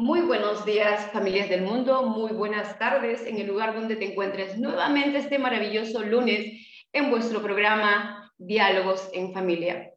Muy 0.00 0.20
buenos 0.20 0.64
días, 0.64 1.10
familias 1.10 1.48
del 1.48 1.62
mundo. 1.62 2.04
Muy 2.04 2.30
buenas 2.30 2.78
tardes 2.78 3.26
en 3.26 3.36
el 3.38 3.48
lugar 3.48 3.74
donde 3.74 3.96
te 3.96 4.12
encuentres 4.12 4.56
nuevamente 4.56 5.18
este 5.18 5.40
maravilloso 5.40 6.04
lunes 6.04 6.64
en 6.92 7.10
vuestro 7.10 7.42
programa 7.42 8.32
Diálogos 8.38 9.10
en 9.12 9.32
Familia. 9.32 9.92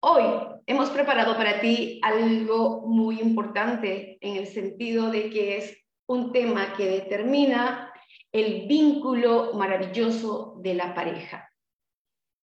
Hoy 0.00 0.24
hemos 0.66 0.90
preparado 0.90 1.36
para 1.36 1.60
ti 1.60 2.00
algo 2.02 2.88
muy 2.88 3.20
importante 3.20 4.18
en 4.20 4.34
el 4.34 4.48
sentido 4.48 5.12
de 5.12 5.30
que 5.30 5.58
es 5.58 5.78
un 6.08 6.32
tema 6.32 6.74
que 6.76 6.86
determina 6.86 7.92
el 8.32 8.66
vínculo 8.66 9.52
maravilloso 9.54 10.56
de 10.58 10.74
la 10.74 10.92
pareja. 10.92 11.48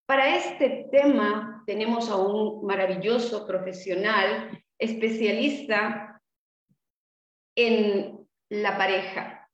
Para 0.05 0.37
este 0.37 0.87
tema 0.89 1.65
tenemos 1.67 2.09
a 2.09 2.15
un 2.15 2.65
maravilloso 2.65 3.45
profesional, 3.45 4.63
especialista 4.79 6.16
en 7.57 8.27
la 8.49 8.77
pareja. 8.77 9.49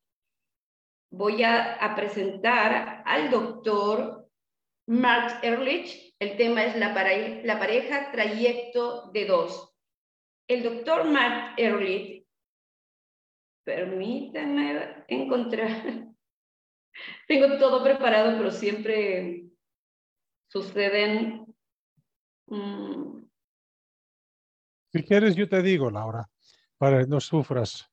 Voy 1.09 1.41
a, 1.43 1.93
presentar 1.95 3.01
al 3.05 3.31
doctor 3.31 4.29
Mark 4.87 5.39
Ehrlich. 5.41 6.13
El 6.19 6.37
tema 6.37 6.65
es 6.65 6.75
la, 6.75 6.93
pareja 6.93 8.11
trayecto 8.11 9.09
de 9.11 9.25
dos. 9.25 9.73
El 10.47 10.63
doctor 10.63 11.05
Mark 11.05 11.53
Ehrlich, 11.57 12.27
permítanme 13.63 15.05
encontrar, 15.07 16.13
tengo 17.27 17.57
todo 17.57 17.83
preparado, 17.83 18.37
pero 18.37 18.51
siempre 18.51 19.45
suceden... 20.49 21.45
Mm. 22.47 23.23
Si 24.91 25.03
quieres, 25.03 25.35
yo 25.35 25.47
te 25.47 25.61
digo, 25.61 25.89
Laura, 25.89 26.29
para 26.77 26.99
que 26.99 27.07
no 27.07 27.19
sufras. 27.19 27.92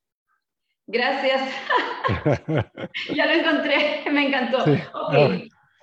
Gracias. 0.92 1.42
ya 3.14 3.26
lo 3.26 3.32
encontré, 3.32 4.02
me 4.10 4.26
encantó. 4.26 4.64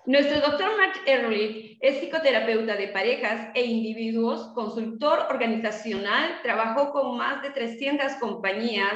Nuestro 0.05 0.39
doctor 0.41 0.77
Mark 0.77 1.02
Ehrlich 1.05 1.77
es 1.81 1.97
psicoterapeuta 1.97 2.75
de 2.75 2.89
parejas 2.89 3.49
e 3.55 3.66
individuos, 3.66 4.53
consultor 4.53 5.27
organizacional, 5.30 6.39
trabajó 6.44 6.91
con 6.91 7.17
más 7.17 7.41
de 7.41 7.52
300 7.52 8.14
compañías 8.14 8.95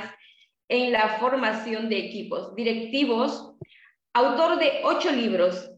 en 0.68 0.92
la 0.92 1.18
formación 1.20 1.90
de 1.90 1.98
equipos 1.98 2.56
directivos, 2.56 3.54
autor 4.14 4.60
de 4.60 4.82
ocho 4.84 5.12
libros. 5.12 5.70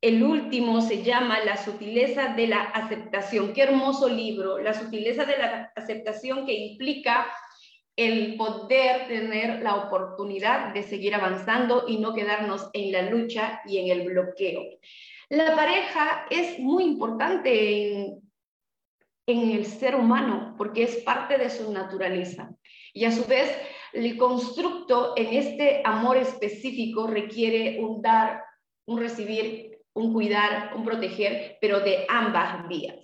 El 0.00 0.22
último 0.22 0.80
se 0.80 1.02
llama 1.02 1.40
La 1.44 1.56
sutileza 1.56 2.34
de 2.34 2.48
la 2.48 2.62
aceptación. 2.62 3.52
Qué 3.52 3.62
hermoso 3.62 4.08
libro, 4.08 4.58
La 4.58 4.74
sutileza 4.74 5.24
de 5.24 5.38
la 5.38 5.72
aceptación 5.76 6.44
que 6.44 6.54
implica 6.54 7.26
el 7.96 8.36
poder 8.36 9.06
tener 9.08 9.62
la 9.62 9.76
oportunidad 9.76 10.72
de 10.72 10.82
seguir 10.82 11.14
avanzando 11.14 11.84
y 11.86 11.98
no 11.98 12.14
quedarnos 12.14 12.70
en 12.72 12.92
la 12.92 13.02
lucha 13.10 13.60
y 13.66 13.78
en 13.78 13.88
el 13.88 14.08
bloqueo. 14.08 14.62
La 15.28 15.54
pareja 15.54 16.26
es 16.30 16.58
muy 16.58 16.84
importante 16.84 17.92
en, 17.92 18.22
en 19.26 19.50
el 19.50 19.66
ser 19.66 19.94
humano 19.94 20.54
porque 20.56 20.84
es 20.84 20.96
parte 20.98 21.38
de 21.38 21.50
su 21.50 21.72
naturaleza. 21.72 22.50
Y 22.94 23.04
a 23.04 23.12
su 23.12 23.24
vez, 23.24 23.50
el 23.92 24.16
constructo 24.16 25.14
en 25.16 25.34
este 25.34 25.82
amor 25.84 26.16
específico 26.16 27.06
requiere 27.06 27.80
un 27.80 28.02
dar, 28.02 28.42
un 28.86 28.98
recibir, 28.98 29.80
un 29.94 30.12
cuidar, 30.12 30.72
un 30.74 30.84
proteger, 30.84 31.58
pero 31.60 31.80
de 31.80 32.06
ambas 32.08 32.66
vías. 32.68 32.96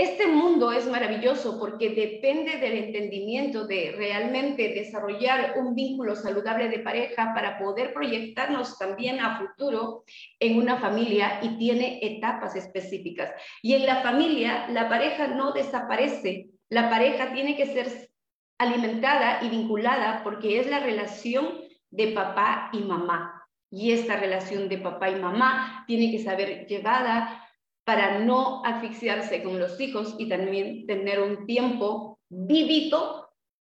Este 0.00 0.26
mundo 0.26 0.72
es 0.72 0.86
maravilloso 0.86 1.58
porque 1.58 1.90
depende 1.90 2.56
del 2.56 2.72
entendimiento 2.84 3.66
de 3.66 3.92
realmente 3.94 4.72
desarrollar 4.72 5.56
un 5.58 5.74
vínculo 5.74 6.16
saludable 6.16 6.70
de 6.70 6.78
pareja 6.78 7.34
para 7.34 7.58
poder 7.58 7.92
proyectarnos 7.92 8.78
también 8.78 9.20
a 9.20 9.36
futuro 9.38 10.04
en 10.38 10.56
una 10.56 10.78
familia 10.78 11.40
y 11.42 11.58
tiene 11.58 11.98
etapas 12.00 12.56
específicas. 12.56 13.30
Y 13.60 13.74
en 13.74 13.84
la 13.84 13.96
familia 13.96 14.68
la 14.70 14.88
pareja 14.88 15.26
no 15.26 15.52
desaparece, 15.52 16.48
la 16.70 16.88
pareja 16.88 17.34
tiene 17.34 17.54
que 17.54 17.66
ser 17.66 18.08
alimentada 18.56 19.40
y 19.42 19.50
vinculada 19.50 20.22
porque 20.24 20.60
es 20.60 20.70
la 20.70 20.80
relación 20.80 21.60
de 21.90 22.06
papá 22.12 22.70
y 22.72 22.78
mamá. 22.78 23.46
Y 23.70 23.92
esta 23.92 24.16
relación 24.16 24.70
de 24.70 24.78
papá 24.78 25.10
y 25.10 25.16
mamá 25.16 25.84
tiene 25.86 26.10
que 26.10 26.24
saber 26.24 26.66
llevada 26.66 27.46
para 27.84 28.18
no 28.20 28.64
asfixiarse 28.64 29.42
con 29.42 29.58
los 29.58 29.80
hijos 29.80 30.14
y 30.18 30.28
también 30.28 30.86
tener 30.86 31.20
un 31.20 31.46
tiempo 31.46 32.18
vivito 32.28 33.30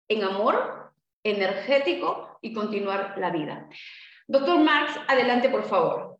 en 0.08 0.22
amor, 0.22 0.92
energético 1.24 2.38
y 2.42 2.52
continuar 2.52 3.16
la 3.18 3.30
vida. 3.30 3.68
Doctor 4.26 4.60
Max, 4.60 4.92
adelante, 5.08 5.48
por 5.48 5.64
favor. 5.64 6.18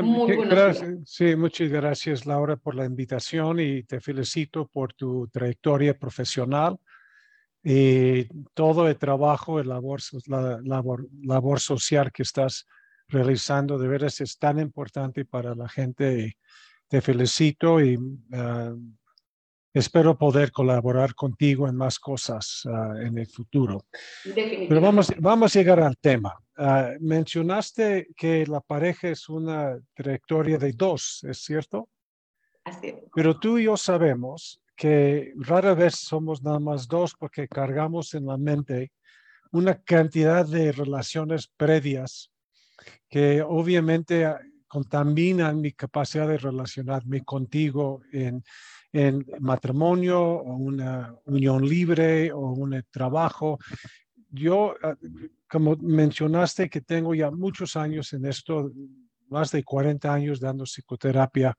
Muy 0.00 0.36
gracias. 0.46 1.00
Sí, 1.04 1.36
muchas 1.36 1.68
gracias, 1.68 2.24
Laura, 2.24 2.56
por 2.56 2.74
la 2.74 2.86
invitación 2.86 3.60
y 3.60 3.82
te 3.82 4.00
felicito 4.00 4.66
por 4.66 4.94
tu 4.94 5.28
trayectoria 5.28 5.98
profesional 5.98 6.78
y 7.62 8.24
todo 8.54 8.88
el 8.88 8.96
trabajo, 8.96 9.60
el 9.60 9.68
labor, 9.68 10.00
la 10.26 10.60
labor, 10.64 11.06
labor 11.22 11.60
social 11.60 12.10
que 12.10 12.22
estás 12.22 12.66
realizando. 13.08 13.78
De 13.78 13.86
veras 13.86 14.20
es 14.22 14.38
tan 14.38 14.58
importante 14.58 15.26
para 15.26 15.54
la 15.54 15.68
gente 15.68 16.38
te 16.92 17.00
felicito 17.00 17.80
y 17.80 17.98
ah, 18.34 18.74
espero 19.72 20.18
poder 20.18 20.52
colaborar 20.52 21.14
contigo 21.14 21.66
en 21.66 21.74
más 21.74 21.98
cosas 21.98 22.64
ah, 22.66 22.92
en 23.00 23.16
el 23.16 23.26
futuro. 23.26 23.86
Pero 24.34 24.78
vamos, 24.78 25.10
vamos 25.18 25.56
a 25.56 25.58
llegar 25.58 25.80
al 25.80 25.96
tema. 25.96 26.38
Ah, 26.54 26.90
mencionaste 27.00 28.08
que 28.14 28.46
la 28.46 28.60
pareja 28.60 29.08
es 29.08 29.30
una 29.30 29.80
trayectoria 29.94 30.58
de 30.58 30.72
dos, 30.72 31.24
¿es 31.26 31.38
cierto? 31.38 31.88
Así 32.62 32.94
Pero 33.14 33.40
tú 33.40 33.56
y 33.56 33.64
yo 33.64 33.78
sabemos 33.78 34.60
que 34.76 35.32
rara 35.36 35.72
vez 35.72 35.94
somos 35.94 36.42
nada 36.42 36.60
más 36.60 36.86
dos 36.86 37.14
porque 37.18 37.48
cargamos 37.48 38.12
en 38.12 38.26
la 38.26 38.36
mente 38.36 38.92
una 39.50 39.80
cantidad 39.82 40.46
de 40.46 40.72
relaciones 40.72 41.50
previas 41.56 42.30
que 43.08 43.40
obviamente 43.40 44.26
contaminan 44.72 45.60
mi 45.60 45.72
capacidad 45.72 46.26
de 46.26 46.38
relacionarme 46.38 47.22
contigo 47.24 48.00
en, 48.10 48.42
en 48.90 49.26
matrimonio 49.38 50.18
o 50.18 50.56
una 50.56 51.14
unión 51.26 51.68
libre 51.68 52.32
o 52.32 52.52
un 52.52 52.82
trabajo. 52.90 53.58
Yo, 54.30 54.74
ah, 54.82 54.96
como 55.46 55.76
mencionaste, 55.76 56.70
que 56.70 56.80
tengo 56.80 57.14
ya 57.14 57.30
muchos 57.30 57.76
años 57.76 58.14
en 58.14 58.24
esto, 58.24 58.72
más 59.28 59.50
de 59.50 59.62
40 59.62 60.10
años 60.10 60.40
dando 60.40 60.64
psicoterapia 60.64 61.54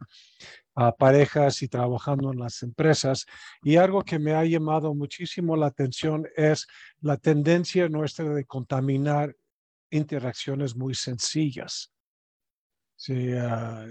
a 0.73 0.91
parejas 0.91 1.61
y 1.61 1.67
trabajando 1.67 2.31
en 2.33 2.39
las 2.39 2.63
empresas. 2.63 3.27
Y 3.61 3.75
algo 3.75 4.01
que 4.01 4.17
me 4.17 4.33
ha 4.33 4.43
llamado 4.43 4.95
muchísimo 4.95 5.55
la 5.55 5.67
atención 5.67 6.27
es 6.35 6.65
la 6.99 7.17
tendencia 7.17 7.87
nuestra 7.89 8.27
de 8.33 8.45
contaminar 8.45 9.35
interacciones 9.91 10.75
muy 10.75 10.95
sencillas. 10.95 11.92
Sí, 13.05 13.33
ah, 13.33 13.85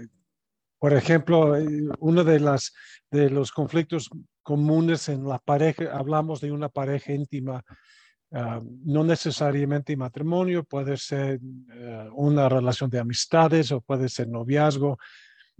por 0.79 0.91
ejemplo, 0.91 1.55
eh, 1.55 1.67
uno 1.99 2.23
de, 2.23 2.39
las, 2.39 2.73
de 3.11 3.29
los 3.29 3.51
conflictos 3.51 4.09
comunes 4.41 5.07
en 5.07 5.27
la 5.27 5.37
pareja, 5.37 5.95
hablamos 5.95 6.41
de 6.41 6.51
una 6.51 6.67
pareja 6.67 7.13
íntima, 7.13 7.63
ah, 8.31 8.59
no 8.83 9.03
necesariamente 9.03 9.95
matrimonio, 9.95 10.63
puede 10.63 10.97
ser 10.97 11.39
eh, 11.75 12.09
una 12.15 12.49
relación 12.49 12.89
de 12.89 12.97
amistades 12.97 13.71
o 13.71 13.81
puede 13.81 14.09
ser 14.09 14.29
noviazgo. 14.29 14.97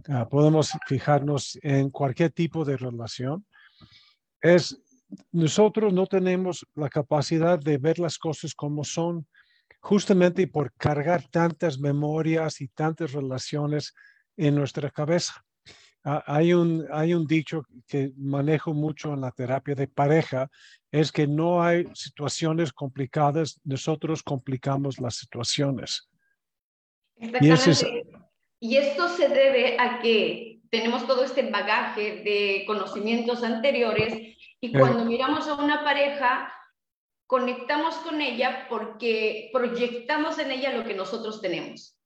Ah, 0.08 0.28
podemos 0.28 0.72
fijarnos 0.88 1.59
en 1.62 1.91
cualquier 1.91 2.31
tipo 2.31 2.66
de 2.66 2.75
relación. 2.75 3.46
Es, 4.41 4.82
nosotros 5.32 5.94
no 5.94 6.08
tenemos 6.08 6.66
la 6.73 6.90
capacidad 6.90 7.59
de 7.59 7.78
ver 7.78 8.00
las 8.00 8.17
cosas 8.17 8.55
como 8.55 8.84
son 8.84 9.28
justamente 9.84 10.47
por 10.47 10.72
cargar 10.76 11.28
tantas 11.30 11.78
memorias 11.78 12.62
y 12.62 12.70
tantas 12.70 13.12
relaciones 13.12 13.94
en 14.38 14.56
nuestra 14.56 14.90
cabeza. 14.90 15.44
Ah, 16.06 16.24
hay, 16.26 16.53
un, 16.53 16.85
hay 16.90 17.14
un 17.14 17.28
dicho 17.28 17.66
que 17.85 18.12
manejo 18.18 18.74
mucho 18.74 19.14
en 19.14 19.22
la 19.22 19.32
terapia 19.32 19.76
de 19.76 19.88
pareja, 19.88 20.50
es 20.90 21.12
que 21.12 21.28
no 21.28 21.62
hay 21.62 21.85
situaciones 21.94 22.72
complicadas, 22.72 23.59
nosotros 23.66 24.24
complicamos 24.24 25.00
las 25.00 25.16
situaciones. 25.16 26.09
Y 28.59 28.78
esto 28.78 29.09
se 29.09 29.28
debe 29.28 29.78
a 29.78 30.00
que 30.00 30.62
tenemos 30.72 31.06
todo 31.06 31.26
este 31.26 31.50
bagaje 31.50 32.24
de 32.24 32.64
conocimientos 32.66 33.44
anteriores 33.44 34.38
y 34.62 34.72
cuando 34.72 35.03
miramos 35.03 35.46
a 35.47 35.56
una 35.56 35.84
pareja 35.84 36.53
conectamos 37.34 37.96
con 37.96 38.22
ella 38.22 38.68
porque 38.70 39.50
proyectamos 39.52 40.38
en 40.38 40.52
ella 40.52 40.72
lo 40.72 40.84
que 40.84 40.94
nosotros 40.94 41.41
tenemos. 41.41 42.00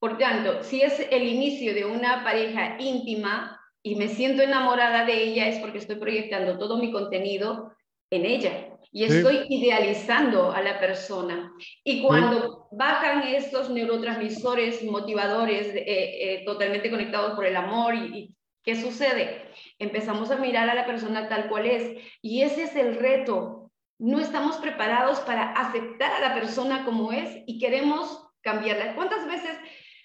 Por 0.00 0.18
tanto, 0.18 0.64
si 0.64 0.82
es 0.82 1.06
el 1.12 1.22
inicio 1.22 1.72
de 1.72 1.84
una 1.84 2.24
pareja 2.24 2.74
íntima 2.80 3.60
y 3.80 3.94
me 3.94 4.08
siento 4.08 4.42
enamorada 4.42 5.04
de 5.04 5.22
ella, 5.22 5.46
es 5.46 5.60
porque 5.60 5.78
estoy 5.78 5.94
proyectando 6.00 6.58
todo 6.58 6.78
mi 6.78 6.90
contenido 6.90 7.72
en 8.10 8.26
ella. 8.26 8.70
y 8.90 9.04
estoy 9.04 9.46
idealizando 9.48 10.50
a 10.50 10.60
la 10.60 10.80
persona. 10.80 11.52
Y 11.84 12.02
cuando 12.02 12.66
bajan 12.72 13.22
estos 13.22 13.70
neurotransmisores 13.70 14.82
motivadores 14.82 15.68
eh, 15.68 15.84
eh, 15.86 16.42
totalmente 16.44 16.90
conectados 16.90 17.36
por 17.36 17.46
el 17.46 17.54
amor, 17.54 17.94
y, 17.94 18.34
¿qué 18.64 18.74
sucede? 18.74 19.44
Empezamos 19.78 20.32
a 20.32 20.38
mirar 20.38 20.68
a 20.68 20.74
la 20.74 20.86
persona 20.86 21.28
tal 21.28 21.48
cual 21.48 21.66
es. 21.66 22.02
Y 22.20 22.42
ese 22.42 22.64
es 22.64 22.74
el 22.74 22.96
reto. 22.96 23.61
No 24.02 24.18
estamos 24.18 24.56
preparados 24.56 25.20
para 25.20 25.52
aceptar 25.52 26.10
a 26.10 26.18
la 26.18 26.34
persona 26.34 26.84
como 26.84 27.12
es 27.12 27.44
y 27.46 27.60
queremos 27.60 28.28
cambiarla. 28.40 28.96
¿Cuántas 28.96 29.24
veces, 29.28 29.56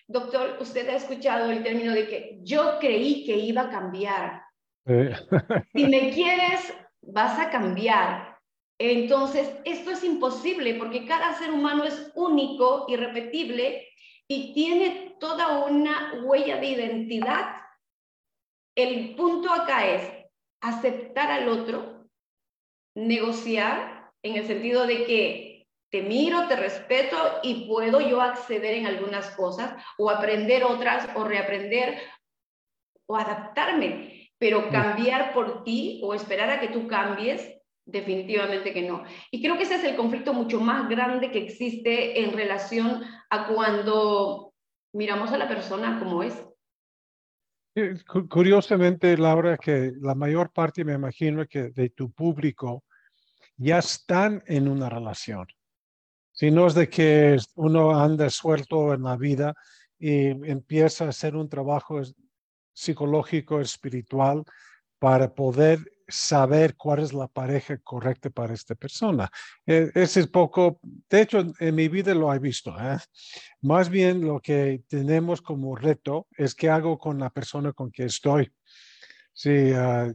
doctor, 0.07 0.55
usted 0.61 0.87
ha 0.89 0.97
escuchado 0.97 1.49
el 1.49 1.63
término 1.63 1.93
de 1.93 2.07
que 2.07 2.37
yo 2.43 2.77
creí 2.79 3.25
que 3.25 3.35
iba 3.35 3.63
a 3.63 3.69
cambiar? 3.71 4.43
si 5.73 5.87
me 5.87 6.11
quieres, 6.11 6.75
vas 7.01 7.39
a 7.39 7.49
cambiar. 7.49 8.37
Entonces, 8.77 9.51
esto 9.65 9.89
es 9.89 10.03
imposible 10.03 10.75
porque 10.75 11.07
cada 11.07 11.33
ser 11.33 11.51
humano 11.51 11.83
es 11.83 12.11
único, 12.13 12.85
irrepetible 12.87 13.87
y 14.27 14.53
tiene 14.53 15.15
toda 15.19 15.65
una 15.65 16.21
huella 16.23 16.57
de 16.57 16.67
identidad. 16.67 17.55
El 18.75 19.15
punto 19.15 19.51
acá 19.51 19.87
es 19.87 20.07
aceptar 20.61 21.31
al 21.31 21.49
otro, 21.49 21.96
negociar 22.97 24.11
en 24.23 24.35
el 24.35 24.47
sentido 24.47 24.87
de 24.87 25.05
que 25.05 25.67
te 25.89 26.01
miro, 26.01 26.47
te 26.47 26.55
respeto 26.55 27.15
y 27.43 27.67
puedo 27.67 28.01
yo 28.01 28.21
acceder 28.21 28.73
en 28.73 28.87
algunas 28.87 29.29
cosas 29.31 29.81
o 29.97 30.09
aprender 30.09 30.63
otras 30.63 31.07
o 31.15 31.23
reaprender 31.23 32.01
o 33.07 33.15
adaptarme, 33.15 34.31
pero 34.37 34.69
cambiar 34.69 35.33
por 35.33 35.63
ti 35.63 36.01
o 36.03 36.13
esperar 36.13 36.49
a 36.49 36.59
que 36.59 36.67
tú 36.67 36.87
cambies 36.87 37.57
Definitivamente 37.87 38.73
que 38.73 38.81
no. 38.81 39.05
Y 39.31 39.41
creo 39.41 39.55
que 39.55 39.63
ese 39.63 39.75
es 39.75 39.83
el 39.85 39.95
conflicto 39.95 40.33
mucho 40.33 40.59
más 40.59 40.89
grande 40.89 41.31
que 41.31 41.41
existe 41.41 42.21
en 42.21 42.33
relación 42.33 43.01
a 43.29 43.47
cuando 43.47 44.53
miramos 44.93 45.31
a 45.31 45.37
la 45.37 45.47
persona 45.47 45.97
como 45.97 46.21
es. 46.21 46.45
Curiosamente, 48.29 49.17
Laura, 49.17 49.57
que 49.57 49.93
la 50.01 50.15
mayor 50.15 50.51
parte, 50.51 50.83
me 50.83 50.95
imagino, 50.95 51.45
que 51.47 51.69
de 51.69 51.89
tu 51.91 52.11
público 52.11 52.83
ya 53.57 53.79
están 53.79 54.43
en 54.47 54.67
una 54.67 54.89
relación. 54.89 55.47
Si 56.31 56.51
no 56.51 56.67
es 56.67 56.75
de 56.75 56.87
que 56.87 57.37
uno 57.55 57.99
anda 57.99 58.29
suelto 58.29 58.93
en 58.93 59.03
la 59.03 59.17
vida 59.17 59.55
y 59.97 60.27
empieza 60.27 61.05
a 61.05 61.09
hacer 61.09 61.35
un 61.35 61.49
trabajo 61.49 62.01
psicológico, 62.73 63.59
espiritual, 63.59 64.43
para 64.99 65.33
poder 65.33 65.79
saber 66.07 66.75
cuál 66.75 66.99
es 66.99 67.13
la 67.13 67.27
pareja 67.27 67.77
correcta 67.79 68.29
para 68.29 68.53
esta 68.53 68.75
persona. 68.75 69.29
E, 69.65 69.91
ese 69.93 70.21
es 70.21 70.27
poco, 70.27 70.79
de 71.09 71.21
hecho, 71.21 71.43
en 71.59 71.75
mi 71.75 71.87
vida 71.87 72.13
lo 72.13 72.33
he 72.33 72.39
visto. 72.39 72.75
¿eh? 72.79 72.97
Más 73.61 73.89
bien 73.89 74.25
lo 74.25 74.39
que 74.39 74.83
tenemos 74.87 75.41
como 75.41 75.75
reto 75.75 76.27
es 76.37 76.55
qué 76.55 76.69
hago 76.69 76.97
con 76.97 77.19
la 77.19 77.29
persona 77.29 77.73
con 77.73 77.91
que 77.91 78.05
estoy. 78.05 78.49
Sí, 79.39 79.71
ah, 79.75 80.11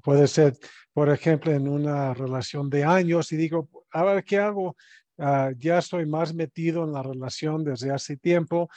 puede 0.00 0.28
ser, 0.28 0.56
por 0.92 1.10
ejemplo, 1.10 1.50
en 1.50 1.66
una 1.66 2.14
relación 2.14 2.70
de 2.70 2.84
años 2.84 3.32
y 3.32 3.36
digo, 3.36 3.68
a 3.90 4.04
ver, 4.04 4.22
¿qué 4.22 4.38
hago? 4.38 4.76
Ah, 5.18 5.50
ya 5.58 5.78
estoy 5.78 6.06
más 6.06 6.32
metido 6.32 6.84
en 6.84 6.92
la 6.92 7.02
relación 7.02 7.64
desde 7.64 7.90
hace 7.90 8.16
tiempo. 8.16 8.70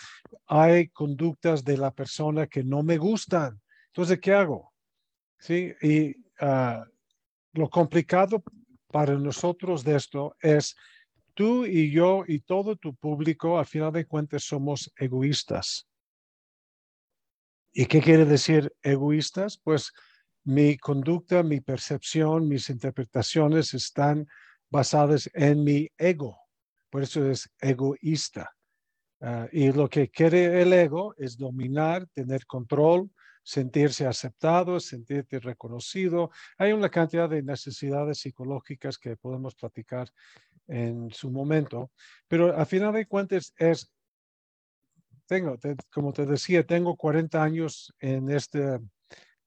Hay 0.47 0.87
conductas 0.87 1.63
de 1.63 1.77
la 1.77 1.91
persona 1.91 2.47
que 2.47 2.63
no 2.63 2.81
me 2.81 2.97
gustan. 2.97 3.61
Entonces, 3.89 4.19
¿qué 4.19 4.33
hago? 4.33 4.73
Sí, 5.37 5.71
y 5.83 6.15
lo 7.53 7.69
complicado 7.69 8.43
para 8.87 9.13
nosotros 9.13 9.83
de 9.83 9.95
esto 9.95 10.35
es 10.41 10.75
tú 11.35 11.67
y 11.67 11.91
yo 11.91 12.23
y 12.27 12.39
todo 12.39 12.77
tu 12.77 12.95
público, 12.95 13.59
al 13.59 13.67
final 13.67 13.93
de 13.93 14.05
cuentas, 14.05 14.43
somos 14.43 14.91
egoístas. 14.97 15.87
¿Y 17.73 17.87
qué 17.87 18.01
quiere 18.01 18.25
decir 18.25 18.71
egoístas? 18.83 19.57
Pues 19.57 19.91
mi 20.43 20.77
conducta, 20.77 21.41
mi 21.41 21.59
percepción, 21.59 22.47
mis 22.47 22.69
interpretaciones 22.69 23.73
están 23.73 24.27
basadas 24.69 25.29
en 25.33 25.63
mi 25.63 25.89
ego. 25.97 26.37
Por 26.91 27.01
eso 27.01 27.27
es 27.27 27.49
egoísta. 27.59 28.51
Ah, 29.21 29.47
y 29.51 29.71
lo 29.71 29.89
que 29.89 30.09
quiere 30.09 30.61
el 30.61 30.71
ego 30.73 31.15
es 31.17 31.37
dominar, 31.37 32.05
tener 32.13 32.45
control, 32.45 33.09
sentirse 33.41 34.05
aceptado, 34.05 34.79
sentirte 34.79 35.39
reconocido. 35.39 36.29
Hay 36.57 36.73
una 36.73 36.89
cantidad 36.89 37.29
de 37.29 37.41
necesidades 37.41 38.19
psicológicas 38.19 38.97
que 38.97 39.17
podemos 39.17 39.55
platicar 39.55 40.09
en 40.67 41.09
su 41.09 41.31
momento, 41.31 41.91
pero 42.27 42.55
a 42.55 42.65
final 42.65 42.93
de 42.93 43.05
cuentas 43.05 43.53
es, 43.57 43.91
tengo, 45.25 45.57
como 45.91 46.13
te 46.13 46.25
decía, 46.25 46.65
tengo 46.65 46.95
40 46.95 47.41
años 47.41 47.93
en 47.99 48.29
esta 48.29 48.79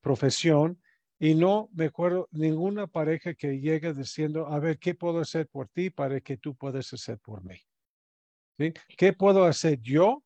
profesión 0.01 0.81
y 1.19 1.35
no 1.35 1.69
me 1.73 1.87
acuerdo 1.87 2.29
ninguna 2.31 2.87
pareja 2.87 3.35
que 3.35 3.59
llegue 3.61 3.95
diciendo, 3.95 4.47
a 4.47 4.59
ver, 4.59 4.79
¿qué 4.79 4.95
puedo 4.95 5.21
hacer 5.21 5.49
por 5.49 5.69
ti 5.69 5.91
para 5.91 6.21
que 6.21 6.37
tú 6.37 6.55
puedas 6.55 6.93
hacer 6.93 7.19
por 7.19 7.43
mí? 7.43 7.59
¿Qué 8.97 9.13
puedo 9.13 9.45
hacer 9.45 9.81
yo 9.81 10.23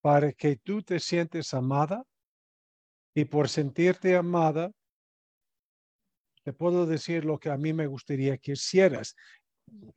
para 0.00 0.32
que 0.32 0.56
tú 0.56 0.82
te 0.82 1.00
sientes 1.00 1.54
amada 1.54 2.04
y 3.14 3.24
por 3.24 3.48
sentirte 3.48 4.16
amada, 4.16 4.70
te 6.42 6.52
puedo 6.52 6.84
decir 6.84 7.24
lo 7.24 7.38
que 7.38 7.48
a 7.48 7.56
mí 7.56 7.72
me 7.72 7.86
gustaría 7.86 8.36
que 8.36 8.52
hicieras. 8.52 9.16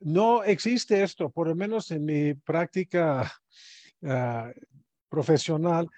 No 0.00 0.44
existe 0.44 1.02
esto, 1.02 1.28
por 1.30 1.48
lo 1.48 1.54
menos 1.54 1.90
en 1.90 2.06
mi 2.06 2.32
práctica 2.32 3.30
ah, 4.04 4.52
profesional. 5.08 5.88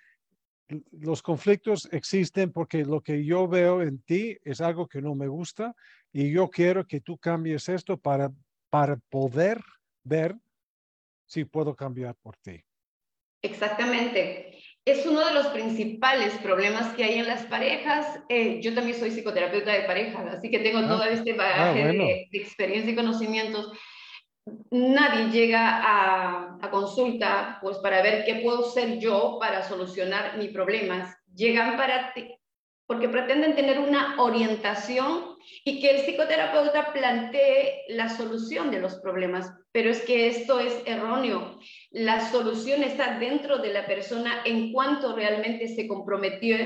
Los 0.92 1.22
conflictos 1.22 1.88
existen 1.90 2.52
porque 2.52 2.84
lo 2.84 3.00
que 3.00 3.24
yo 3.24 3.48
veo 3.48 3.82
en 3.82 4.00
ti 4.02 4.36
es 4.44 4.60
algo 4.60 4.86
que 4.86 5.02
no 5.02 5.14
me 5.14 5.26
gusta 5.26 5.74
y 6.12 6.30
yo 6.30 6.48
quiero 6.48 6.86
que 6.86 7.00
tú 7.00 7.18
cambies 7.18 7.68
esto 7.68 7.96
para, 7.96 8.30
para 8.68 8.96
poder 9.08 9.60
ver 10.04 10.36
si 11.26 11.44
puedo 11.44 11.74
cambiar 11.74 12.14
por 12.16 12.36
ti. 12.36 12.62
Exactamente 13.42 14.60
es 14.84 15.06
uno 15.06 15.24
de 15.24 15.34
los 15.34 15.46
principales 15.48 16.32
problemas 16.38 16.94
que 16.94 17.04
hay 17.04 17.18
en 17.18 17.26
las 17.26 17.44
parejas. 17.46 18.20
Eh, 18.28 18.60
yo 18.62 18.74
también 18.74 18.98
soy 18.98 19.10
psicoterapeuta 19.10 19.72
de 19.72 19.82
parejas, 19.82 20.34
así 20.34 20.50
que 20.50 20.60
tengo 20.60 20.78
ah, 20.78 20.88
todo 20.88 21.04
este 21.04 21.34
bagaje 21.34 21.82
ah, 21.82 21.92
de, 21.92 22.28
experiencia 22.32 22.92
y 22.92 22.96
conocimientos. 22.96 23.72
Nadie 24.70 25.30
llega 25.30 25.80
a, 25.82 26.58
a, 26.60 26.70
consulta 26.70 27.58
pues 27.60 27.78
para 27.78 28.02
ver 28.02 28.24
qué 28.24 28.36
puedo 28.36 28.70
ser 28.70 28.98
yo 28.98 29.38
para 29.40 29.62
solucionar 29.62 30.36
mis 30.38 30.50
problemas. 30.50 31.16
Llegan 31.34 31.76
para 31.76 32.12
porque 32.90 33.08
pretenden 33.08 33.54
tener 33.54 33.78
una 33.78 34.20
orientación 34.20 35.36
y 35.64 35.80
que 35.80 35.90
el 35.92 36.00
psicoterapeuta 36.00 36.92
plantee 36.92 37.84
la 37.86 38.08
solución 38.08 38.72
de 38.72 38.80
los 38.80 38.96
problemas. 38.96 39.48
Pero 39.70 39.90
es 39.90 40.00
que 40.00 40.26
esto 40.26 40.58
es 40.58 40.82
erróneo. 40.86 41.60
La 41.92 42.28
solución 42.32 42.82
está 42.82 43.16
dentro 43.20 43.58
de 43.58 43.72
la 43.72 43.86
persona 43.86 44.42
en 44.44 44.72
cuanto 44.72 45.14
realmente 45.14 45.68
se 45.68 45.86
comprometió, 45.86 46.56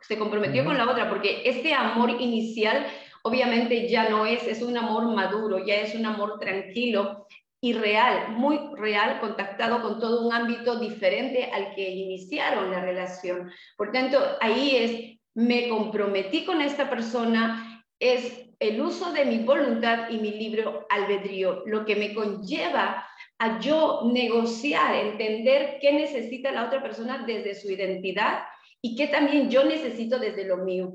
se 0.00 0.16
comprometió 0.16 0.64
con 0.64 0.78
la 0.78 0.90
otra, 0.90 1.10
porque 1.10 1.42
ese 1.44 1.74
amor 1.74 2.12
inicial 2.18 2.86
obviamente 3.24 3.88
ya 3.88 4.08
no 4.08 4.26
es, 4.26 4.46
es 4.46 4.62
un 4.62 4.76
amor 4.76 5.04
maduro, 5.14 5.64
ya 5.64 5.76
es 5.76 5.94
un 5.94 6.06
amor 6.06 6.38
tranquilo 6.38 7.26
y 7.60 7.72
real, 7.72 8.32
muy 8.32 8.58
real, 8.76 9.20
contactado 9.20 9.80
con 9.80 9.98
todo 9.98 10.26
un 10.26 10.32
ámbito 10.32 10.78
diferente 10.78 11.50
al 11.52 11.74
que 11.74 11.88
iniciaron 11.88 12.70
la 12.70 12.80
relación. 12.80 13.50
Por 13.76 13.90
tanto, 13.90 14.18
ahí 14.40 14.76
es 14.76 15.14
me 15.34 15.68
comprometí 15.68 16.44
con 16.44 16.60
esta 16.60 16.88
persona 16.88 17.82
es 17.98 18.44
el 18.60 18.80
uso 18.80 19.12
de 19.12 19.24
mi 19.24 19.38
voluntad 19.38 20.10
y 20.10 20.18
mi 20.18 20.30
libro 20.32 20.86
albedrío, 20.90 21.62
lo 21.66 21.84
que 21.84 21.96
me 21.96 22.14
conlleva 22.14 23.06
a 23.38 23.58
yo 23.60 24.02
negociar, 24.12 24.94
entender 24.94 25.78
qué 25.80 25.92
necesita 25.92 26.52
la 26.52 26.66
otra 26.66 26.82
persona 26.82 27.24
desde 27.26 27.54
su 27.54 27.70
identidad 27.70 28.44
y 28.80 28.94
qué 28.96 29.08
también 29.08 29.50
yo 29.50 29.64
necesito 29.64 30.18
desde 30.18 30.44
lo 30.44 30.58
mío. 30.58 30.92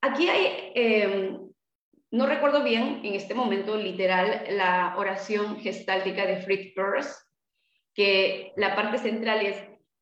Aquí 0.00 0.28
hay, 0.28 0.72
em, 0.74 1.47
no 2.10 2.26
recuerdo 2.26 2.62
bien 2.62 3.00
en 3.04 3.14
este 3.14 3.34
momento 3.34 3.76
literal, 3.76 4.44
la 4.50 4.94
oración 4.96 5.58
gestáltica 5.60 6.26
de 6.26 6.42
Fritz 6.42 6.74
Perls, 6.74 7.26
que 7.94 8.52
la 8.56 8.74
parte 8.74 8.98
central 8.98 9.44
es 9.44 9.56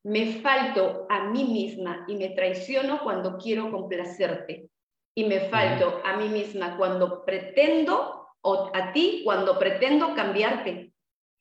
me 0.07 0.41
falto 0.41 1.07
a 1.11 1.25
mí 1.25 1.43
misma 1.43 2.05
y 2.07 2.15
me 2.15 2.29
traiciono 2.29 3.01
cuando 3.03 3.37
quiero 3.39 3.73
complacerte. 3.73 4.71
Y 5.17 5.25
me 5.25 5.41
falto 5.49 6.01
a 6.05 6.17
mí 6.17 6.29
misma 6.29 6.77
cuando 6.77 7.25
pretendo, 7.25 8.29
o 8.43 8.71
a 8.73 8.93
ti 8.93 9.23
cuando 9.25 9.59
pretendo 9.59 10.15
cambiarte. 10.15 10.93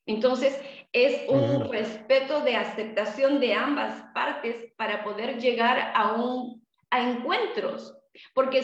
Entonces, 0.06 0.60
es 0.92 1.28
un 1.28 1.70
respeto 1.70 2.40
de 2.40 2.56
aceptación 2.56 3.38
de 3.38 3.54
ambas 3.54 4.02
partes 4.12 4.72
para 4.76 5.04
poder 5.04 5.38
llegar 5.38 5.92
a, 5.94 6.14
un, 6.14 6.66
a 6.90 7.08
encuentros. 7.08 7.96
Porque 8.34 8.62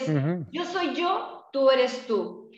yo 0.51 0.65
soy 0.65 0.95
yo, 0.95 1.42
tú 1.53 1.69
eres 1.69 2.05
tú. 2.07 2.49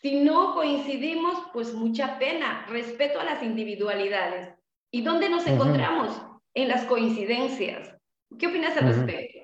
Si 0.00 0.20
no 0.20 0.54
coincidimos, 0.54 1.36
pues 1.52 1.74
mucha 1.74 2.18
pena, 2.18 2.64
respeto 2.68 3.20
a 3.20 3.24
las 3.24 3.42
individualidades. 3.42 4.54
¿Y 4.90 5.02
dónde 5.02 5.28
nos 5.28 5.46
encontramos? 5.46 6.22
En 6.54 6.68
las 6.68 6.84
coincidencias. 6.84 7.94
¿Qué 8.38 8.46
opinas 8.46 8.76
al 8.78 8.94
respecto? 8.94 9.36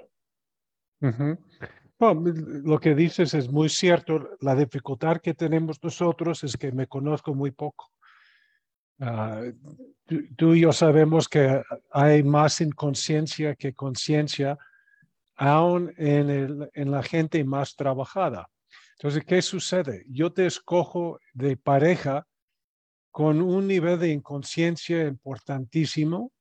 lo 2.64 2.80
que 2.80 2.94
dices 2.94 3.34
es 3.34 3.50
muy 3.50 3.68
cierto. 3.68 4.30
La 4.40 4.54
dificultad 4.54 5.20
que 5.20 5.34
tenemos 5.34 5.82
nosotros 5.82 6.44
es 6.44 6.56
que 6.56 6.70
me 6.72 6.86
conozco 6.86 7.34
muy 7.34 7.50
poco. 7.50 7.90
Ah, 9.00 9.42
tú, 10.36 10.54
y 10.54 10.60
yo 10.60 10.72
sabemos 10.72 11.28
que 11.28 11.62
hay 11.90 12.22
más 12.22 12.60
inconsciencia 12.60 13.56
que 13.56 13.74
conciencia, 13.74 14.58
aún 15.34 15.92
en, 15.96 16.70
en 16.72 16.90
la 16.90 17.02
gente 17.02 17.42
más 17.42 17.74
trabajada. 17.74 18.48
Entonces, 18.98 19.24
¿qué 19.24 19.42
sucede? 19.42 20.04
Yo 20.08 20.32
te 20.32 20.46
escojo 20.46 21.18
de 21.32 21.56
pareja 21.56 22.26
con 23.10 23.42
un 23.42 23.66
nivel 23.66 23.98
de 23.98 24.10
inconsciencia 24.10 25.06
importantísimo 25.06 26.32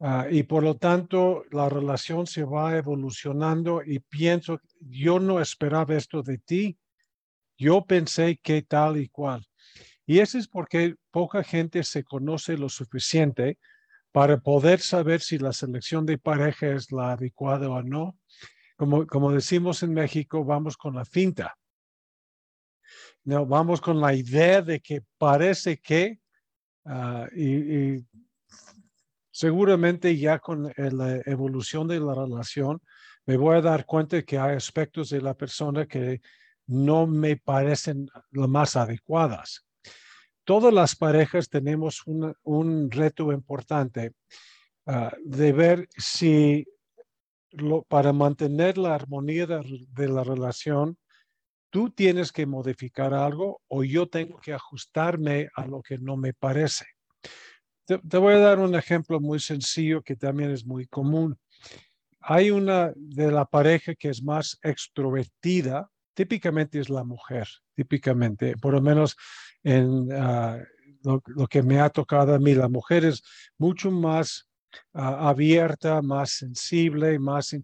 Ah, 0.00 0.28
y 0.30 0.44
por 0.44 0.62
lo 0.62 0.76
tanto, 0.76 1.44
la 1.50 1.68
relación 1.68 2.26
se 2.26 2.44
va 2.44 2.76
evolucionando 2.76 3.82
y 3.84 3.98
pienso, 3.98 4.60
yo 4.80 5.18
no 5.18 5.40
esperaba 5.40 5.96
esto 5.96 6.22
de 6.22 6.38
ti, 6.38 6.78
yo 7.56 7.84
pensé 7.84 8.38
que 8.40 8.62
tal 8.62 8.96
y 8.98 9.08
cual. 9.08 9.44
Y 10.06 10.20
eso 10.20 10.38
es 10.38 10.46
porque 10.46 10.94
poca 11.10 11.42
gente 11.42 11.82
se 11.82 12.04
conoce 12.04 12.56
lo 12.56 12.68
suficiente 12.68 13.58
para 14.12 14.38
poder 14.38 14.80
saber 14.80 15.20
si 15.20 15.36
la 15.38 15.52
selección 15.52 16.06
de 16.06 16.16
pareja 16.16 16.68
es 16.68 16.92
la 16.92 17.12
adecuada 17.12 17.68
o 17.68 17.82
no. 17.82 18.16
Como, 18.76 19.04
como 19.06 19.32
decimos 19.32 19.82
en 19.82 19.94
México, 19.94 20.44
vamos 20.44 20.76
con 20.76 20.94
la 20.94 21.04
finta. 21.04 21.56
No, 23.28 23.44
vamos 23.44 23.82
con 23.82 24.00
la 24.00 24.14
idea 24.14 24.62
de 24.62 24.80
que 24.80 25.02
parece 25.18 25.76
que, 25.76 26.18
ah, 26.86 27.26
y 27.36 28.02
seguramente 29.30 30.16
ya 30.16 30.38
con 30.38 30.72
la 30.74 31.20
evolución 31.26 31.86
de 31.88 32.00
la 32.00 32.14
relación 32.14 32.80
me 33.26 33.36
voy 33.36 33.56
a 33.56 33.60
dar 33.60 33.84
cuenta 33.84 34.22
que 34.22 34.38
hay 34.38 34.56
aspectos 34.56 35.10
de 35.10 35.20
la 35.20 35.34
persona 35.34 35.86
que 35.86 36.22
no 36.68 37.06
me 37.06 37.36
parecen 37.36 38.08
las 38.30 38.48
más 38.48 38.76
adecuadas. 38.76 39.62
Todas 40.44 40.72
las 40.72 40.96
parejas 40.96 41.50
tenemos 41.50 42.00
un, 42.06 42.90
reto 42.90 43.30
importante 43.30 44.12
ah, 44.86 45.12
de 45.22 45.52
ver 45.52 45.88
si 45.98 46.66
para 47.88 48.14
mantener 48.14 48.78
la 48.78 48.94
armonía 48.94 49.46
de, 49.46 50.08
la 50.08 50.24
relación, 50.24 50.96
tú 51.70 51.90
tienes 51.90 52.32
que 52.32 52.46
modificar 52.46 53.14
algo 53.14 53.62
o 53.68 53.84
yo 53.84 54.08
tengo 54.08 54.38
que 54.38 54.54
ajustarme 54.54 55.48
a 55.54 55.66
lo 55.66 55.82
que 55.82 55.98
no 55.98 56.16
me 56.16 56.32
parece. 56.32 56.86
Te, 57.86 58.18
voy 58.18 58.34
a 58.34 58.38
dar 58.38 58.58
un 58.58 58.74
ejemplo 58.74 59.18
muy 59.20 59.40
sencillo 59.40 60.02
que 60.02 60.16
también 60.16 60.50
es 60.50 60.66
muy 60.66 60.86
común. 60.86 61.38
Hay 62.20 62.50
una 62.50 62.92
de 62.94 63.30
la 63.30 63.46
pareja 63.46 63.94
que 63.94 64.10
es 64.10 64.22
más 64.22 64.58
extrovertida, 64.62 65.90
típicamente 66.12 66.80
es 66.80 66.90
la 66.90 67.04
mujer, 67.04 67.48
típicamente, 67.74 68.56
por 68.60 68.74
lo 68.74 68.82
menos 68.82 69.16
en 69.62 70.08
ah, 70.12 70.58
lo, 71.02 71.46
que 71.46 71.62
me 71.62 71.80
ha 71.80 71.88
tocado 71.88 72.34
a 72.34 72.38
mí, 72.38 72.54
la 72.54 72.68
mujer 72.68 73.04
es 73.04 73.22
mucho 73.56 73.90
más 73.90 74.50
ah, 74.92 75.28
abierta, 75.30 76.02
más 76.02 76.32
sensible, 76.32 77.18
más 77.18 77.54
en 77.54 77.62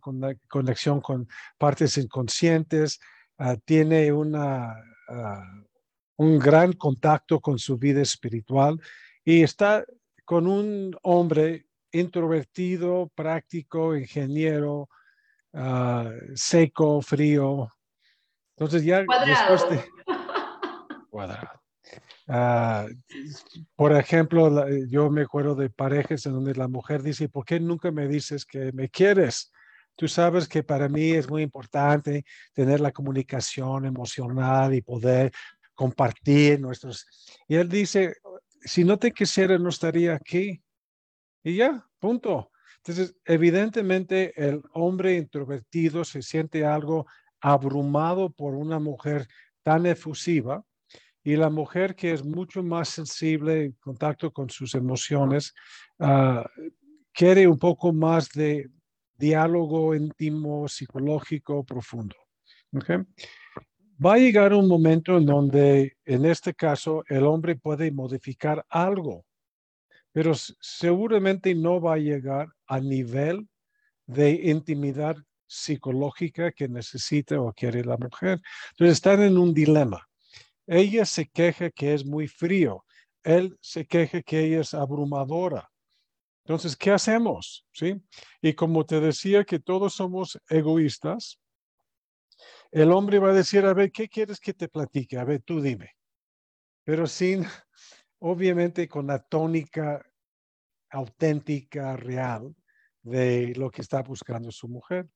conexión 0.48 1.02
con 1.02 1.28
partes 1.58 1.98
inconscientes, 1.98 2.98
ah, 3.38 3.56
tiene 3.64 4.12
una, 4.12 4.74
un 6.16 6.38
gran 6.38 6.72
contacto 6.72 7.40
con 7.40 7.58
su 7.58 7.76
vida 7.78 8.02
espiritual 8.02 8.80
y 9.24 9.42
está 9.42 9.84
con 10.24 10.46
un 10.46 10.96
hombre 11.02 11.66
introvertido, 11.92 13.10
práctico, 13.14 13.96
ingeniero, 13.96 14.88
ah, 15.52 16.10
seco, 16.34 17.00
frío. 17.00 17.68
Entonces 18.56 18.84
ya 18.84 19.04
después 19.26 19.70
de... 19.70 19.84
Cuadrado. 21.10 21.60
Ah, 22.26 22.86
por 23.76 23.92
ejemplo, 23.92 24.68
yo 24.88 25.10
me 25.10 25.22
acuerdo 25.22 25.54
de 25.54 25.70
parejas 25.70 26.26
en 26.26 26.32
donde 26.32 26.54
la 26.54 26.68
mujer 26.68 27.02
dice, 27.02 27.28
¿por 27.28 27.44
qué 27.44 27.60
nunca 27.60 27.90
me 27.90 28.08
dices 28.08 28.44
que 28.44 28.72
me 28.72 28.88
quieres? 28.88 29.52
Tú 29.96 30.08
sabes 30.08 30.48
que 30.48 30.62
para 30.62 30.88
mí 30.88 31.12
es 31.12 31.28
muy 31.28 31.42
importante 31.42 32.24
tener 32.52 32.80
la 32.80 32.92
comunicación 32.92 33.86
emocional 33.86 34.74
y 34.74 34.82
poder 34.82 35.32
compartir 35.74 36.60
nuestros... 36.60 37.06
Y 37.46 37.56
él 37.56 37.68
dice, 37.68 38.16
si 38.60 38.84
no 38.84 38.98
te 38.98 39.12
quisiera, 39.12 39.58
no 39.58 39.68
estaría 39.68 40.14
aquí. 40.14 40.62
Y 41.42 41.56
ya, 41.56 41.86
punto. 41.98 42.50
Entonces, 42.78 43.16
evidentemente, 43.24 44.32
el 44.36 44.62
hombre 44.72 45.16
introvertido 45.16 46.04
se 46.04 46.22
siente 46.22 46.64
algo 46.64 47.06
abrumado 47.40 48.30
por 48.30 48.54
una 48.54 48.78
mujer 48.78 49.28
tan 49.62 49.86
efusiva 49.86 50.64
y 51.22 51.36
la 51.36 51.48
mujer 51.48 51.94
que 51.94 52.12
es 52.12 52.24
mucho 52.24 52.62
más 52.62 52.90
sensible 52.90 53.64
en 53.64 53.72
contacto 53.72 54.30
con 54.30 54.50
sus 54.50 54.74
emociones 54.74 55.54
ah, 55.98 56.46
quiere 57.12 57.48
un 57.48 57.58
poco 57.58 57.92
más 57.92 58.28
de 58.30 58.68
diálogo 59.16 59.94
íntimo, 59.94 60.68
psicológico, 60.68 61.64
profundo. 61.64 62.16
Va 64.04 64.14
a 64.14 64.18
llegar 64.18 64.52
un 64.52 64.66
momento 64.66 65.16
en 65.16 65.26
donde, 65.26 65.96
en 66.04 66.24
este 66.24 66.54
caso, 66.54 67.04
el 67.08 67.24
hombre 67.24 67.54
puede 67.56 67.90
modificar 67.92 68.64
algo, 68.68 69.24
pero 70.12 70.32
seguramente 70.34 71.54
no 71.54 71.80
va 71.80 71.94
a 71.94 71.98
llegar 71.98 72.48
a 72.66 72.80
nivel 72.80 73.48
de 74.06 74.32
intimidad 74.50 75.16
psicológica 75.46 76.50
que 76.52 76.68
necesita 76.68 77.40
o 77.40 77.52
quiere 77.52 77.84
la 77.84 77.96
mujer. 77.96 78.40
Entonces 78.72 78.96
están 78.96 79.22
en 79.22 79.38
un 79.38 79.54
dilema. 79.54 80.06
Ella 80.66 81.04
se 81.04 81.28
queja 81.28 81.70
que 81.70 81.94
es 81.94 82.04
muy 82.04 82.26
frío. 82.26 82.84
Él 83.22 83.56
se 83.60 83.86
queja 83.86 84.22
que 84.22 84.40
ella 84.40 84.60
es 84.60 84.74
abrumadora. 84.74 85.70
Entonces, 86.44 86.76
¿qué 86.76 86.90
hacemos? 86.90 87.66
¿Sí? 87.72 88.02
Y 88.42 88.52
como 88.52 88.84
te 88.84 89.00
decía 89.00 89.44
que 89.44 89.58
todos 89.58 89.94
somos 89.94 90.38
egoístas, 90.48 91.40
el 92.70 92.92
hombre 92.92 93.18
va 93.18 93.30
a 93.30 93.34
decir, 93.34 93.64
a 93.64 93.72
ver, 93.72 93.90
¿qué 93.90 94.08
quieres 94.08 94.40
que 94.40 94.52
te 94.52 94.68
platique? 94.68 95.16
A 95.18 95.24
ver, 95.24 95.42
tú 95.42 95.62
dime. 95.62 95.92
Pero 96.84 97.06
sin, 97.06 97.44
obviamente, 98.18 98.86
con 98.88 99.06
la 99.06 99.20
tónica 99.20 100.04
auténtica, 100.90 101.96
real 101.96 102.54
de 103.02 103.54
lo 103.56 103.70
que 103.70 103.80
está 103.82 104.02
buscando 104.02 104.50
su 104.50 104.68
mujer. 104.68 105.08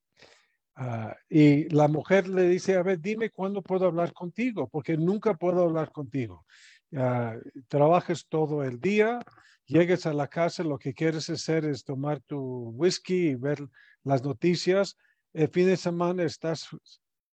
Ah, 0.76 1.14
y 1.28 1.68
la 1.70 1.88
mujer 1.88 2.28
le 2.28 2.44
dice, 2.44 2.76
a 2.76 2.82
ver, 2.82 3.00
dime 3.00 3.30
cuándo 3.30 3.62
puedo 3.62 3.87
hablar 3.87 4.12
contigo, 4.12 4.68
porque 4.68 4.97
nunca 4.97 5.35
puedo 5.35 5.62
hablar 5.62 5.90
contigo. 5.92 6.47
Uh, 6.90 7.38
trabajas 7.66 8.26
todo 8.28 8.62
el 8.62 8.80
día, 8.80 9.20
llegues 9.69 10.07
a 10.07 10.13
la 10.13 10.27
casa, 10.27 10.65
lo 10.65 10.79
que 10.79 10.95
quieres 10.95 11.31
hacer 11.31 11.65
es 11.67 11.85
tomar 11.85 12.21
tu 12.21 12.71
whisky 12.71 13.29
y 13.29 13.35
ver 13.35 13.61
las 14.03 14.25
noticias. 14.25 14.97
El 15.33 15.49
fin 15.49 15.67
de 15.67 15.77
semana 15.77 16.25
estás 16.25 16.69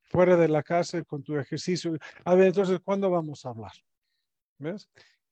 fuera 0.02 0.36
de 0.36 0.48
la 0.48 0.62
casa 0.62 1.02
con 1.04 1.22
tu 1.22 1.36
ejercicio. 1.36 1.98
A 2.24 2.34
ver, 2.34 2.46
entonces, 2.48 2.80
¿cuándo 2.82 3.10
vamos 3.10 3.44
a 3.44 3.50
hablar? 3.50 3.72
¿Ves? 4.58 4.88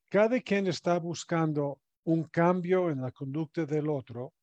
Cada 0.09 0.39
quien 0.41 0.67
está 0.67 0.99
buscando 0.99 1.79
un 2.03 2.25
cambio 2.25 2.89
en 2.89 3.01
la 3.01 3.11
conducta 3.11 3.65
del 3.65 3.89
otro 3.89 4.33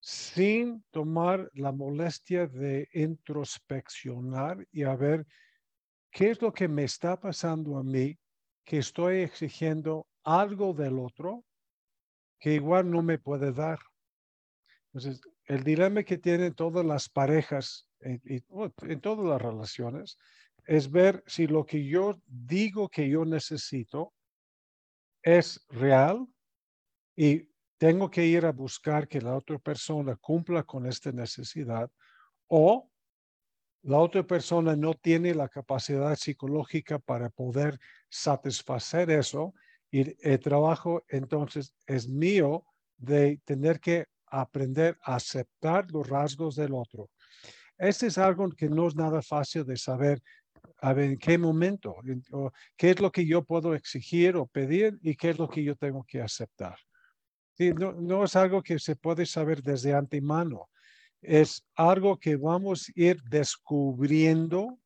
sin 0.00 0.84
tomar 0.90 1.50
la 1.54 1.72
molestia 1.72 2.46
de 2.46 2.88
introspeccionar 2.92 4.66
y 4.70 4.84
a 4.84 4.94
ver 4.94 5.26
qué 6.10 6.30
es 6.30 6.42
lo 6.42 6.52
que 6.52 6.68
me 6.68 6.84
está 6.84 7.18
pasando 7.18 7.78
a 7.78 7.82
mí, 7.82 8.16
que 8.64 8.78
estoy 8.78 9.18
exigiendo 9.18 10.06
algo 10.22 10.72
del 10.72 10.98
otro 10.98 11.44
que 12.38 12.54
igual 12.54 12.90
no 12.90 13.02
me 13.02 13.18
puede 13.18 13.52
dar. 13.52 13.78
Entonces, 14.86 15.20
el 15.46 15.64
dilema 15.64 16.02
que 16.02 16.18
tienen 16.18 16.54
todas 16.54 16.84
las 16.84 17.08
parejas 17.08 17.88
en, 18.00 19.00
todas 19.00 19.26
las 19.26 19.40
relaciones, 19.42 20.16
es 20.66 20.90
ver 20.90 21.22
si 21.26 21.46
lo 21.46 21.64
que 21.64 21.84
yo 21.84 22.20
digo 22.26 22.88
que 22.88 23.08
yo 23.08 23.24
necesito 23.24 24.12
es 25.22 25.64
real 25.68 26.26
y 27.16 27.48
tengo 27.78 28.10
que 28.10 28.26
ir 28.26 28.44
a 28.44 28.52
buscar 28.52 29.08
que 29.08 29.20
la 29.20 29.36
otra 29.36 29.58
persona 29.58 30.16
cumpla 30.16 30.62
con 30.62 30.86
esta 30.86 31.10
necesidad 31.12 31.90
o 32.48 32.90
la 33.82 33.98
otra 33.98 34.22
persona 34.22 34.76
no 34.76 34.94
tiene 34.94 35.34
la 35.34 35.48
capacidad 35.48 36.14
psicológica 36.16 36.98
para 36.98 37.30
poder 37.30 37.78
satisfacer 38.10 39.10
eso 39.10 39.54
y 39.90 40.14
el 40.28 40.40
trabajo 40.40 41.02
entonces 41.08 41.74
es 41.86 42.08
mío 42.08 42.64
de 42.96 43.40
tener 43.44 43.80
que 43.80 44.06
aprender 44.26 44.98
a 45.02 45.16
aceptar 45.16 45.90
los 45.90 46.08
rasgos 46.08 46.56
del 46.56 46.74
otro 46.74 47.08
este 47.78 48.08
es 48.08 48.18
algo 48.18 48.50
que 48.50 48.68
no 48.68 48.88
es 48.88 48.96
nada 48.96 49.22
fácil 49.22 49.64
de 49.64 49.76
saber 49.76 50.20
a 50.80 50.92
ver 50.92 51.12
en 51.12 51.18
qué 51.18 51.38
momento, 51.38 51.96
qué 52.76 52.90
es 52.90 53.00
lo 53.00 53.10
que 53.10 53.24
yo 53.24 53.44
puedo 53.44 53.74
exigir 53.74 54.36
o 54.36 54.46
pedir 54.46 54.98
y 55.02 55.14
qué 55.14 55.30
es 55.30 55.38
lo 55.38 55.48
que 55.48 55.62
yo 55.62 55.76
tengo 55.76 56.04
que 56.04 56.20
aceptar. 56.20 56.76
Sí, 57.54 57.72
no, 57.72 57.92
no 57.92 58.24
es 58.24 58.36
algo 58.36 58.62
que 58.62 58.78
se 58.78 58.96
puede 58.96 59.26
saber 59.26 59.62
desde 59.62 59.94
antemano, 59.94 60.68
es 61.20 61.64
algo 61.74 62.18
que 62.18 62.36
vamos 62.36 62.88
a 62.88 62.92
ir 62.94 63.22
descubriendo 63.24 64.78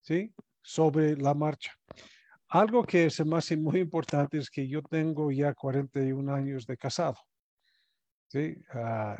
¿sí? 0.00 0.32
sobre 0.62 1.16
la 1.16 1.34
marcha. 1.34 1.72
Algo 2.54 2.84
que 2.84 3.06
es 3.06 3.26
más 3.26 3.50
muy 3.56 3.80
importante 3.80 4.38
es 4.38 4.48
que 4.48 4.68
yo 4.68 4.80
tengo 4.80 5.32
ya 5.32 5.54
41 5.54 6.32
años 6.32 6.64
de 6.66 6.76
casado. 6.76 7.16
¿sí? 8.28 8.56
Ah, 8.72 9.16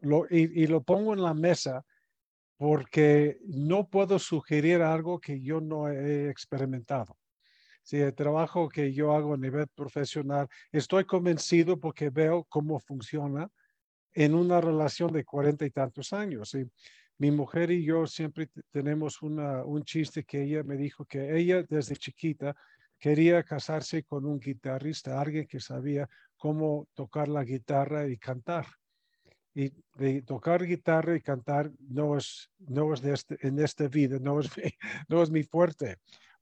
lo, 0.00 0.28
y, 0.30 0.68
lo 0.68 0.80
pongo 0.80 1.12
en 1.12 1.24
la 1.24 1.34
mesa 1.34 1.84
porque 2.56 3.40
no 3.46 3.88
puedo 3.88 4.20
sugerir 4.20 4.80
algo 4.80 5.18
que 5.18 5.40
yo 5.40 5.60
no 5.60 5.88
he 5.88 6.30
experimentado. 6.30 7.18
Si 7.82 7.96
el 7.96 8.14
trabajo 8.14 8.68
que 8.68 8.92
yo 8.92 9.12
hago 9.12 9.34
a 9.34 9.38
nivel 9.38 9.66
profesional, 9.74 10.46
estoy 10.70 11.04
convencido 11.04 11.80
porque 11.80 12.10
veo 12.10 12.44
cómo 12.44 12.78
funciona 12.78 13.50
en 14.14 14.36
una 14.36 14.60
relación 14.60 15.12
de 15.12 15.24
cuarenta 15.24 15.66
y 15.66 15.70
tantos 15.70 16.12
años. 16.12 16.54
Y 16.54 16.70
mi 17.22 17.30
mujer 17.30 17.70
y 17.70 17.84
yo 17.84 18.04
siempre 18.04 18.48
tenemos 18.72 19.22
un 19.22 19.84
chiste 19.84 20.24
que 20.24 20.42
ella 20.42 20.64
me 20.64 20.76
dijo 20.76 21.04
que 21.04 21.38
ella 21.38 21.62
desde 21.62 21.94
chiquita 21.94 22.56
quería 22.98 23.44
casarse 23.44 24.02
con 24.02 24.26
un 24.26 24.40
guitarrista, 24.40 25.20
alguien 25.20 25.46
que 25.46 25.60
sabía 25.60 26.08
cómo 26.36 26.88
tocar 26.94 27.28
la 27.28 27.44
guitarra 27.44 28.08
y 28.08 28.16
cantar. 28.16 28.66
Y 29.54 29.70
de 29.94 30.22
tocar 30.22 30.66
guitarra 30.66 31.14
y 31.14 31.20
cantar 31.20 31.70
no 31.78 32.16
es, 32.16 32.50
no 32.58 32.92
es 32.92 33.00
de 33.00 33.12
este, 33.12 33.38
en 33.46 33.60
esta 33.60 33.86
vida, 33.86 34.18
no 34.20 34.40
es, 34.40 34.50
no 35.08 35.22
es 35.22 35.30
mi 35.30 35.44
fuerte. 35.44 35.98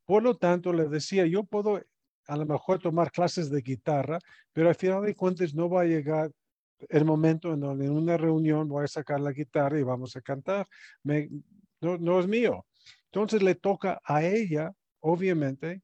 Por 0.07 0.23
lo 0.23 0.39
tanto, 0.39 0.73
le 0.73 0.89
decía, 0.89 1.27
yo 1.27 1.45
puedo 1.45 1.79
a 2.27 2.37
lo 2.39 2.47
mejor 2.47 2.79
tomar 2.79 3.13
clases 3.13 3.51
de 3.51 3.61
guitarra, 3.61 4.19
pero 4.55 4.71
al 4.71 4.77
final 4.77 5.05
de 5.05 5.15
cuentas 5.15 5.53
no 5.53 5.69
va 5.69 5.83
a 5.83 5.85
llegar 5.85 6.31
el 6.89 7.05
momento 7.05 7.53
en 7.53 7.61
donde 7.61 7.87
en 7.87 7.93
una 7.93 8.17
reunión 8.17 8.69
voy 8.69 8.85
a 8.85 8.89
sacar 8.89 9.21
la 9.21 9.33
guitarra 9.33 9.79
y 9.79 9.83
vamos 9.83 10.17
a 10.17 10.21
cantar. 10.21 10.67
No, 11.81 11.99
no, 11.99 12.21
es 12.21 12.27
mío. 12.27 12.67
Entonces 13.07 13.43
le 13.43 13.55
toca 13.55 14.01
a 14.05 14.23
ella, 14.23 14.73
obviamente, 15.01 15.83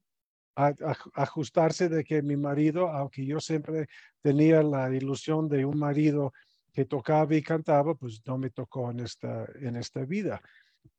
ajustarse 1.15 1.89
de 1.89 2.05
que 2.05 2.23
mi 2.23 2.37
marido, 2.37 2.89
aunque 2.89 3.27
yo 3.27 3.41
siempre 3.41 3.89
tenía 4.23 4.63
la 4.63 4.95
ilusión 4.95 5.49
de 5.49 5.65
un 5.65 5.79
marido 5.79 6.33
que 6.73 6.85
tocaba 6.85 7.35
y 7.35 7.43
cantaba, 7.43 7.95
pues 7.95 8.21
no 8.27 8.39
me 8.39 8.51
tocó 8.51 8.91
en 8.91 9.01
esta, 9.01 9.47
en 9.61 9.77
esta 9.77 10.05
vida. 10.05 10.41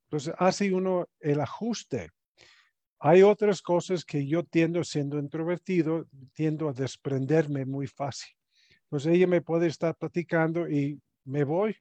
Entonces 0.04 0.34
hace 0.38 0.74
uno 0.74 1.08
el 1.20 1.39
ajuste. 1.42 2.12
Hay 3.00 3.22
otras 3.22 3.62
cosas 3.62 4.04
que 4.04 4.25
yo 4.25 4.44
tiendo, 4.44 4.84
siendo 4.84 5.20
introvertido, 5.20 6.08
tiendo 6.34 6.70
a 6.70 6.74
desprenderme 6.74 7.66
muy 7.66 7.88
fácil. 7.88 8.38
Entonces 8.88 9.13
ella 9.13 9.27
me 9.27 9.41
puede 9.41 9.67
estar 9.67 9.96
platicando 9.96 10.70
y 10.70 11.01
me 11.25 11.44
voy. 11.44 11.75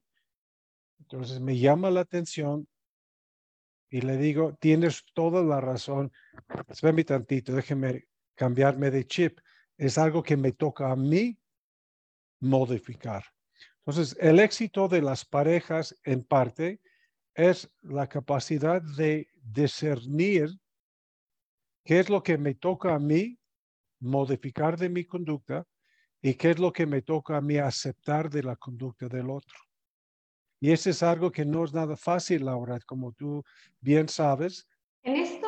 Entonces 0.98 1.40
me 1.40 1.56
llama 1.56 1.90
la 1.90 2.00
atención 2.00 2.66
y 3.88 4.00
le 4.00 4.16
digo, 4.16 4.56
tienes 4.60 5.04
toda 5.14 5.42
la 5.42 5.60
razón. 5.60 6.12
Espérame 6.68 7.04
tantito, 7.04 7.54
déjeme 7.54 8.08
cambiarme 8.34 8.90
de 8.90 9.06
chip. 9.06 9.38
Es 9.76 9.98
algo 9.98 10.22
que 10.22 10.36
me 10.36 10.50
toca 10.50 10.90
a 10.90 10.96
mí 10.96 11.38
modificar. 12.40 13.24
Entonces, 13.78 14.16
el 14.20 14.40
éxito 14.40 14.88
de 14.88 15.00
las 15.00 15.24
parejas 15.24 15.96
en 16.02 16.24
parte 16.24 16.80
es 17.34 17.70
la 17.82 18.08
capacidad 18.08 18.82
de 18.82 19.28
discernir 19.42 20.58
qué 21.84 22.00
es 22.00 22.10
lo 22.10 22.22
que 22.22 22.36
me 22.36 22.54
toca 22.54 22.94
a 22.94 22.98
mí 22.98 23.38
modificar 24.00 24.76
de 24.76 24.88
mi 24.88 25.04
conducta 25.04 25.64
y 26.26 26.34
qué 26.34 26.50
es 26.50 26.58
lo 26.58 26.72
que 26.72 26.86
me 26.86 27.02
toca 27.02 27.36
a 27.36 27.40
mí 27.40 27.56
aceptar 27.56 28.28
de 28.28 28.42
la 28.42 28.56
conducta 28.56 29.06
del 29.06 29.30
otro. 29.30 29.60
Y 30.60 30.72
eso 30.72 30.90
es 30.90 31.00
algo 31.04 31.30
que 31.30 31.44
no 31.44 31.64
es 31.64 31.72
nada 31.72 31.96
fácil, 31.96 32.46
Laura, 32.46 32.80
como 32.84 33.12
tú 33.12 33.44
bien 33.78 34.08
sabes. 34.08 34.66
En 35.04 35.14
esto 35.14 35.46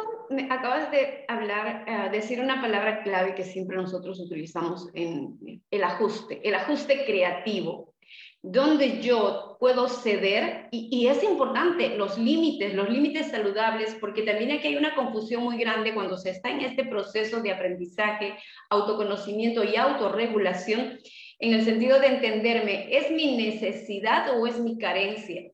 acabas 0.50 0.88
de 0.92 1.24
hablar, 1.26 1.84
uh, 1.88 2.12
decir 2.12 2.40
una 2.40 2.60
palabra 2.60 3.02
clave 3.02 3.34
que 3.34 3.42
siempre 3.42 3.76
nosotros 3.76 4.20
utilizamos 4.20 4.88
en 4.94 5.60
el 5.68 5.82
ajuste, 5.82 6.46
el 6.48 6.54
ajuste 6.54 7.04
creativo 7.06 7.96
donde 8.42 9.00
yo 9.00 9.56
puedo 9.58 9.88
ceder, 9.88 10.68
y, 10.70 11.06
es 11.08 11.22
importante 11.24 11.96
los 11.96 12.18
límites, 12.18 12.74
los 12.74 12.88
límites 12.88 13.30
saludables, 13.30 13.96
porque 14.00 14.22
también 14.22 14.52
aquí 14.52 14.68
hay 14.68 14.76
una 14.76 14.94
confusión 14.94 15.42
muy 15.42 15.58
grande 15.58 15.92
cuando 15.92 16.16
se 16.16 16.30
está 16.30 16.50
en 16.50 16.60
este 16.60 16.84
proceso 16.84 17.40
de 17.40 17.52
aprendizaje, 17.52 18.36
autoconocimiento 18.70 19.64
y 19.64 19.76
autorregulación, 19.76 20.98
en 21.40 21.54
el 21.54 21.64
sentido 21.64 21.98
de 22.00 22.06
entenderme, 22.08 22.96
¿es 22.96 23.10
mi 23.10 23.36
necesidad 23.36 24.38
o 24.38 24.46
es 24.46 24.58
mi 24.58 24.78
carencia? 24.78 25.50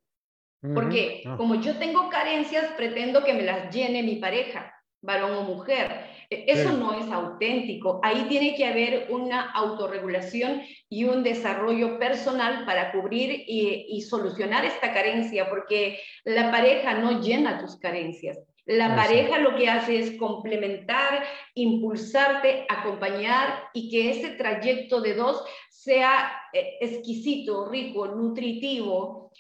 Porque 0.75 1.23
como 1.37 1.57
yo 1.61 1.77
tengo 1.77 2.09
carencias, 2.09 2.73
pretendo 2.77 3.23
que 3.23 3.35
me 3.35 3.43
las 3.43 3.75
llene 3.75 4.03
mi 4.03 4.17
pareja, 4.17 4.75
varón 5.03 5.33
o 5.37 5.43
mujer. 5.43 6.14
E, 6.31 6.45
eso 6.49 6.73
no 6.73 6.95
es 6.99 7.11
auténtico. 7.11 8.01
Ahí 8.03 8.27
tiene 8.29 8.55
que 8.55 8.67
haber 8.67 9.07
una 9.11 9.51
autorregulación 9.53 10.63
y 10.89 11.05
un 11.05 11.23
desarrollo 11.23 11.99
personal 11.99 12.65
para 12.65 12.93
cubrir 12.93 13.45
y, 13.47 14.01
solucionar 14.03 14.65
esta 14.65 14.93
carencia, 14.93 15.49
porque 15.49 15.99
la 16.25 16.51
pareja 16.51 16.95
no 16.95 17.21
llena 17.21 17.61
tus 17.61 17.79
carencias. 17.79 18.39
La 18.67 18.97
pareja 18.97 19.39
lo 19.39 19.57
que 19.57 19.69
hace 19.69 19.99
es 19.99 20.13
complementar, 20.19 21.23
impulsarte, 21.55 22.65
acompañar 22.69 23.65
y 23.75 23.91
que 23.91 24.11
ese 24.11 24.31
trayecto 24.31 25.03
de 25.03 25.15
dos 25.15 25.45
sea 25.69 26.33
eh, 26.53 26.79
exquisito, 26.81 27.69
rico, 27.69 28.07
nutritivo 28.07 29.31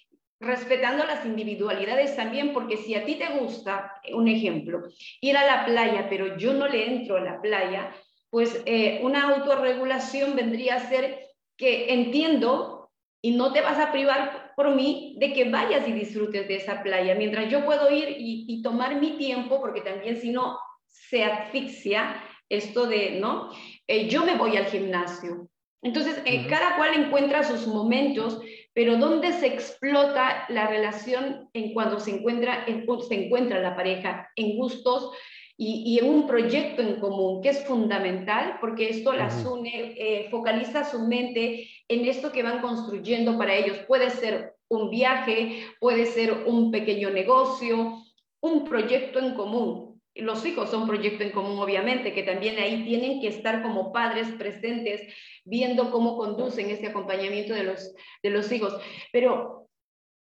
respetando 0.44 1.04
las 1.04 1.24
individualidades 1.24 2.16
también, 2.16 2.52
porque 2.52 2.76
si 2.76 2.94
a 2.94 3.04
ti 3.04 3.16
te 3.16 3.38
gusta, 3.38 4.00
un 4.12 4.28
ejemplo, 4.28 4.82
ir 5.20 5.36
a 5.36 5.46
la 5.46 5.66
playa, 5.66 6.06
pero 6.08 6.36
yo 6.36 6.52
no 6.52 6.68
le 6.68 6.86
entro 6.86 7.16
a 7.16 7.20
la 7.20 7.40
playa, 7.40 7.94
pues 8.30 8.62
eh, 8.66 9.00
una 9.02 9.34
autorregulación 9.34 10.36
vendría 10.36 10.76
a 10.76 10.88
ser 10.88 11.20
que 11.56 11.92
entiendo 11.92 12.90
y 13.22 13.30
no 13.36 13.52
te 13.52 13.60
vas 13.60 13.78
a 13.78 13.92
privar 13.92 14.52
por 14.56 14.74
mí 14.74 15.16
de 15.18 15.32
que 15.32 15.48
vayas 15.48 15.88
y 15.88 15.92
disfrutes 15.92 16.46
de 16.46 16.56
esa 16.56 16.82
playa, 16.82 17.14
mientras 17.14 17.50
yo 17.50 17.64
puedo 17.64 17.90
ir 17.90 18.16
y, 18.18 18.62
tomar 18.62 19.00
mi 19.00 19.12
tiempo, 19.12 19.60
porque 19.60 19.80
también 19.80 20.20
si 20.20 20.30
no 20.30 20.58
se 20.86 21.24
asfixia 21.24 22.22
esto 22.48 22.86
de, 22.86 23.18
¿no? 23.20 23.50
Eh, 23.86 24.08
yo 24.08 24.24
me 24.24 24.36
voy 24.36 24.56
al 24.56 24.66
gimnasio. 24.66 25.48
Entonces, 25.84 26.20
eh, 26.24 26.46
cada 26.48 26.76
cual 26.76 26.94
encuentra 26.94 27.44
sus 27.44 27.68
momentos 27.68 28.40
pero 28.74 28.96
¿dónde 28.96 29.32
se 29.32 29.46
explota 29.46 30.46
la 30.48 30.66
relación 30.66 31.48
en 31.52 31.72
cuando 31.72 32.00
se 32.00 32.10
encuentra, 32.10 32.64
en, 32.66 32.84
se 33.08 33.26
encuentra 33.26 33.60
la 33.60 33.76
pareja? 33.76 34.28
En 34.34 34.56
gustos 34.56 35.12
y, 35.56 35.96
en 36.00 36.08
un 36.08 36.26
proyecto 36.26 36.82
en 36.82 36.98
común, 36.98 37.40
que 37.40 37.50
es 37.50 37.64
fundamental, 37.64 38.58
porque 38.60 38.88
esto 38.88 39.12
las 39.12 39.46
une, 39.46 39.94
eh, 39.96 40.28
focaliza 40.28 40.84
su 40.84 41.06
mente 41.06 41.68
en 41.86 42.04
esto 42.06 42.32
que 42.32 42.42
van 42.42 42.60
construyendo 42.60 43.38
para 43.38 43.54
ellos. 43.54 43.78
Puede 43.86 44.10
ser 44.10 44.56
un 44.68 44.90
viaje, 44.90 45.62
puede 45.78 46.06
ser 46.06 46.32
un 46.46 46.72
pequeño 46.72 47.10
negocio, 47.10 48.02
un 48.40 48.64
proyecto 48.64 49.20
en 49.20 49.34
común 49.34 49.93
los 50.14 50.44
hijos 50.46 50.70
son 50.70 50.86
proyecto 50.86 51.24
en 51.24 51.32
común, 51.32 51.58
obviamente, 51.58 52.12
que 52.12 52.22
también 52.22 52.58
ahí 52.58 52.84
tienen 52.84 53.20
que 53.20 53.28
estar 53.28 53.62
como 53.62 53.92
padres 53.92 54.28
presentes, 54.32 55.02
viendo 55.44 55.90
cómo 55.90 56.16
conducen 56.16 56.70
ese 56.70 56.86
acompañamiento 56.86 57.52
de 57.52 57.64
los, 57.64 57.94
de 58.22 58.30
los 58.30 58.50
hijos. 58.52 58.76
Pero, 59.12 59.68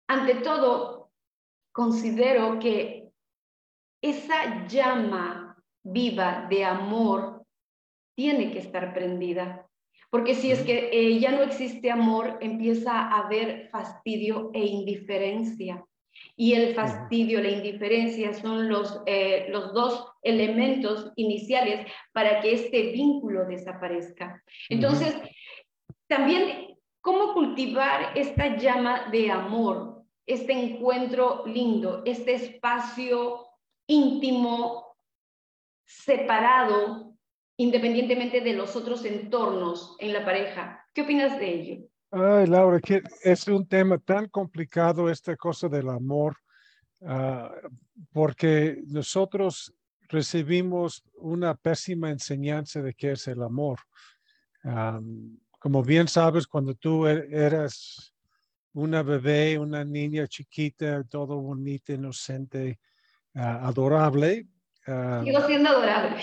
ante 0.08 0.36
todo, 0.36 1.10
considero 1.72 2.58
que 2.58 3.08
esa 4.02 4.66
llama 4.66 5.56
viva 5.84 6.46
de 6.48 6.64
amor 6.64 7.44
tiene 8.16 8.50
que 8.50 8.60
estar 8.60 8.94
prendida. 8.94 9.66
Porque 10.10 10.34
si 10.34 10.50
es 10.50 10.60
que 10.62 10.90
eh, 10.92 11.18
ya 11.18 11.32
no 11.32 11.42
existe 11.42 11.90
amor, 11.90 12.38
empieza 12.40 12.92
a 12.92 13.20
haber 13.20 13.68
fastidio 13.70 14.50
e 14.52 14.64
indiferencia 14.64 15.84
y 16.36 16.54
el 16.54 16.74
fastidio, 16.74 17.40
la 17.40 17.50
indiferencia 17.50 18.32
son 18.32 18.68
los, 18.68 19.02
eh, 19.06 19.46
los 19.50 19.72
dos 19.74 20.12
elementos 20.22 21.12
iniciales 21.16 21.86
para 22.12 22.40
que 22.40 22.54
este 22.54 22.92
vínculo 22.92 23.44
desaparezca. 23.44 24.42
Entonces, 24.68 25.16
también, 26.06 26.76
¿cómo 27.00 27.34
cultivar 27.34 28.16
esta 28.16 28.56
llama 28.56 29.08
de 29.10 29.30
amor, 29.30 30.02
este 30.26 30.52
encuentro 30.52 31.44
lindo, 31.46 32.02
este 32.04 32.34
espacio 32.34 33.46
íntimo, 33.86 34.96
separado, 35.84 37.14
independientemente 37.56 38.40
de 38.40 38.54
los 38.54 38.74
otros 38.74 39.04
entornos 39.04 39.96
en 39.98 40.12
la 40.12 40.24
pareja? 40.24 40.86
¿Qué 40.94 41.02
opinas 41.02 41.38
de 41.38 41.54
ello? 41.54 41.91
Ay, 42.14 42.46
Laura, 42.46 42.78
que 42.78 43.02
es 43.22 43.48
un 43.48 43.66
tema 43.66 43.96
tan 43.96 44.28
complicado 44.28 45.08
esta 45.08 45.34
cosa 45.34 45.66
del 45.66 45.88
amor. 45.88 46.36
ah, 47.06 47.50
porque 48.12 48.82
nosotros 48.86 49.72
recibimos 50.08 51.02
una 51.14 51.54
pésima 51.54 52.10
enseñanza 52.10 52.82
de 52.82 52.92
qué 52.92 53.12
es 53.12 53.26
el 53.28 53.42
amor. 53.42 53.78
como 55.58 55.82
bien 55.82 56.06
sabes, 56.06 56.46
cuando 56.46 56.74
tú 56.74 57.06
er, 57.06 57.32
eras 57.32 58.12
una 58.74 59.02
bebé, 59.02 59.58
una 59.58 59.82
niña 59.82 60.26
chiquita, 60.26 61.04
todo 61.04 61.40
bonita, 61.40 61.94
inocente, 61.94 62.78
ah, 63.34 63.66
adorable. 63.68 64.46
Sigo 65.24 65.46
siendo 65.46 65.70
adorable. 65.70 66.20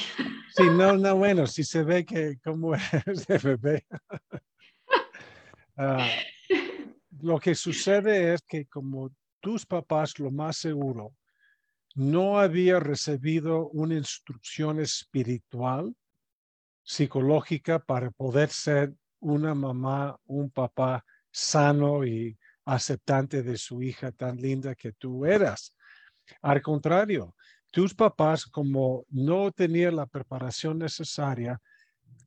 Sí, 0.55 0.63
no, 0.71 0.97
no, 0.97 1.15
bueno, 1.15 1.47
si 1.47 1.63
se 1.63 1.81
ve 1.81 2.05
que 2.05 2.37
como 2.43 2.73
eres 3.07 3.25
de 3.25 3.37
bebé. 3.39 3.87
Ah, 5.81 6.09
lo 7.21 7.39
que 7.39 7.55
sucede 7.55 8.33
es 8.33 8.41
que 8.41 8.65
como 8.65 9.15
tus 9.39 9.65
papás, 9.65 10.19
lo 10.19 10.29
más 10.29 10.57
seguro, 10.57 11.15
no 11.95 12.37
había 12.37 12.81
recibido 12.81 13.69
una 13.69 13.95
instrucción 13.95 14.81
espiritual, 14.81 15.95
psicológica, 16.83 17.79
para 17.79 18.11
poder 18.11 18.49
ser 18.49 18.93
una 19.21 19.55
mamá, 19.55 20.19
un 20.25 20.51
papá 20.51 21.05
sano 21.31 22.05
y 22.05 22.37
aceptante 22.65 23.41
de 23.41 23.57
su 23.57 23.81
hija 23.81 24.11
tan 24.11 24.35
linda 24.35 24.75
que 24.75 24.91
tú 24.91 25.25
eras. 25.25 25.73
Al 26.41 26.61
contrario, 26.61 27.37
tus 27.71 27.95
papás, 27.95 28.45
como 28.45 29.05
no 29.11 29.49
tenían 29.53 29.95
la 29.95 30.07
preparación 30.07 30.79
necesaria, 30.79 31.61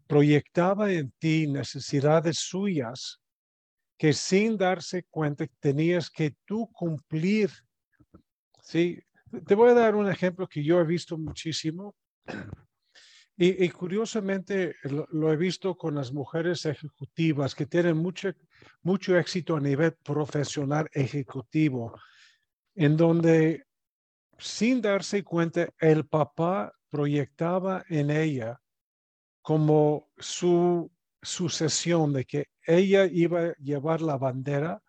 proyectaba 0.06 0.90
en 0.90 1.12
ti 1.18 1.46
necesidades 1.46 2.38
suyas 2.38 3.21
que 4.02 4.12
sin 4.12 4.58
darse 4.58 5.04
cuenta 5.04 5.46
tenías 5.60 6.10
que 6.10 6.34
tú 6.44 6.68
cumplir. 6.72 7.52
Sí, 8.60 8.98
te 9.46 9.54
voy 9.54 9.70
a 9.70 9.74
dar 9.74 9.94
un 9.94 10.10
ejemplo 10.10 10.48
que 10.48 10.64
yo 10.64 10.80
he 10.80 10.84
visto 10.84 11.16
muchísimo 11.16 11.94
y, 13.36 13.68
curiosamente 13.68 14.74
lo, 14.82 15.32
he 15.32 15.36
visto 15.36 15.76
con 15.76 15.94
las 15.94 16.12
mujeres 16.12 16.66
ejecutivas 16.66 17.54
que 17.54 17.66
tienen 17.66 17.96
mucho, 17.96 18.32
mucho 18.82 19.16
éxito 19.16 19.54
a 19.54 19.60
nivel 19.60 19.92
profesional 20.02 20.90
ejecutivo, 20.92 21.96
en 22.74 22.96
donde 22.96 23.66
sin 24.36 24.82
darse 24.82 25.22
cuenta 25.22 25.68
el 25.78 26.08
papá 26.08 26.72
proyectaba 26.90 27.84
en 27.88 28.10
ella 28.10 28.60
como 29.42 30.10
su 30.18 30.90
sucesión 31.22 32.12
de 32.12 32.24
que 32.24 32.46
ella 32.66 33.06
iba 33.06 33.40
a 33.40 33.54
llevar 33.56 34.02
la 34.02 34.18
bandera 34.18 34.82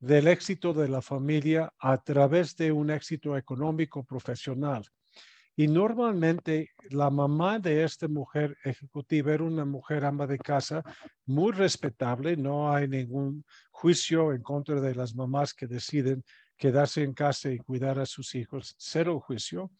del 0.00 0.26
éxito 0.26 0.72
de 0.72 0.88
la 0.88 1.00
familia 1.00 1.72
a 1.78 2.02
través 2.02 2.56
de 2.56 2.72
un 2.72 2.90
éxito 2.90 3.36
económico 3.36 4.04
profesional. 4.04 4.84
Y 5.54 5.68
normalmente 5.68 6.70
la 6.90 7.10
mamá 7.10 7.58
de 7.58 7.84
esta 7.84 8.08
mujer 8.08 8.56
ejecutiva 8.64 9.34
era 9.34 9.44
una 9.44 9.64
mujer 9.64 10.04
ama 10.04 10.26
de 10.26 10.38
casa 10.38 10.82
muy 11.26 11.52
respetable. 11.52 12.36
No 12.36 12.72
hay 12.72 12.88
ningún 12.88 13.44
juicio 13.70 14.32
en 14.32 14.42
contra 14.42 14.80
de 14.80 14.94
las 14.94 15.14
mamás 15.14 15.52
que 15.52 15.66
deciden 15.66 16.24
quedarse 16.56 17.02
en 17.02 17.12
casa 17.12 17.50
y 17.50 17.58
cuidar 17.58 17.98
a 17.98 18.06
sus 18.06 18.34
hijos. 18.34 18.74
Cero 18.78 19.20
juicio. 19.20 19.70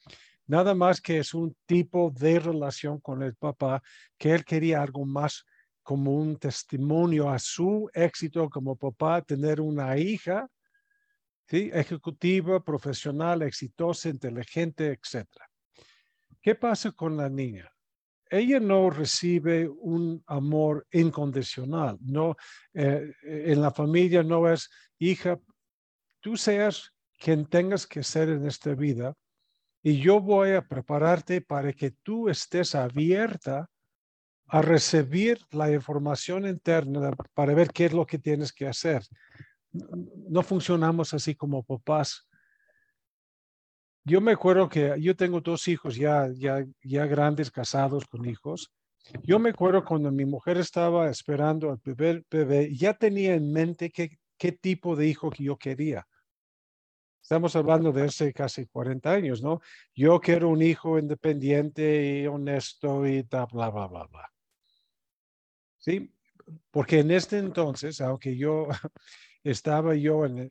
Nada 0.46 0.74
más 0.74 1.00
que 1.00 1.18
es 1.18 1.32
un 1.32 1.56
tipo 1.66 2.12
de 2.14 2.38
relación 2.38 3.00
con 3.00 3.22
el 3.22 3.34
papá 3.34 3.82
que 4.18 4.32
él 4.32 4.44
quería 4.44 4.82
algo 4.82 5.06
más 5.06 5.44
como 5.82 6.14
un 6.14 6.36
testimonio 6.36 7.28
a 7.28 7.38
su 7.38 7.90
éxito 7.92 8.48
como 8.48 8.76
papá, 8.76 9.22
tener 9.22 9.60
una 9.60 9.96
hija 9.98 10.48
¿sí? 11.46 11.70
ejecutiva, 11.72 12.62
profesional, 12.62 13.42
exitosa, 13.42 14.08
inteligente, 14.08 14.88
etc. 14.92 15.26
¿Qué 16.40 16.54
pasa 16.54 16.92
con 16.92 17.16
la 17.16 17.28
niña? 17.28 17.70
Ella 18.30 18.60
no 18.60 18.88
recibe 18.88 19.68
un 19.68 20.22
amor 20.26 20.86
incondicional. 20.90 21.98
No, 22.00 22.34
eh, 22.72 23.12
en 23.22 23.60
la 23.60 23.70
familia 23.70 24.22
no 24.22 24.50
es 24.50 24.70
hija, 24.98 25.38
tú 26.20 26.36
seas 26.36 26.94
quien 27.18 27.44
tengas 27.46 27.86
que 27.86 28.02
ser 28.02 28.30
en 28.30 28.46
esta 28.46 28.74
vida 28.74 29.14
y 29.82 30.00
yo 30.00 30.20
voy 30.20 30.52
a 30.52 30.66
prepararte 30.66 31.40
para 31.40 31.72
que 31.72 31.90
tú 32.02 32.28
estés 32.28 32.74
abierta 32.74 33.68
a 34.52 34.60
recibir 34.60 35.38
la 35.50 35.72
información 35.72 36.46
interna 36.46 37.12
para 37.32 37.54
ver 37.54 37.70
qué 37.70 37.86
es 37.86 37.94
lo 37.94 38.04
que 38.04 38.18
tienes 38.18 38.52
que 38.52 38.66
hacer. 38.68 39.02
No 40.28 40.42
funcionamos 40.42 41.14
así 41.14 41.34
como 41.34 41.62
papás. 41.62 42.28
Yo 44.04 44.20
me 44.20 44.32
acuerdo 44.32 44.68
que 44.68 44.94
yo 45.00 45.16
tengo 45.16 45.40
dos 45.40 45.68
hijos 45.68 45.96
ya, 45.96 46.28
ya, 46.34 46.66
ya 46.82 47.06
grandes, 47.06 47.50
casados 47.50 48.04
con 48.04 48.28
hijos. 48.28 48.70
Yo 49.22 49.38
me 49.38 49.50
acuerdo 49.50 49.86
cuando 49.86 50.12
mi 50.12 50.26
mujer 50.26 50.58
estaba 50.58 51.08
esperando 51.08 51.70
al 51.70 51.80
bebé, 51.82 52.22
bebé 52.30 52.76
ya 52.76 52.92
tenía 52.92 53.34
en 53.34 53.50
mente 53.50 53.90
qué, 53.90 54.18
qué 54.36 54.52
tipo 54.52 54.94
de 54.96 55.06
hijo 55.06 55.30
que 55.30 55.44
yo 55.44 55.56
quería. 55.56 56.06
Estamos 57.22 57.56
hablando 57.56 57.90
de 57.90 58.04
hace 58.04 58.34
casi 58.34 58.66
40 58.66 59.10
años, 59.10 59.42
¿no? 59.42 59.62
Yo 59.94 60.20
quiero 60.20 60.50
un 60.50 60.60
hijo 60.60 60.98
independiente 60.98 62.20
y 62.20 62.26
honesto 62.26 63.06
y 63.06 63.22
bla, 63.22 63.46
bla, 63.46 63.70
bla, 63.70 63.86
bla. 63.86 64.31
¿Sí? 65.82 66.10
Porque 66.70 67.00
en 67.00 67.10
este 67.10 67.38
entonces, 67.38 68.00
aunque 68.00 68.36
yo 68.36 68.68
estaba 69.44 69.94
yo 69.94 70.24
en, 70.24 70.50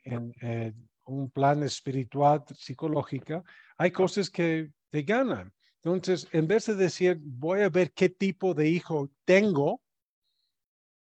un 1.05 1.31
plan 1.31 1.63
espiritual, 1.63 2.43
psicológica, 2.55 3.43
hay 3.77 3.91
cosas 3.91 4.29
que 4.29 4.71
te 4.91 5.01
ganan. 5.01 5.51
Entonces, 5.83 6.27
en 6.31 6.47
vez 6.47 6.67
de 6.67 6.75
decir, 6.75 7.17
voy 7.21 7.61
a 7.61 7.69
ver 7.69 7.91
qué 7.91 8.07
tipo 8.07 8.53
de 8.53 8.69
hijo 8.69 9.09
tengo, 9.25 9.81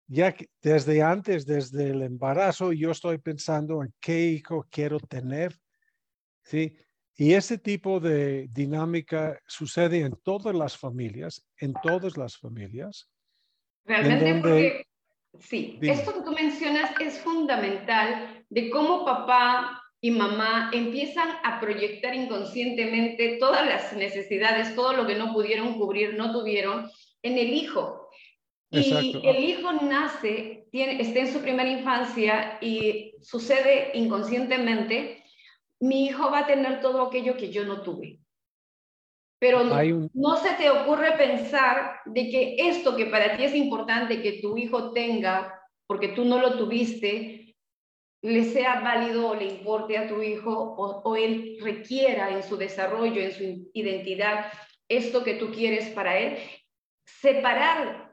ya 0.07 0.33
que 0.33 0.49
desde 0.61 1.01
antes, 1.01 1.45
desde 1.45 1.89
el 1.89 2.01
embarazo, 2.01 2.73
yo 2.73 2.91
estoy 2.91 3.17
pensando 3.17 3.81
en 3.81 3.93
qué 3.99 4.27
hijo 4.27 4.67
quiero 4.69 4.99
tener, 4.99 5.57
¿sí? 6.43 6.77
Y 7.15 7.33
ese 7.33 7.57
tipo 7.57 7.99
de 7.99 8.47
dinámica 8.51 9.39
sucede 9.47 10.01
en 10.01 10.15
todas 10.23 10.53
las 10.53 10.77
familias, 10.77 11.47
en 11.57 11.73
todas 11.81 12.15
las 12.17 12.37
familias. 12.37 13.09
Realmente 13.87 14.35
porque, 14.41 14.85
sí, 15.39 15.79
esto 15.81 16.13
que 16.13 16.21
tú 16.21 16.31
mencionas 16.31 16.91
es 16.99 17.19
fundamental 17.19 18.43
de 18.49 18.69
cómo 18.69 19.05
papá 19.05 19.81
y 20.01 20.11
mamá 20.11 20.69
empiezan 20.73 21.29
a 21.43 21.59
proyectar 21.59 22.13
inconscientemente 22.13 23.37
todas 23.39 23.65
las 23.65 23.93
necesidades, 23.93 24.75
todo 24.75 24.93
lo 24.93 25.07
que 25.07 25.15
no 25.15 25.33
pudieron 25.33 25.79
cubrir, 25.79 26.15
no 26.15 26.31
tuvieron, 26.31 26.89
en 27.23 27.37
el 27.37 27.53
hijo. 27.53 28.09
Y 28.69 29.17
el 29.23 29.43
hijo 29.43 29.71
nace, 29.71 30.67
tiene, 30.71 31.01
está 31.01 31.19
en 31.19 31.31
su 31.31 31.39
primera 31.39 31.69
infancia 31.69 32.57
y 32.61 33.13
sucede 33.21 33.91
inconscientemente, 33.93 35.23
mi 35.79 36.05
hijo 36.05 36.29
va 36.29 36.39
a 36.39 36.47
tener 36.47 36.81
todo 36.81 37.07
aquello 37.07 37.37
que 37.37 37.49
yo 37.49 37.63
no 37.63 37.81
tuve. 37.81 38.19
Pero 39.39 39.63
no 39.63 40.37
se 40.37 40.53
te 40.55 40.69
ocurre 40.69 41.11
pensar 41.17 41.99
de 42.05 42.29
que 42.29 42.55
esto 42.57 42.95
que 42.95 43.05
para 43.05 43.37
ti 43.37 43.43
es 43.43 43.55
importante 43.55 44.21
que 44.21 44.39
tu 44.41 44.57
hijo 44.57 44.91
tenga, 44.93 45.61
porque 45.85 46.09
tú 46.09 46.25
no 46.25 46.39
lo 46.39 46.57
tuviste, 46.57 47.55
le 48.23 48.43
sea 48.45 48.79
válido 48.81 49.29
o 49.29 49.35
le 49.35 49.45
importe 49.45 49.97
a 49.97 50.07
tu 50.07 50.23
hijo 50.23 50.51
o, 50.51 51.01
o 51.03 51.15
él 51.15 51.57
requiera 51.61 52.31
en 52.31 52.41
su 52.41 52.57
desarrollo, 52.57 53.21
en 53.21 53.31
su 53.31 53.69
identidad, 53.73 54.51
esto 54.89 55.23
que 55.23 55.35
tú 55.35 55.51
quieres 55.51 55.89
para 55.89 56.17
él. 56.17 56.37
Separar 57.05 58.06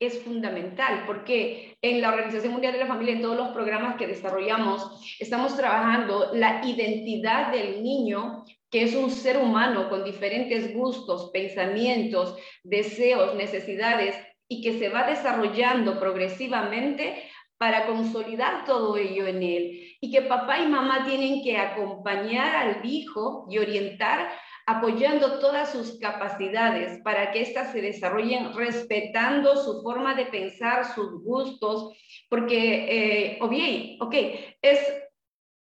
es 0.00 0.22
fundamental 0.22 1.04
porque 1.06 1.76
en 1.80 2.00
la 2.00 2.08
Organización 2.08 2.52
Mundial 2.52 2.72
de 2.72 2.80
la 2.80 2.86
Familia, 2.86 3.14
en 3.14 3.22
todos 3.22 3.36
los 3.36 3.48
programas 3.48 3.96
que 3.96 4.06
desarrollamos, 4.06 5.16
estamos 5.20 5.56
trabajando 5.56 6.30
la 6.34 6.66
identidad 6.66 7.52
del 7.52 7.82
niño 7.82 8.44
que 8.70 8.82
es 8.82 8.94
un 8.96 9.08
ser 9.08 9.36
humano 9.36 9.88
con 9.88 10.02
diferentes 10.02 10.74
gustos, 10.74 11.30
pensamientos, 11.32 12.36
deseos, 12.64 13.36
necesidades 13.36 14.16
y 14.48 14.62
que 14.62 14.78
se 14.80 14.88
va 14.88 15.06
desarrollando 15.06 16.00
progresivamente 16.00 17.30
para 17.56 17.86
consolidar 17.86 18.64
todo 18.64 18.96
ello 18.96 19.26
en 19.28 19.42
él. 19.44 19.96
Y 20.00 20.10
que 20.10 20.22
papá 20.22 20.58
y 20.58 20.66
mamá 20.66 21.04
tienen 21.06 21.42
que 21.42 21.56
acompañar 21.56 22.56
al 22.56 22.84
hijo 22.84 23.46
y 23.48 23.58
orientar 23.58 24.28
apoyando 24.66 25.38
todas 25.40 25.70
sus 25.70 25.98
capacidades 25.98 27.00
para 27.02 27.32
que 27.32 27.42
éstas 27.42 27.72
se 27.72 27.82
desarrollen 27.82 28.54
respetando 28.54 29.56
su 29.56 29.82
forma 29.82 30.14
de 30.14 30.26
pensar, 30.26 30.94
sus 30.94 31.22
gustos, 31.22 31.92
porque, 32.28 33.34
eh, 33.34 33.38
o 33.40 33.48
bien, 33.48 33.98
ok, 34.00 34.14
es 34.62 34.80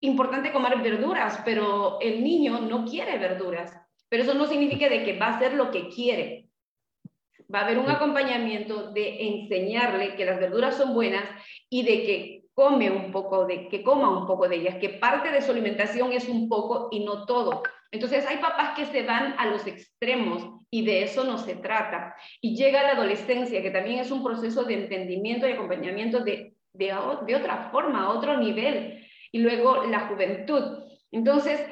importante 0.01 0.53
comer 0.53 0.79
verduras, 0.79 1.41
pero 1.45 1.99
el 2.01 2.23
niño 2.23 2.61
no 2.61 2.85
quiere 2.85 3.19
verduras. 3.19 3.77
Pero 4.09 4.25
eso 4.25 4.35
no 4.35 4.47
significa 4.47 4.89
de 4.89 5.05
que 5.05 5.19
va 5.19 5.27
a 5.27 5.37
hacer 5.37 5.55
lo 5.55 5.71
que 5.71 5.89
quiere. 5.89 6.49
Va 7.53 7.61
a 7.61 7.65
haber 7.65 7.79
un 7.79 7.89
acompañamiento 7.89 8.93
de 8.93 9.27
enseñarle 9.29 10.17
que 10.17 10.25
las 10.25 10.39
verduras 10.39 10.77
son 10.77 10.95
buenas 10.95 11.25
y 11.71 11.83
de 11.83 12.03
que 12.03 12.45
come 12.55 12.91
un 12.91 13.11
poco 13.11 13.47
de, 13.47 13.69
que 13.69 13.83
coma 13.83 14.11
un 14.11 14.27
poco 14.27 14.49
de 14.49 14.57
ellas, 14.57 14.77
que 14.77 14.91
parte 14.91 15.31
de 15.31 15.41
su 15.41 15.51
alimentación 15.51 16.13
es 16.13 16.29
un 16.29 16.49
poco 16.49 16.89
y 16.91 17.05
no 17.05 17.25
todo. 17.25 17.63
Entonces 17.93 18.27
hay 18.27 18.39
papás 18.39 18.75
que 18.77 18.87
se 18.87 19.03
van 19.03 19.35
a 19.39 19.47
los 19.47 19.67
extremos 19.67 20.61
y 20.71 20.85
de 20.85 21.03
eso 21.05 21.25
no 21.25 21.39
se 21.39 21.55
trata. 21.57 22.17
Y 22.41 22.57
llega 22.57 22.83
la 22.83 22.93
adolescencia, 22.93 23.63
que 23.63 23.71
también 23.71 24.01
es 24.01 24.11
un 24.11 24.25
proceso 24.25 24.65
de 24.65 24.75
entendimiento 24.75 25.47
y 25.47 25.53
acompañamiento 25.53 26.25
de, 26.25 26.55
de, 26.73 26.95
de 27.27 27.37
otra 27.37 27.69
forma, 27.71 28.05
a 28.05 28.11
otro 28.11 28.39
nivel. 28.39 29.07
Y 29.31 29.41
luego 29.41 29.85
la 29.85 30.09
juventud. 30.09 30.83
Entonces, 31.11 31.65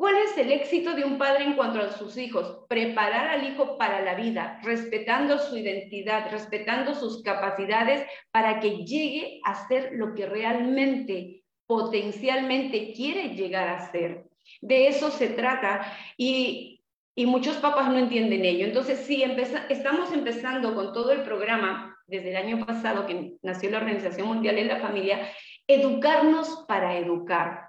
¿Cuál 0.00 0.14
es 0.16 0.38
el 0.38 0.50
éxito 0.50 0.94
de 0.94 1.04
un 1.04 1.18
padre 1.18 1.44
en 1.44 1.56
cuanto 1.56 1.78
a 1.78 1.90
sus 1.90 2.16
hijos? 2.16 2.64
Preparar 2.70 3.28
al 3.28 3.46
hijo 3.46 3.76
para 3.76 4.00
la 4.00 4.14
vida, 4.14 4.58
respetando 4.62 5.36
su 5.36 5.58
identidad, 5.58 6.30
respetando 6.30 6.94
sus 6.94 7.22
capacidades 7.22 8.06
para 8.30 8.60
que 8.60 8.86
llegue 8.86 9.42
a 9.44 9.68
ser 9.68 9.90
lo 9.92 10.14
que 10.14 10.24
realmente, 10.24 11.42
potencialmente 11.66 12.94
quiere 12.94 13.34
llegar 13.34 13.68
a 13.68 13.92
ser. 13.92 14.29
De 14.60 14.88
eso 14.88 15.10
se 15.10 15.28
trata 15.28 15.92
y, 16.16 16.82
y 17.14 17.26
muchos 17.26 17.56
papás 17.56 17.88
no 17.88 17.98
entienden 17.98 18.44
ello. 18.44 18.66
Entonces, 18.66 19.00
sí, 19.00 19.22
estamos 19.68 20.12
empezando 20.12 20.74
con 20.74 20.92
todo 20.92 21.12
el 21.12 21.22
programa 21.22 21.96
desde 22.06 22.30
el 22.30 22.36
año 22.36 22.66
pasado 22.66 23.06
que 23.06 23.36
nació 23.42 23.70
la 23.70 23.78
Organización 23.78 24.26
Mundial 24.26 24.56
de 24.56 24.64
la 24.64 24.80
Familia, 24.80 25.30
educarnos 25.66 26.64
para 26.66 26.98
educar, 26.98 27.68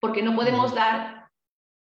porque 0.00 0.22
no 0.22 0.34
podemos 0.36 0.74
dar 0.74 1.22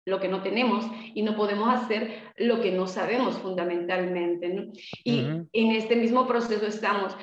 lo 0.06 0.20
que 0.20 0.30
no 0.30 0.42
tenemos 0.42 0.86
y 1.14 1.22
no 1.22 1.36
podemos 1.36 1.70
hacer 1.70 2.32
lo 2.38 2.62
que 2.62 2.72
no 2.72 2.88
sabemos 2.88 3.38
fundamentalmente. 3.40 4.72
Y 5.04 5.20
en 5.52 5.72
este 5.72 5.98
mismo 5.98 6.26
proceso 6.26 6.66
estamos. 6.66 7.16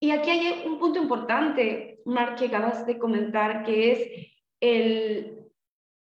Y 0.00 0.12
aquí 0.12 0.30
hay 0.30 0.62
un 0.64 0.78
punto 0.78 1.00
importante, 1.00 1.98
Mark, 2.04 2.36
que 2.36 2.46
acabas 2.46 2.86
de 2.86 2.98
comentar, 2.98 3.64
que 3.64 3.92
es 3.92 4.30
el 4.60 5.43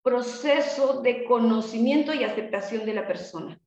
proceso 0.08 1.02
de 1.02 1.24
conocimiento 1.24 2.14
y 2.14 2.24
aceptación 2.24 2.86
de 2.86 2.94
la 2.94 3.06
persona. 3.06 3.60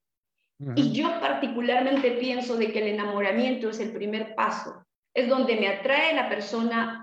Y 0.76 0.92
yo 0.92 1.08
particularmente 1.20 2.12
pienso 2.12 2.56
de 2.56 2.72
que 2.72 2.80
el 2.80 2.88
enamoramiento 2.90 3.70
es 3.70 3.80
el 3.80 3.92
primer 3.92 4.36
paso, 4.36 4.86
es 5.14 5.28
donde 5.28 5.56
me 5.56 5.68
atrae 5.68 6.16
la 6.16 6.30
persona 6.30 7.02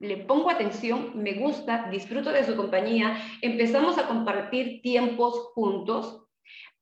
le 0.00 0.16
pongo 0.16 0.50
atención, 0.50 1.12
me 1.14 1.34
gusta, 1.34 1.88
disfruto 1.90 2.32
de 2.32 2.44
su 2.44 2.56
compañía, 2.56 3.18
empezamos 3.42 3.98
a 3.98 4.08
compartir 4.08 4.80
tiempos 4.80 5.38
juntos, 5.54 6.24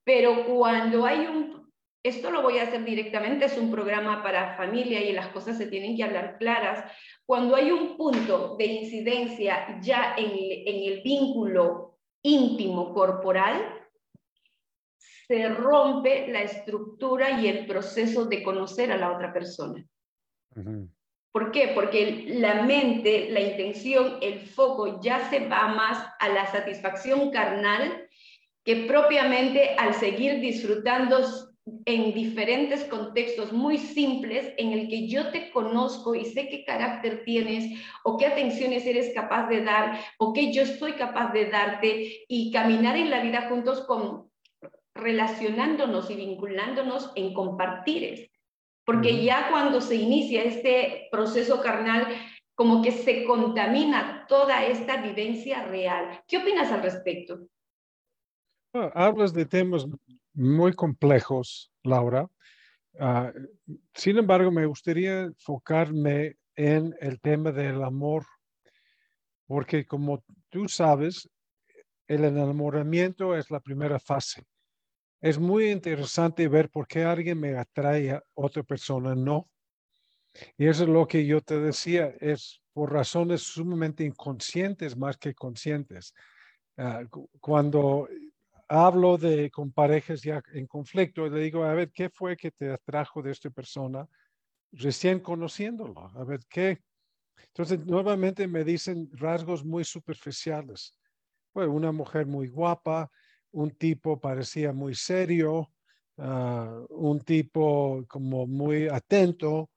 pero 0.04 0.46
cuando 0.46 1.04
hay 1.04 1.26
un, 1.26 1.67
esto 2.02 2.30
lo 2.30 2.42
voy 2.42 2.58
a 2.58 2.64
hacer 2.64 2.84
directamente, 2.84 3.46
es 3.46 3.58
un 3.58 3.70
programa 3.70 4.22
para 4.22 4.56
familia 4.56 5.02
y 5.02 5.12
las 5.12 5.28
cosas 5.28 5.58
se 5.58 5.66
tienen 5.66 5.96
que 5.96 6.04
hablar 6.04 6.38
claras, 6.38 6.90
cuando 7.26 7.56
hay 7.56 7.70
un 7.70 7.96
punto 7.96 8.56
de 8.56 8.66
incidencia 8.66 9.78
ya 9.80 10.14
en, 10.16 10.30
el 10.30 11.02
vínculo 11.02 11.98
íntimo 12.22 12.94
corporal, 12.94 13.74
se 15.26 15.48
rompe 15.48 16.28
la 16.28 16.42
estructura 16.42 17.40
y 17.40 17.48
el 17.48 17.66
proceso 17.66 18.24
de 18.24 18.42
conocer 18.42 18.90
a 18.90 18.96
la 18.96 19.12
otra 19.12 19.32
persona. 19.32 19.84
¿Por 21.30 21.52
qué? 21.52 21.72
Porque 21.74 22.24
la 22.28 22.62
mente, 22.62 23.28
la 23.30 23.40
intención, 23.40 24.18
el 24.22 24.40
foco 24.40 25.00
ya 25.02 25.28
se 25.28 25.46
va 25.46 25.68
más 25.68 26.04
a 26.18 26.28
la 26.30 26.46
satisfacción 26.46 27.30
carnal 27.30 28.08
que 28.64 28.86
propiamente 28.86 29.74
al 29.76 29.94
seguir 29.94 30.40
disfrutando 30.40 31.18
en 31.84 32.14
diferentes 32.14 32.84
contextos 32.84 33.52
muy 33.52 33.78
simples 33.78 34.52
en 34.56 34.72
el 34.72 34.88
que 34.88 35.08
yo 35.08 35.30
te 35.30 35.50
conozco 35.50 36.14
y 36.14 36.24
sé 36.24 36.48
qué 36.48 36.64
carácter 36.64 37.24
tienes 37.24 37.80
o 38.04 38.16
qué 38.16 38.26
atenciones 38.26 38.86
eres 38.86 39.14
capaz 39.14 39.48
de 39.48 39.64
dar 39.64 40.00
o 40.18 40.32
qué 40.32 40.52
yo 40.52 40.62
estoy 40.62 40.92
capaz 40.92 41.32
de 41.32 41.46
darte 41.46 42.24
y 42.28 42.50
caminar 42.50 42.96
en 42.96 43.10
la 43.10 43.22
vida 43.22 43.48
juntos 43.48 43.80
con 43.86 44.30
relacionándonos 44.94 46.10
y 46.10 46.16
vinculándonos 46.16 47.12
en 47.14 47.32
compartires 47.32 48.30
porque 48.88 49.22
ya 49.22 49.50
cuando 49.50 49.82
se 49.82 49.96
inicia 49.96 50.44
este 50.44 51.08
proceso 51.12 51.60
carnal, 51.60 52.06
como 52.54 52.80
que 52.80 52.90
se 52.90 53.24
contamina 53.24 54.24
toda 54.26 54.64
esta 54.64 55.02
vivencia 55.02 55.62
real. 55.64 56.22
¿Qué 56.26 56.38
opinas 56.38 56.72
al 56.72 56.82
respecto? 56.82 57.38
hablas 58.94 59.34
de 59.34 59.44
temas 59.44 59.86
muy 60.38 60.72
complejos, 60.72 61.72
Laura. 61.82 62.28
Ah, 62.98 63.32
sin 63.94 64.18
embargo, 64.18 64.50
me 64.50 64.66
gustaría 64.66 65.22
enfocarme 65.22 66.36
en 66.56 66.94
el 67.00 67.20
tema 67.20 67.52
del 67.52 67.82
amor, 67.82 68.24
porque 69.46 69.86
como 69.86 70.24
tú 70.48 70.68
sabes, 70.68 71.28
el 72.06 72.24
enamoramiento 72.24 73.36
es 73.36 73.50
la 73.50 73.60
primera 73.60 73.98
fase 73.98 74.44
es 75.20 75.38
muy 75.38 75.70
interesante 75.70 76.46
ver 76.48 76.70
por 76.70 76.86
qué 76.86 77.04
alguien 77.04 77.40
me 77.40 77.56
atrae 77.56 78.12
a 78.12 78.22
otra 78.34 78.62
persona 78.62 79.14
no. 79.14 79.48
Y 80.56 80.66
eso 80.66 80.84
es 80.84 80.88
lo 80.88 81.08
que 81.08 81.26
yo 81.26 81.40
te 81.40 81.58
decía, 81.58 82.14
es 82.20 82.60
por 82.72 82.92
razones 82.92 83.42
sumamente 83.42 84.04
inconscientes 84.04 84.96
más 84.96 85.16
que 85.16 85.34
conscientes. 85.34 86.14
Ah, 86.76 87.02
cuando 87.40 88.08
hablo 88.68 89.16
de 89.18 89.50
con 89.50 89.72
parejas 89.72 90.22
ya 90.22 90.42
en 90.52 90.66
conflicto, 90.66 91.28
le 91.28 91.40
digo, 91.40 91.64
a 91.64 91.74
ver, 91.74 91.90
¿qué 91.90 92.10
fue 92.10 92.36
que 92.36 92.50
te 92.50 92.70
atrajo 92.70 93.22
de 93.22 93.32
esta 93.32 93.50
persona 93.50 94.06
recién 94.72 95.20
conociéndolo? 95.20 96.10
A 96.14 96.24
ver, 96.24 96.40
¿qué? 96.48 96.82
Entonces, 97.48 97.84
nuevamente 97.86 98.46
me 98.46 98.64
dicen 98.64 99.08
rasgos 99.12 99.64
muy 99.64 99.84
superficiales. 99.84 100.94
Fue 101.52 101.66
una 101.66 101.92
mujer 101.92 102.26
muy 102.26 102.48
guapa, 102.48 103.10
un 103.52 103.70
tipo 103.70 104.20
parecía 104.20 104.72
muy 104.72 104.94
serio, 104.94 105.72
ah, 106.18 106.84
un 106.90 107.20
tipo 107.20 108.04
como 108.08 108.46
muy 108.46 108.88
atento. 108.88 109.70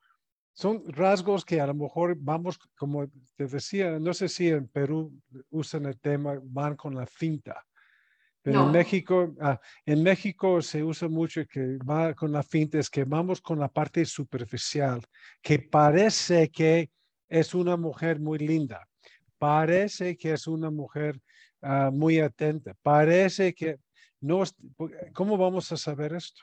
Son 0.54 0.84
rasgos 0.88 1.46
que 1.46 1.62
a 1.62 1.68
lo 1.68 1.74
mejor 1.74 2.18
vamos, 2.20 2.60
como 2.78 3.08
te 3.36 3.48
decía, 3.48 4.00
no 4.00 4.14
sé 4.14 4.28
si 4.28 4.50
en 4.50 4.68
Perú 4.68 5.12
usan 5.50 5.86
el 5.86 6.00
tema, 6.00 6.40
van 6.44 6.76
con 6.76 6.94
la 6.96 7.06
finta. 7.06 7.66
Pero 8.42 8.66
en 8.66 8.72
México, 8.72 9.36
ah, 9.40 9.60
en 9.86 10.02
México 10.02 10.62
se 10.62 10.84
usa 10.84 11.08
mucho 11.08 11.46
que 11.46 11.78
va 11.78 12.14
con 12.14 12.32
la 12.32 12.42
finta, 12.42 12.80
es 12.80 12.90
que 12.90 13.04
vamos 13.04 13.40
con 13.40 13.60
la 13.60 13.68
parte 13.68 14.04
superficial, 14.06 15.02
que 15.42 15.60
parece 15.60 16.50
que 16.50 16.90
es 17.30 17.54
una 17.54 17.78
mujer 17.78 18.20
muy 18.20 18.40
linda, 18.40 18.88
parece 19.38 20.18
que 20.18 20.34
es 20.34 20.48
una 20.48 20.72
mujer 20.72 21.22
Ah, 21.62 21.92
muy 21.94 22.20
atenta. 22.20 22.76
Parece 22.82 23.54
que 23.54 23.78
no, 24.20 24.44
¿cómo 25.14 25.38
vamos 25.38 25.72
a 25.72 25.78
saber 25.78 26.14
esto? 26.14 26.42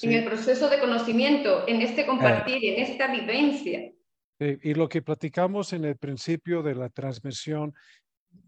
En 0.00 0.12
el 0.12 0.24
proceso 0.24 0.68
de 0.68 0.78
conocimiento, 0.78 1.66
en 1.66 1.82
este 1.82 2.06
compartir, 2.06 2.64
en 2.64 2.82
esta 2.84 3.10
vivencia. 3.10 3.92
y 4.38 4.74
lo 4.74 4.88
que 4.88 5.02
platicamos 5.02 5.72
en 5.72 5.84
el 5.84 5.96
principio 5.96 6.62
de 6.62 6.76
la 6.76 6.88
transmisión, 6.88 7.74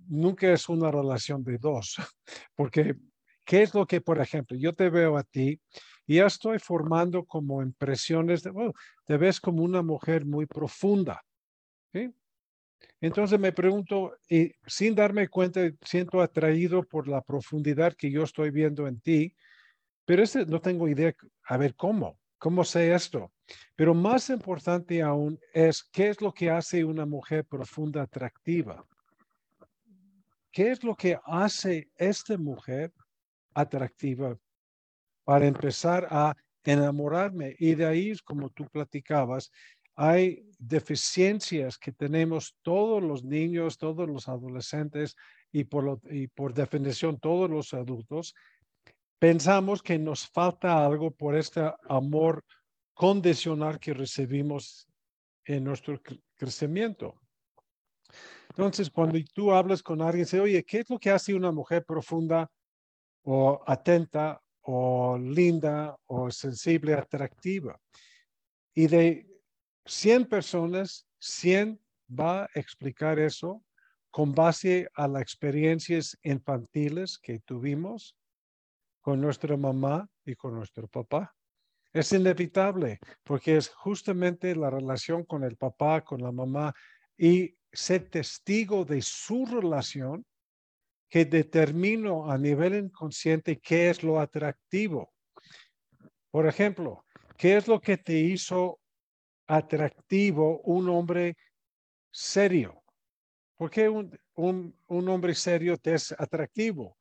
nunca 0.09 0.53
es 0.53 0.69
una 0.69 0.91
relación 0.91 1.43
de 1.45 1.59
dos, 1.59 1.97
porque 2.55 2.97
¿qué 3.45 3.63
es 3.63 3.75
lo 3.75 3.87
que, 3.87 4.01
por 4.01 4.21
ejemplo, 4.21 4.57
yo 4.57 4.75
te 4.75 4.91
veo 4.91 5.17
a 5.17 5.25
ti 5.25 5.61
y 6.07 6.17
ya 6.17 6.27
estoy 6.27 6.59
formando 6.59 7.25
como 7.25 7.63
impresiones 7.63 8.43
de, 8.43 8.51
oh, 8.51 8.73
te 9.05 9.17
ves 9.17 9.41
como 9.41 9.63
una 9.63 9.83
mujer 9.83 10.27
muy 10.27 10.47
profunda. 10.47 11.23
¿sí? 11.93 12.13
Entonces 13.01 13.39
me 13.39 13.53
pregunto, 13.53 14.17
y 14.29 14.53
sin 14.67 14.95
darme 14.95 15.29
cuenta, 15.29 15.61
siento 15.83 16.21
atraído 16.21 16.83
por 16.83 17.09
la 17.09 17.23
profundidad 17.23 17.95
que 17.95 18.11
yo 18.11 18.25
estoy 18.25 18.51
viendo 18.51 18.87
en 18.87 19.01
ti, 19.01 19.35
pero 20.05 20.25
no 20.49 20.61
tengo 20.61 20.89
idea, 20.89 21.15
a 21.45 21.57
ver 21.57 21.75
cómo, 21.77 22.19
cómo 22.39 22.65
sé 22.65 22.93
esto. 22.93 23.33
Pero 23.77 23.95
más 23.95 24.31
importante 24.31 25.03
aún 25.03 25.39
es 25.53 25.85
qué 25.85 26.09
es 26.09 26.21
lo 26.21 26.33
que 26.33 26.51
hace 26.51 26.85
una 26.85 27.07
mujer 27.07 27.45
profunda 27.45 28.03
atractiva. 28.03 28.85
¿Qué 30.53 30.73
es 30.73 30.83
lo 30.83 30.97
que 30.97 31.19
hace 31.25 31.91
esta 31.97 32.37
mujer 32.37 32.93
atractiva 33.55 34.37
para 35.25 35.47
empezar 35.47 36.09
a 36.11 36.35
enamorarme? 36.65 37.55
Y 37.59 37.75
de 37.75 37.87
ahí, 37.87 38.17
como 38.25 38.51
tú 38.51 38.67
platicabas, 38.67 39.51
hay 39.95 40.45
deficiencias 40.59 41.79
que 41.79 41.93
tenemos 41.93 42.57
todos 42.63 43.03
los 43.03 43.23
niños, 43.23 43.79
todos 43.79 44.09
los 44.09 44.29
adolescentes 44.29 45.15
y 45.53 45.65
por, 45.65 46.01
por 46.35 46.55
definición 46.55 47.21
todos 47.21 47.51
los 47.51 47.75
adultos. 47.75 48.35
Pensamos 49.19 49.83
que 49.83 49.99
nos 49.99 50.27
falta 50.27 50.85
algo 50.85 51.11
por 51.11 51.37
este 51.37 51.61
amor 51.89 52.45
condicional 52.95 53.79
que 53.79 53.95
recibimos 53.95 54.89
en 55.45 55.65
nuestro 55.65 56.01
crecimiento. 56.35 57.21
Entonces, 58.51 58.91
cuando 58.91 59.19
tú 59.33 59.53
hablas 59.53 59.83
con 59.83 60.03
alguien, 60.03 60.25
dice, 60.25 60.41
oye, 60.41 60.65
¿qué 60.65 60.81
es 60.81 60.91
lo 60.91 60.99
que 60.99 61.11
hace 61.11 61.35
una 61.35 61.53
mujer 61.53 61.85
profunda 61.85 62.51
o 63.23 63.63
atenta 63.67 64.41
o 64.63 65.17
linda 65.19 65.97
o 66.07 66.31
sensible, 66.31 66.95
atractiva? 66.95 67.79
Y 68.75 68.87
de 68.87 69.27
100 69.87 70.27
personas, 70.27 71.07
100 71.19 71.81
va 72.09 72.45
a 72.45 72.49
explicar 72.55 73.19
eso 73.19 73.63
con 74.11 74.35
base 74.35 74.89
a 74.95 75.07
las 75.07 75.23
experiencias 75.23 76.19
infantiles 76.23 77.19
que 77.19 77.39
tuvimos 77.41 78.17
con 79.01 79.21
nuestra 79.21 79.57
mamá 79.57 80.09
y 80.25 80.35
con 80.35 80.55
nuestro 80.55 80.89
papá. 80.89 81.35
Es 81.93 82.13
inevitable 82.13 82.99
porque 83.25 83.57
es 83.57 83.69
justamente 83.69 84.55
la 84.55 84.71
relación 84.71 85.25
con 85.25 85.45
el 85.45 85.57
papá, 85.57 86.03
con 86.03 86.23
la 86.23 86.33
mamá 86.33 86.73
y 87.17 87.57
ser 87.73 88.09
testigo 88.09 88.85
de 88.85 89.03
su 89.03 89.47
relación 89.47 90.25
que 91.09 91.25
determino 91.25 92.31
a 92.31 92.39
nivel 92.39 92.75
inconsciente 92.77 93.59
qué 93.59 93.91
es 93.91 94.03
lo 94.03 94.21
atractivo. 94.21 95.13
Por 96.31 96.47
ejemplo, 96.47 97.05
¿qué 97.37 97.57
es 97.57 97.67
lo 97.67 97.81
que 97.81 97.97
te 97.97 98.17
hizo 98.17 98.81
atractivo 99.49 100.61
un 100.61 100.89
hombre 100.89 101.37
serio? 102.13 102.85
¿Por 103.57 103.71
qué 103.71 103.89
un, 103.89 104.17
un, 104.35 105.09
hombre 105.09 105.35
serio 105.35 105.77
te 105.77 105.95
es 105.95 106.13
atractivo? 106.13 106.97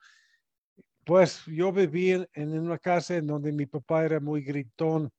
Pues 1.05 1.45
yo 1.45 1.71
viví 1.71 2.11
en, 2.11 2.59
una 2.59 2.79
casa 2.79 3.15
en 3.15 3.27
donde 3.27 3.51
mi 3.51 3.65
papá 3.65 4.03
era 4.03 4.19
muy 4.19 4.41
gritón 4.41 5.11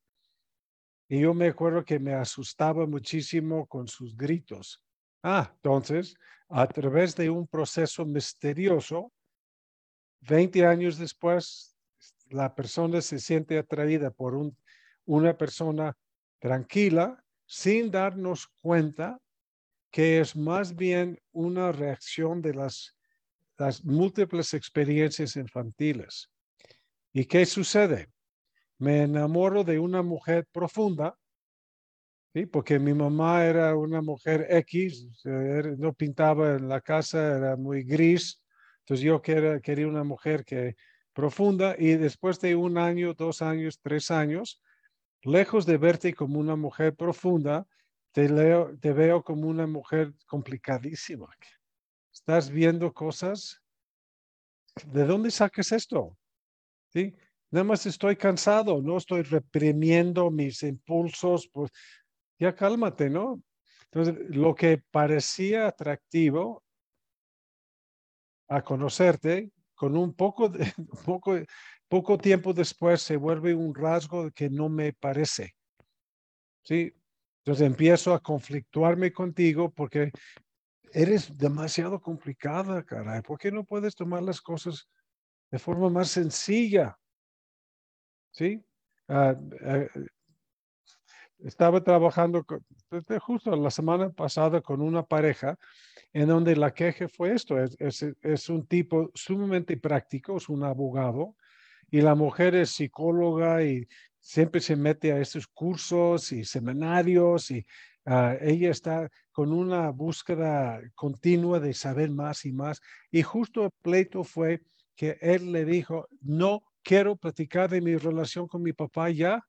y 1.09 1.21
yo 1.21 1.33
me 1.33 1.49
acuerdo 1.49 1.85
que 1.85 1.99
me 1.99 2.15
asustaba 2.15 2.87
muchísimo 2.87 3.67
con 3.67 3.89
sus 3.89 4.17
gritos. 4.17 4.85
Ah, 5.23 5.53
entonces, 5.57 6.15
a 6.49 6.67
través 6.67 7.15
de 7.15 7.31
un 7.31 7.47
proceso 7.47 8.05
misterioso, 8.05 9.13
20 10.23 10.67
años 10.67 10.99
después, 10.99 11.77
la 12.29 12.55
persona 12.55 13.01
se 13.01 13.19
siente 13.19 13.59
atraída 13.59 14.11
por 14.11 14.35
un, 14.35 14.57
una 15.05 15.37
persona 15.37 15.97
tranquila 16.39 17.23
sin 17.47 17.91
darnos 17.91 18.49
cuenta 18.63 19.21
que 19.91 20.21
es 20.21 20.37
más 20.37 20.75
bien 20.75 21.21
una 21.33 21.73
reacción 21.73 22.41
de 22.41 22.55
las, 22.55 22.97
las 23.59 23.85
múltiples 23.85 24.55
experiencias 24.55 25.37
infantiles. 25.37 26.31
¿Y 27.13 27.25
qué 27.25 27.45
sucede? 27.45 28.09
Me 28.79 29.03
enamoro 29.03 29.65
de 29.65 29.79
una 29.79 30.03
mujer 30.03 30.47
profunda, 30.53 31.19
¿sí? 32.33 32.47
porque 32.47 32.79
mi 32.79 32.95
mamá 32.95 33.45
era 33.45 33.77
una 33.77 34.01
mujer 34.01 34.47
X, 34.51 35.09
no 35.25 35.93
pintaba 35.93 36.57
en 36.57 36.69
la 36.69 36.81
casa, 36.81 37.37
era 37.37 37.57
muy 37.57 37.83
gris, 37.83 38.43
entonces 38.81 39.05
yo 39.05 39.21
quería, 39.23 39.61
quería 39.61 39.89
una 39.89 40.05
mujer 40.05 40.45
que 40.45 40.77
profunda 41.13 41.75
y 41.79 41.97
después 41.97 42.41
de 42.41 42.57
un 42.57 42.79
año, 42.79 43.15
dos 43.15 43.43
años, 43.43 43.79
tres 43.81 44.11
años, 44.11 44.63
lejos 45.23 45.67
de 45.67 45.77
verte 45.77 46.15
como 46.15 46.39
una 46.39 46.57
mujer 46.57 46.95
profunda, 46.95 47.67
te, 48.13 48.29
leo, 48.29 48.77
te 48.81 48.93
veo 48.93 49.23
como 49.23 49.49
una 49.49 49.67
mujer 49.67 50.13
complicadísima. 50.27 51.29
Estás 52.13 52.51
viendo 52.51 52.93
cosas. 52.93 53.63
¿De 54.87 55.05
dónde 55.05 55.31
sacas 55.31 55.73
esto? 55.73 56.17
¿Sí? 56.93 57.15
Nada 57.51 57.65
más 57.65 57.85
estoy 57.87 58.17
cansado, 58.17 58.81
no 58.81 58.97
estoy 58.97 59.23
reprimiendo 59.23 60.31
mis 60.31 60.63
impulsos. 60.63 61.49
Pues 61.53 61.71
ya 62.41 62.55
cálmate, 62.55 63.11
¿no? 63.11 63.43
Entonces, 63.93 64.15
lo 64.31 64.55
que 64.55 64.83
parecía 64.91 65.67
atractivo 65.67 66.65
a 68.49 68.63
conocerte, 68.63 69.53
con 69.75 69.97
un 69.97 70.15
poco, 70.15 70.49
de, 70.49 70.59
poco, 71.05 71.39
poco 71.89 72.19
tiempo 72.19 72.53
después 72.53 73.03
se 73.03 73.17
vuelve 73.17 73.55
un 73.55 73.75
rasgo 73.75 74.31
que 74.33 74.49
no 74.49 74.69
me 74.69 74.93
parece. 74.93 75.55
¿Sí? 76.63 76.93
Entonces 77.45 77.67
empiezo 77.67 78.15
a 78.15 78.21
conflictuarme 78.21 79.13
contigo 79.13 79.71
porque 79.71 80.11
eres 80.93 81.37
demasiado 81.37 82.01
complicada, 82.01 82.85
caray. 82.85 83.23
¿Por 83.23 83.39
qué 83.39 83.51
no 83.51 83.65
puedes 83.65 83.95
tomar 83.95 84.23
las 84.23 84.41
cosas 84.41 84.89
de 85.51 85.59
forma 85.59 85.89
más 85.89 86.11
sencilla? 86.11 86.97
¿Sí? 88.31 88.63
Ah, 89.09 89.35
eh, 89.63 89.89
estaba 91.45 91.83
trabajando 91.83 92.45
justo 93.21 93.55
la 93.57 93.71
semana 93.71 94.11
pasada 94.11 94.61
con 94.61 94.81
una 94.81 95.05
pareja 95.05 95.59
en 96.13 96.29
donde 96.29 96.57
la 96.57 96.73
queja 96.73 97.09
fue 97.09 97.35
esto. 97.35 97.59
Es, 97.59 98.03
es, 98.23 98.49
un 98.49 98.67
tipo 98.67 99.11
sumamente 99.15 99.77
práctico, 99.77 100.37
es 100.37 100.49
un 100.49 100.65
abogado, 100.65 101.37
y 101.91 102.01
la 102.01 102.15
mujer 102.15 102.55
es 102.55 102.71
psicóloga 102.71 103.65
y 103.65 103.87
siempre 104.21 104.61
se 104.61 104.77
mete 104.77 105.13
a 105.13 105.21
estos 105.21 105.47
cursos 105.47 106.31
y 106.33 106.45
seminarios 106.45 107.51
y 107.51 107.67
ah, 108.05 108.37
ella 108.41 108.71
está 108.71 109.11
con 109.33 109.53
una 109.53 109.91
búsqueda 109.91 110.81
continua 110.95 111.59
de 111.59 111.75
saber 111.75 112.11
más 112.11 112.45
y 112.45 112.53
más. 112.53 112.81
Y 113.11 113.23
justo 113.23 113.65
el 113.65 113.71
pleito 113.83 114.23
fue 114.25 114.63
que 114.95 115.19
él 115.21 115.53
le 115.53 115.65
dijo, 115.65 116.07
no 116.21 116.63
quiero 116.83 117.17
platicar 117.17 117.71
de 117.71 117.81
mi 117.81 117.97
relación 117.97 118.47
con 118.47 118.63
mi 118.63 118.73
papá 118.73 119.11
ya. 119.11 119.45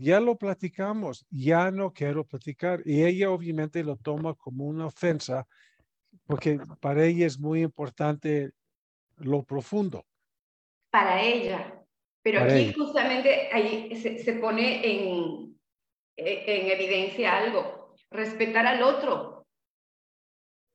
Ya 0.00 0.18
lo 0.18 0.36
platicamos, 0.36 1.26
ya 1.30 1.70
no 1.70 1.92
quiero 1.92 2.24
platicar. 2.24 2.80
Y 2.86 3.04
ella 3.04 3.30
obviamente 3.30 3.84
lo 3.84 3.96
toma 3.96 4.34
como 4.34 4.64
una 4.64 4.86
ofensa 4.86 5.46
porque 6.26 6.58
para 6.80 7.04
ella 7.04 7.26
es 7.26 7.38
muy 7.38 7.62
importante 7.62 8.52
lo 9.16 9.42
profundo. 9.42 10.06
Para 10.90 11.22
ella, 11.22 11.84
pero 12.22 12.40
aquí 12.40 12.72
justamente 12.72 13.48
ahí 13.52 13.94
se, 13.96 14.32
pone 14.34 14.80
en, 14.84 15.58
en, 16.16 16.70
evidencia 16.70 17.36
algo, 17.36 17.94
respetar 18.10 18.66
al 18.66 18.82
otro, 18.82 19.46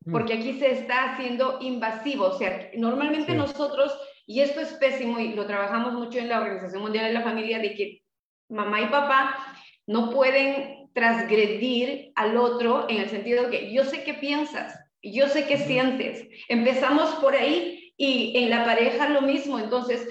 mm. 0.05 0.11
porque 0.11 0.33
aquí 0.33 0.59
se 0.59 0.71
está 0.71 1.13
haciendo 1.13 1.57
invasivo, 1.59 2.27
o 2.27 2.37
sea, 2.37 2.71
normalmente 2.77 3.35
nosotros, 3.35 3.97
y 4.25 4.39
esto 4.39 4.61
es 4.61 4.73
pésimo 4.73 5.19
y 5.19 5.33
lo 5.33 5.45
trabajamos 5.45 5.93
mucho 5.93 6.19
en 6.19 6.29
la 6.29 6.39
Organización 6.39 6.81
Mundial 6.81 7.07
de 7.07 7.13
la 7.13 7.23
Familia, 7.23 7.59
de 7.59 7.75
que 7.75 8.04
mamá 8.49 8.81
y 8.81 8.85
papá 8.87 9.57
no 9.87 10.09
pueden 10.09 10.89
transgredir 10.93 12.11
al 12.15 12.37
otro 12.37 12.87
en 12.89 12.97
el 12.97 13.09
sentido 13.09 13.43
de 13.43 13.49
que 13.49 13.73
yo 13.73 13.83
sé 13.83 14.03
qué 14.03 14.13
piensas, 14.13 14.79
yo 15.01 15.27
sé 15.27 15.45
qué 15.45 15.57
sientes. 15.57 16.27
Empezamos 16.47 17.15
por 17.15 17.35
ahí 17.35 17.93
y 17.97 18.37
en 18.37 18.49
la 18.49 18.65
pareja 18.65 19.09
lo 19.09 19.21
mismo, 19.21 19.59
entonces 19.59 20.07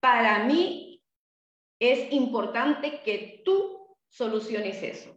para 0.00 0.44
mí 0.44 1.00
es 1.80 2.12
importante 2.12 3.00
que 3.04 3.42
tú 3.44 3.96
soluciones 4.08 4.82
eso, 4.82 5.16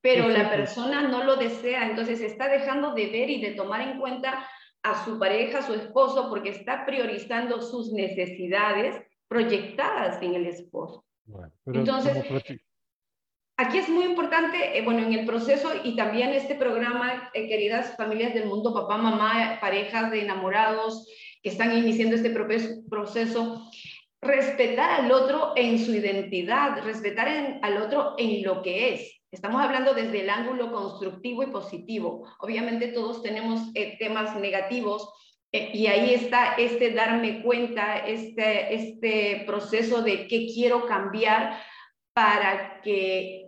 pero 0.00 0.28
la 0.28 0.50
persona 0.50 1.02
no 1.02 1.24
lo 1.24 1.36
desea, 1.36 1.88
entonces 1.88 2.20
está 2.20 2.48
dejando 2.48 2.94
de 2.94 3.06
ver 3.06 3.30
y 3.30 3.40
de 3.40 3.52
tomar 3.52 3.80
en 3.82 3.98
cuenta 3.98 4.48
a 4.82 5.04
su 5.04 5.18
pareja, 5.18 5.58
a 5.58 5.66
su 5.66 5.74
esposo, 5.74 6.28
porque 6.30 6.50
está 6.50 6.86
priorizando 6.86 7.60
sus 7.60 7.92
necesidades 7.92 9.00
proyectadas 9.28 10.22
en 10.22 10.34
el 10.34 10.46
esposo. 10.46 11.04
Entonces, 11.66 12.16
aquí 13.56 13.78
es 13.78 13.88
muy 13.88 14.04
importante, 14.04 14.78
eh, 14.78 14.82
bueno, 14.82 15.06
en 15.06 15.12
el 15.12 15.26
proceso 15.26 15.70
y 15.84 15.96
también 15.96 16.30
este 16.30 16.54
programa, 16.54 17.30
eh, 17.34 17.48
queridas 17.48 17.96
familias 17.96 18.34
del 18.34 18.46
mundo, 18.46 18.72
papá, 18.72 18.96
mamá, 18.96 19.58
parejas 19.60 20.10
de 20.10 20.22
enamorados 20.22 21.06
que 21.42 21.50
están 21.50 21.76
iniciando 21.76 22.16
este 22.16 22.30
proceso, 22.30 23.70
respetar 24.22 24.90
al 25.00 25.12
otro 25.12 25.52
en 25.56 25.78
su 25.78 25.92
identidad, 25.92 26.82
respetar 26.84 27.58
al 27.62 27.76
otro 27.78 28.14
en 28.18 28.42
lo 28.42 28.62
que 28.62 28.94
es. 28.94 29.20
Estamos 29.32 29.62
hablando 29.62 29.94
desde 29.94 30.22
el 30.22 30.30
ángulo 30.30 30.72
constructivo 30.72 31.42
y 31.42 31.46
positivo. 31.46 32.26
Obviamente 32.40 32.88
todos 32.88 33.22
tenemos 33.22 33.70
eh, 33.74 33.96
temas 33.98 34.34
negativos 34.36 35.08
y 35.52 35.86
ahí 35.86 36.14
está 36.14 36.54
este 36.54 36.92
darme 36.92 37.42
cuenta, 37.42 37.98
este, 37.98 38.74
este 38.74 39.44
proceso 39.46 40.02
de 40.02 40.28
qué 40.28 40.46
quiero 40.46 40.86
cambiar 40.86 41.60
para 42.12 42.80
que 42.82 43.46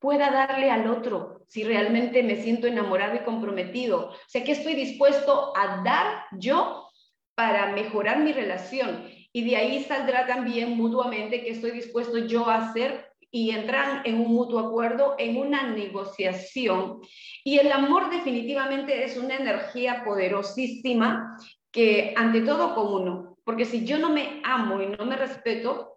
pueda 0.00 0.30
darle 0.30 0.70
al 0.70 0.88
otro 0.88 1.44
si 1.46 1.62
realmente 1.62 2.22
me 2.22 2.36
siento 2.36 2.66
enamorado 2.66 3.14
y 3.14 3.20
comprometido. 3.20 4.10
O 4.10 4.28
sea, 4.28 4.42
¿qué 4.42 4.52
estoy 4.52 4.74
dispuesto 4.74 5.52
a 5.56 5.82
dar 5.84 6.24
yo 6.32 6.88
para 7.34 7.68
mejorar 7.72 8.18
mi 8.20 8.32
relación? 8.32 9.12
y 9.32 9.44
de 9.44 9.56
ahí 9.56 9.84
saldrá 9.84 10.26
también 10.26 10.76
mutuamente 10.76 11.42
que 11.42 11.50
estoy 11.50 11.70
dispuesto 11.70 12.18
yo 12.18 12.48
a 12.48 12.68
hacer 12.68 13.11
y 13.34 13.50
entran 13.50 14.02
en 14.04 14.20
un 14.20 14.32
mutuo 14.32 14.60
acuerdo, 14.60 15.16
en 15.18 15.38
una 15.38 15.66
negociación. 15.66 17.00
Y 17.42 17.58
el 17.58 17.72
amor 17.72 18.10
definitivamente 18.10 19.04
es 19.04 19.16
una 19.16 19.36
energía 19.36 20.04
poderosísima 20.04 21.36
que 21.72 22.12
ante 22.14 22.42
todo 22.42 22.74
con 22.74 22.92
uno, 22.92 23.38
porque 23.44 23.64
si 23.64 23.86
yo 23.86 23.98
no 23.98 24.10
me 24.10 24.42
amo 24.44 24.82
y 24.82 24.88
no 24.88 25.06
me 25.06 25.16
respeto, 25.16 25.94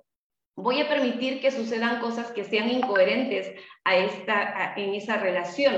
voy 0.56 0.80
a 0.80 0.88
permitir 0.88 1.42
que 1.42 1.52
sucedan 1.52 2.00
cosas 2.00 2.32
que 2.32 2.46
sean 2.46 2.70
incoherentes 2.70 3.52
a 3.84 3.98
esta, 3.98 4.74
en 4.78 4.96
esa 4.96 5.18
relación. 5.18 5.76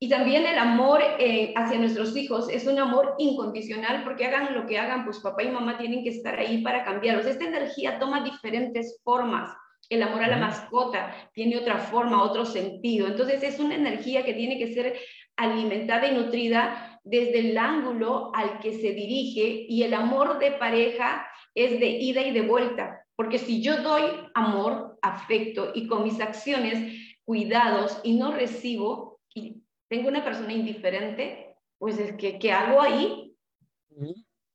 Y 0.00 0.08
también 0.08 0.44
el 0.44 0.58
amor 0.58 1.00
eh, 1.20 1.52
hacia 1.56 1.78
nuestros 1.78 2.16
hijos 2.16 2.48
es 2.48 2.66
un 2.66 2.80
amor 2.80 3.14
incondicional 3.18 4.02
porque 4.02 4.26
hagan 4.26 4.54
lo 4.54 4.66
que 4.66 4.78
hagan, 4.78 5.04
pues 5.04 5.20
papá 5.20 5.44
y 5.44 5.50
mamá 5.50 5.78
tienen 5.78 6.02
que 6.02 6.10
estar 6.10 6.36
ahí 6.36 6.62
para 6.62 6.84
cambiarlos. 6.84 7.26
Esta 7.26 7.44
energía 7.44 8.00
toma 8.00 8.24
diferentes 8.24 8.98
formas. 9.04 9.54
El 9.90 10.02
amor 10.02 10.22
a 10.22 10.28
la 10.28 10.38
mascota 10.38 11.14
tiene 11.34 11.58
otra 11.58 11.78
forma, 11.78 12.22
otro 12.22 12.46
sentido. 12.46 13.08
Entonces 13.08 13.42
es 13.42 13.60
una 13.60 13.74
energía 13.74 14.24
que 14.24 14.32
tiene 14.32 14.56
que 14.56 14.72
ser 14.72 14.98
alimentada 15.36 16.06
y 16.06 16.14
nutrida 16.14 17.00
desde 17.04 17.40
el 17.40 17.58
ángulo 17.58 18.30
al 18.34 18.60
que 18.60 18.72
se 18.72 18.92
dirige 18.92 19.66
y 19.68 19.82
el 19.82 19.92
amor 19.94 20.38
de 20.38 20.52
pareja 20.52 21.26
es 21.54 21.78
de 21.80 21.88
ida 21.88 22.22
y 22.22 22.30
de 22.30 22.42
vuelta. 22.42 23.04
Porque 23.16 23.38
si 23.38 23.60
yo 23.62 23.82
doy 23.82 24.02
amor, 24.34 24.98
afecto 25.02 25.72
y 25.74 25.86
con 25.86 26.04
mis 26.04 26.20
acciones 26.20 27.16
cuidados 27.24 28.00
y 28.02 28.14
no 28.14 28.32
recibo 28.32 29.20
y 29.34 29.62
tengo 29.88 30.08
una 30.08 30.24
persona 30.24 30.52
indiferente, 30.52 31.54
pues 31.78 31.98
es 31.98 32.14
que, 32.16 32.38
¿qué 32.38 32.52
hago 32.52 32.80
ahí? 32.80 33.34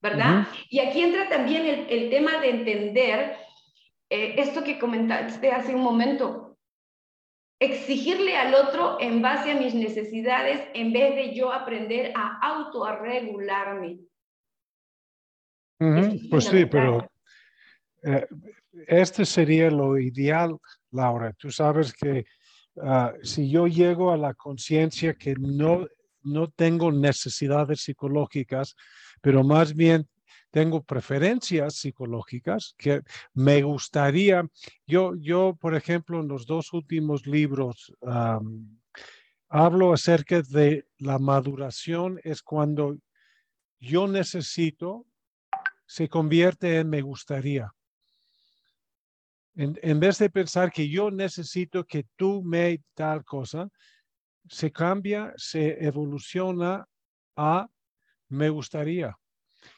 ¿Verdad? 0.01 0.47
Y 0.69 0.79
aquí 0.79 1.01
entra 1.01 1.27
también 1.29 1.65
el, 1.65 1.87
el 1.89 2.09
tema 2.09 2.39
de 2.39 2.49
entender 2.49 3.37
eh, 4.09 4.35
esto 4.37 4.63
que 4.63 4.79
comentaste 4.79 5.51
hace 5.51 5.73
un 5.73 5.81
momento, 5.81 6.57
exigirle 7.59 8.35
al 8.35 8.53
otro 8.53 8.97
en 8.99 9.21
base 9.21 9.51
a 9.51 9.55
mis 9.55 9.73
necesidades 9.73 10.61
en 10.73 10.91
vez 10.91 11.15
de 11.15 11.33
yo 11.33 11.51
aprender 11.51 12.11
a 12.15 12.39
autoarregularme. 12.41 13.99
Pues 16.29 16.45
sí, 16.45 16.65
pero 16.65 17.09
eh, 18.03 18.25
este 18.87 19.25
sería 19.25 19.69
lo 19.69 19.97
ideal, 19.97 20.57
Laura. 20.91 21.33
Tú 21.33 21.51
sabes 21.51 21.93
que 21.93 22.25
ah, 22.81 23.13
si 23.23 23.49
yo 23.49 23.67
llego 23.67 24.11
a 24.11 24.17
la 24.17 24.33
conciencia 24.33 25.13
que 25.13 25.35
no, 25.37 25.87
no 26.23 26.49
tengo 26.49 26.91
necesidades 26.91 27.81
psicológicas, 27.81 28.75
pero 29.21 29.43
más 29.43 29.73
bien 29.73 30.07
tengo 30.55 30.81
preferencias 30.85 31.75
psicológicas 31.75 32.75
que 32.77 33.01
me 33.33 33.61
gustaría, 33.61 34.49
yo, 34.87 35.13
yo 35.19 35.57
por 35.59 35.75
ejemplo, 35.75 36.21
en 36.21 36.29
los 36.29 36.45
dos 36.45 36.71
últimos 36.71 37.27
libros 37.27 37.93
hablo 39.49 39.91
acerca 39.91 40.41
de 40.41 40.87
la 40.97 41.19
maduración, 41.19 42.21
es 42.23 42.41
cuando 42.41 42.97
yo 43.81 44.07
necesito, 44.07 45.05
se 45.85 46.07
convierte 46.07 46.79
en 46.79 46.89
me 46.89 47.01
gustaría. 47.01 47.73
En, 49.55 49.77
en, 49.81 49.99
vez 49.99 50.19
de 50.19 50.29
pensar 50.29 50.71
que 50.71 50.87
yo 50.87 51.11
necesito 51.11 51.83
que 51.83 52.05
tú 52.15 52.41
me 52.41 52.81
tal 52.93 53.25
cosa, 53.25 53.67
se 54.47 54.71
cambia, 54.71 55.33
se 55.35 55.85
evoluciona 55.85 56.87
a 57.35 57.67
me 58.29 58.49
gustaría. 58.49 59.17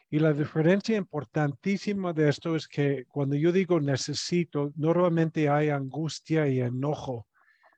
Y 0.09 0.19
la 0.19 0.31
diferencia 0.31 0.95
importantísima 0.95 2.13
de 2.13 2.29
esto 2.29 2.55
es 2.55 2.67
que 2.67 3.05
cuando 3.09 3.35
yo 3.35 3.51
digo 3.51 3.79
necesito, 3.79 4.71
normalmente 4.75 5.49
hay 5.49 5.69
angustia 5.69 6.47
y 6.47 6.61
enojo 6.61 7.27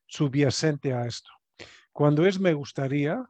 subyacente 0.06 0.94
a 0.94 1.06
esto. 1.08 1.32
Cuando 1.92 2.26
es 2.26 2.40
me 2.40 2.54
gustaría, 2.54 3.28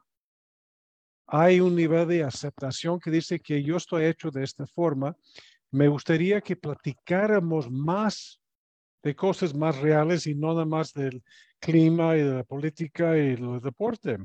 hay 1.27 1.59
un 1.61 1.75
nivel 1.75 2.07
de 2.07 2.23
aceptación 2.23 2.99
que 2.99 3.11
dice 3.11 3.39
que 3.39 3.63
yo 3.63 3.77
estoy 3.77 4.05
hecho 4.05 4.31
de 4.31 4.43
esta 4.43 4.65
forma. 4.65 5.15
Me 5.71 5.87
gustaría 5.87 6.41
que 6.41 6.55
platicáramos 6.55 7.69
más 7.71 8.41
de 9.01 9.15
cosas 9.15 9.55
más 9.55 9.77
reales 9.77 10.27
y 10.27 10.35
no 10.35 10.47
nada 10.49 10.65
más 10.65 10.93
del 10.93 11.23
clima 11.59 12.17
y 12.17 12.21
de 12.21 12.33
la 12.33 12.43
política 12.43 13.15
y 13.17 13.35
del 13.35 13.61
deporte. 13.61 14.17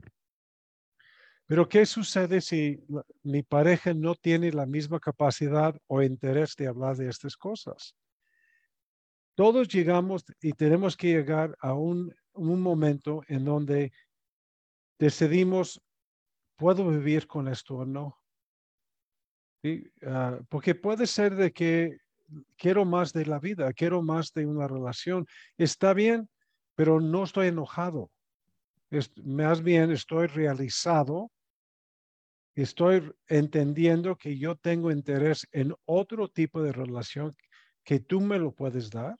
Pero 1.47 1.68
¿qué 1.68 1.84
sucede 1.84 2.40
si 2.40 2.82
mi 3.22 3.42
pareja 3.42 3.92
no 3.92 4.14
tiene 4.14 4.51
la 4.51 4.64
misma 4.64 4.99
capacidad 4.99 5.76
o 5.86 6.03
interés 6.03 6.57
de 6.57 6.68
hablar 6.68 6.97
de 6.97 7.09
estas 7.09 7.36
cosas? 7.36 7.95
Todos 9.34 9.68
llegamos 9.68 10.24
y 10.40 10.53
tenemos 10.53 10.97
que 10.97 11.09
llegar 11.09 11.57
a 11.61 11.74
un, 11.74 12.14
momento 12.34 13.22
en 13.28 13.45
donde 13.45 13.92
decidimos, 14.99 15.82
¿puedo 16.57 16.88
vivir 16.88 17.26
con 17.26 17.49
esto 17.49 17.76
o 17.76 17.84
no? 17.84 18.18
Ah, 20.03 20.38
porque 20.49 20.74
puede 20.74 21.07
ser 21.07 21.34
de 21.36 21.53
que 21.53 21.99
quiero 22.57 22.84
más 22.84 23.12
de 23.12 23.26
la 23.26 23.38
vida, 23.38 23.72
quiero 23.72 24.03
más 24.03 24.32
de 24.32 24.47
una 24.47 24.66
relación. 24.66 25.26
Está 25.59 25.95
bien, 25.95 26.28
pero 26.74 27.01
no 27.01 27.24
estoy 27.24 27.49
enojado. 27.49 28.11
más 29.24 29.62
bien 29.62 29.90
estoy 29.90 30.26
realizado 30.28 31.30
estoy 32.62 33.12
entendiendo 33.26 34.16
que 34.16 34.38
yo 34.38 34.57
tengo 34.57 34.90
interés 34.90 35.46
en 35.52 35.74
otro 35.84 36.28
tipo 36.28 36.62
de 36.62 36.72
relación 36.72 37.36
que 37.82 38.00
tú 38.00 38.20
me 38.20 38.38
lo 38.38 38.52
puedes 38.52 38.90
dar. 38.90 39.16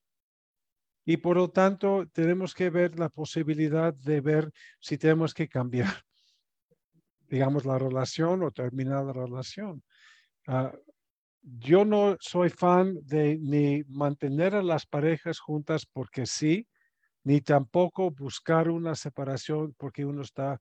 Y 1.05 1.19
por 1.19 1.37
lo 1.37 1.51
tanto, 1.51 2.07
tenemos 2.13 2.55
que 2.55 2.71
ver 2.71 2.99
la 2.99 3.11
posibilidad 3.11 3.93
de 3.93 4.21
ver 4.21 4.51
si 4.81 4.97
tenemos 4.97 5.35
que 5.35 5.49
cambiar, 5.49 5.89
digamos, 7.29 7.67
la 7.67 7.79
relación 7.79 8.43
o 8.43 8.51
terminar 8.51 9.05
la 9.05 9.13
relación. 9.13 9.83
Ah, 10.47 10.73
yo 11.43 11.85
no 11.85 12.17
soy 12.21 12.49
fan 12.49 12.99
de 13.03 13.37
ni 13.39 13.83
mantener 13.89 14.55
a 14.55 14.63
las 14.63 14.87
parejas 14.87 15.41
juntas 15.41 15.85
porque 15.85 16.25
sí, 16.25 16.67
ni 17.23 17.43
tampoco 17.43 18.11
buscar 18.11 18.71
una 18.71 18.95
separación 18.95 19.75
porque 19.77 20.07
uno 20.07 20.23
está 20.23 20.59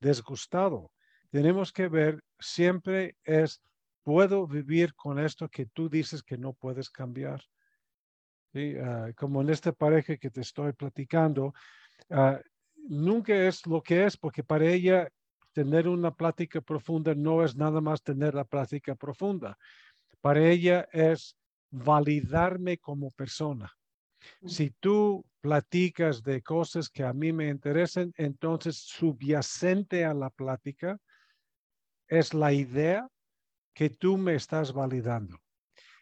desgustado 0.00 0.92
tenemos 1.30 1.72
que 1.72 1.88
ver 1.88 2.22
siempre 2.38 3.16
es, 3.24 3.62
puedo 4.02 4.46
vivir 4.46 4.94
con 4.94 5.18
esto 5.18 5.48
que 5.48 5.66
tú 5.66 5.88
dices 5.88 6.22
que 6.22 6.36
no 6.36 6.52
puedes 6.52 6.90
cambiar. 6.90 7.42
Ah, 8.54 9.10
como 9.16 9.40
en 9.42 9.50
esta 9.50 9.72
pareja 9.72 10.16
que 10.16 10.30
te 10.30 10.40
estoy 10.40 10.72
platicando, 10.72 11.54
ah, 12.10 12.40
nunca 12.88 13.34
es 13.34 13.64
lo 13.66 13.80
que 13.82 14.04
es, 14.04 14.16
porque 14.16 14.42
para 14.42 14.66
ella 14.66 15.08
tener 15.52 15.88
una 15.88 16.12
plática 16.12 16.60
profunda 16.60 17.14
no 17.14 17.44
es 17.44 17.56
nada 17.56 17.80
más 17.80 18.02
tener 18.02 18.34
la 18.34 18.44
plática 18.44 18.94
profunda. 18.94 19.56
Para 20.20 20.44
ella 20.46 20.88
es 20.92 21.36
validarme 21.70 22.78
como 22.78 23.10
persona. 23.10 23.72
Si 24.44 24.70
tú 24.80 25.24
platicas 25.40 26.22
de 26.22 26.42
cosas 26.42 26.88
que 26.88 27.04
a 27.04 27.12
mí 27.12 27.32
me 27.32 27.48
interesan, 27.48 28.12
entonces 28.16 28.76
subyacente 28.76 30.04
a 30.04 30.12
la 30.12 30.30
plática 30.30 30.98
es 32.10 32.34
la 32.34 32.52
idea 32.52 33.08
que 33.72 33.88
tú 33.88 34.18
me 34.18 34.34
estás 34.34 34.72
validando. 34.72 35.38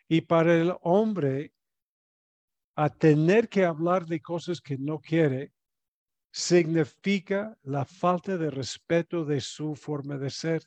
Y 0.09 0.23
para 0.23 0.55
el 0.55 0.75
hombre, 0.81 1.53
a 2.75 2.89
tener 2.89 3.49
que 3.49 3.65
hablar 3.65 4.07
de 4.07 4.21
cosas 4.21 4.61
que 4.61 4.79
no 4.79 5.01
quiere, 5.01 5.53
significa 6.33 7.57
la 7.63 7.85
falta 7.85 8.39
de 8.39 8.51
respeto 8.51 9.25
de 9.25 9.41
su 9.41 9.75
forma 9.75 10.17
de 10.17 10.31
ser. 10.31 10.63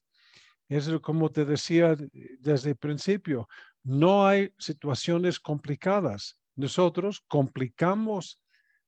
Es 0.69 0.87
como 1.01 1.31
te 1.31 1.43
decía 1.43 1.95
desde 2.39 2.71
el 2.71 2.75
principio, 2.75 3.47
no 3.83 4.25
hay 4.25 4.53
situaciones 4.59 5.39
complicadas. 5.39 6.37
Nosotros 6.55 7.23
complicamos 7.27 8.39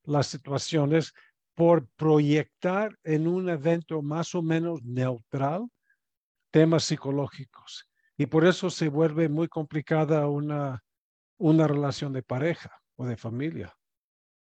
las 0.04 0.28
situaciones 0.28 1.14
por 1.56 1.88
proyectar 1.96 2.98
en 3.04 3.28
un 3.28 3.50
evento 3.50 4.02
más 4.02 4.36
o 4.36 4.42
menos 4.42 4.84
neutral 4.84 5.68
temas 6.54 6.84
psicológicos. 6.84 7.90
Y 8.16 8.28
por 8.28 8.46
eso 8.46 8.70
se 8.70 8.88
vuelve 8.88 9.28
muy 9.28 9.48
complicada 9.48 10.28
una, 10.28 10.84
una 11.40 11.68
relación 11.68 12.14
de 12.14 12.22
pareja 12.22 12.80
o 12.96 13.06
de 13.08 13.18
familia. 13.18 13.76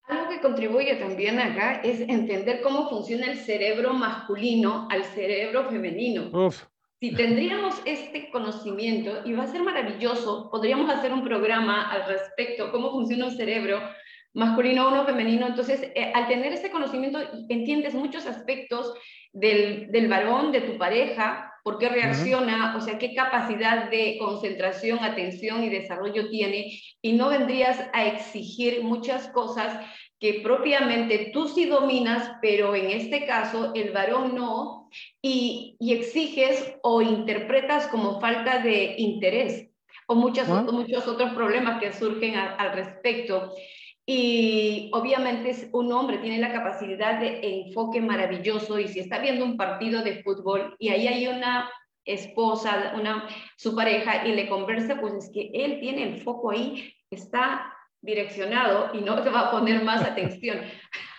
Algo 0.07 0.30
que 0.30 0.39
contribuye 0.39 0.95
también 0.97 1.39
acá 1.39 1.82
es 1.82 2.01
entender 2.01 2.61
cómo 2.61 2.88
funciona 2.88 3.32
el 3.32 3.39
cerebro 3.39 3.93
masculino 3.93 4.88
al 4.91 5.03
cerebro 5.05 5.68
femenino. 5.70 6.51
Si 6.99 7.16
tendríamos 7.16 7.82
este 7.84 8.30
conocimiento, 8.30 9.24
y 9.26 9.34
va 9.34 9.43
a 9.43 9.47
ser 9.47 9.64
maravilloso, 9.64 10.49
podríamos 10.51 10.89
hacer 10.91 11.11
un 11.11 11.24
programa 11.24 11.91
al 11.91 12.07
respecto, 12.07 12.72
cómo 12.72 12.91
funciona 12.91 13.26
un 13.26 13.36
cerebro 13.36 13.82
masculino, 14.34 14.88
uno 14.88 15.03
femenino. 15.03 15.47
Entonces, 15.47 15.82
eh, 15.95 16.11
al 16.14 16.28
tener 16.28 16.53
ese 16.53 16.70
conocimiento, 16.70 17.20
entiendes 17.49 17.95
muchos 17.95 18.28
aspectos 18.28 18.93
del, 19.32 19.91
del 19.91 20.07
varón, 20.07 20.51
de 20.51 20.61
tu 20.61 20.78
pareja, 20.78 21.53
por 21.64 21.78
qué 21.78 21.89
reacciona, 21.89 22.76
o 22.78 22.82
sea, 22.82 22.99
qué 22.99 23.16
capacidad 23.16 23.89
de 23.89 24.18
concentración, 24.20 24.99
atención 24.99 25.64
y 25.64 25.70
desarrollo 25.70 26.30
tiene, 26.30 26.80
y 27.01 27.14
no 27.14 27.30
vendrías 27.30 27.89
a 27.93 28.05
exigir 28.05 28.84
muchas 28.84 29.30
cosas 29.30 29.80
que 30.20 30.41
propiamente 30.41 31.32
tú 31.34 31.47
sí 31.47 31.66
dominas, 31.66 32.38
pero 32.41 32.76
en 32.76 32.91
este 32.91 33.26
caso 33.26 33.72
el 33.76 33.91
varón 33.91 34.36
no, 34.36 34.89
y, 35.22 35.76
exiges 35.80 36.76
o 36.82 37.01
interpretas 37.01 37.88
como 37.88 38.20
falta 38.20 38.59
de 38.59 38.95
interés 38.97 39.70
o 40.07 40.16
muchas, 40.16 40.47
muchos 40.49 41.07
otros 41.07 41.34
problemas 41.34 41.80
que 41.82 41.93
surgen 41.93 42.36
al 42.36 42.74
respecto. 42.74 43.53
Y 44.06 44.89
obviamente 44.93 45.70
un 45.72 45.91
hombre 45.93 46.18
tiene 46.18 46.39
la 46.39 46.51
capacidad 46.51 47.20
de 47.20 47.39
enfoque 47.41 48.01
maravilloso 48.01 48.78
y 48.78 48.89
si 48.89 48.99
está 48.99 49.20
viendo 49.20 49.45
un 49.45 49.56
partido 49.56 50.04
de 50.04 50.22
fútbol 50.24 50.76
y 50.78 50.89
ahí 50.89 51.08
hay 51.08 51.28
una 51.28 51.70
esposa, 52.06 52.93
una, 52.95 53.28
su 53.56 53.76
pareja 53.76 54.28
y 54.28 54.34
le 54.34 54.49
conversa, 54.49 54.99
pues 54.99 55.14
es 55.14 55.30
que 55.32 55.51
él 55.54 55.80
tiene 55.80 56.04
el 56.04 56.22
foco 56.22 56.51
ahí, 56.51 56.93
está 57.10 57.74
direccionado 58.01 58.89
y 58.93 58.99
no 58.99 59.24
te 59.24 59.30
va 59.30 59.47
a 59.47 59.51
poner 59.51 59.84
más 59.84 60.01
atención. 60.06 60.60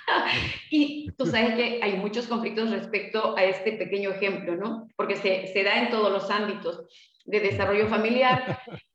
y 0.71 1.11
tú 1.17 1.25
sabes 1.25 1.55
que 1.55 1.81
hay 1.83 1.95
muchos 1.95 2.27
conflictos 2.27 2.71
respecto 2.71 3.35
a 3.37 3.45
este 3.45 3.73
pequeño 3.73 4.11
ejemplo, 4.11 4.57
¿no? 4.57 4.89
Porque 4.97 5.17
se, 5.17 5.47
se 5.47 5.63
da 5.63 5.83
en 5.83 5.91
todos 5.91 6.13
los 6.13 6.31
ámbitos 6.31 6.85
de 7.25 7.41
desarrollo 7.41 7.89
familiar. 7.89 8.61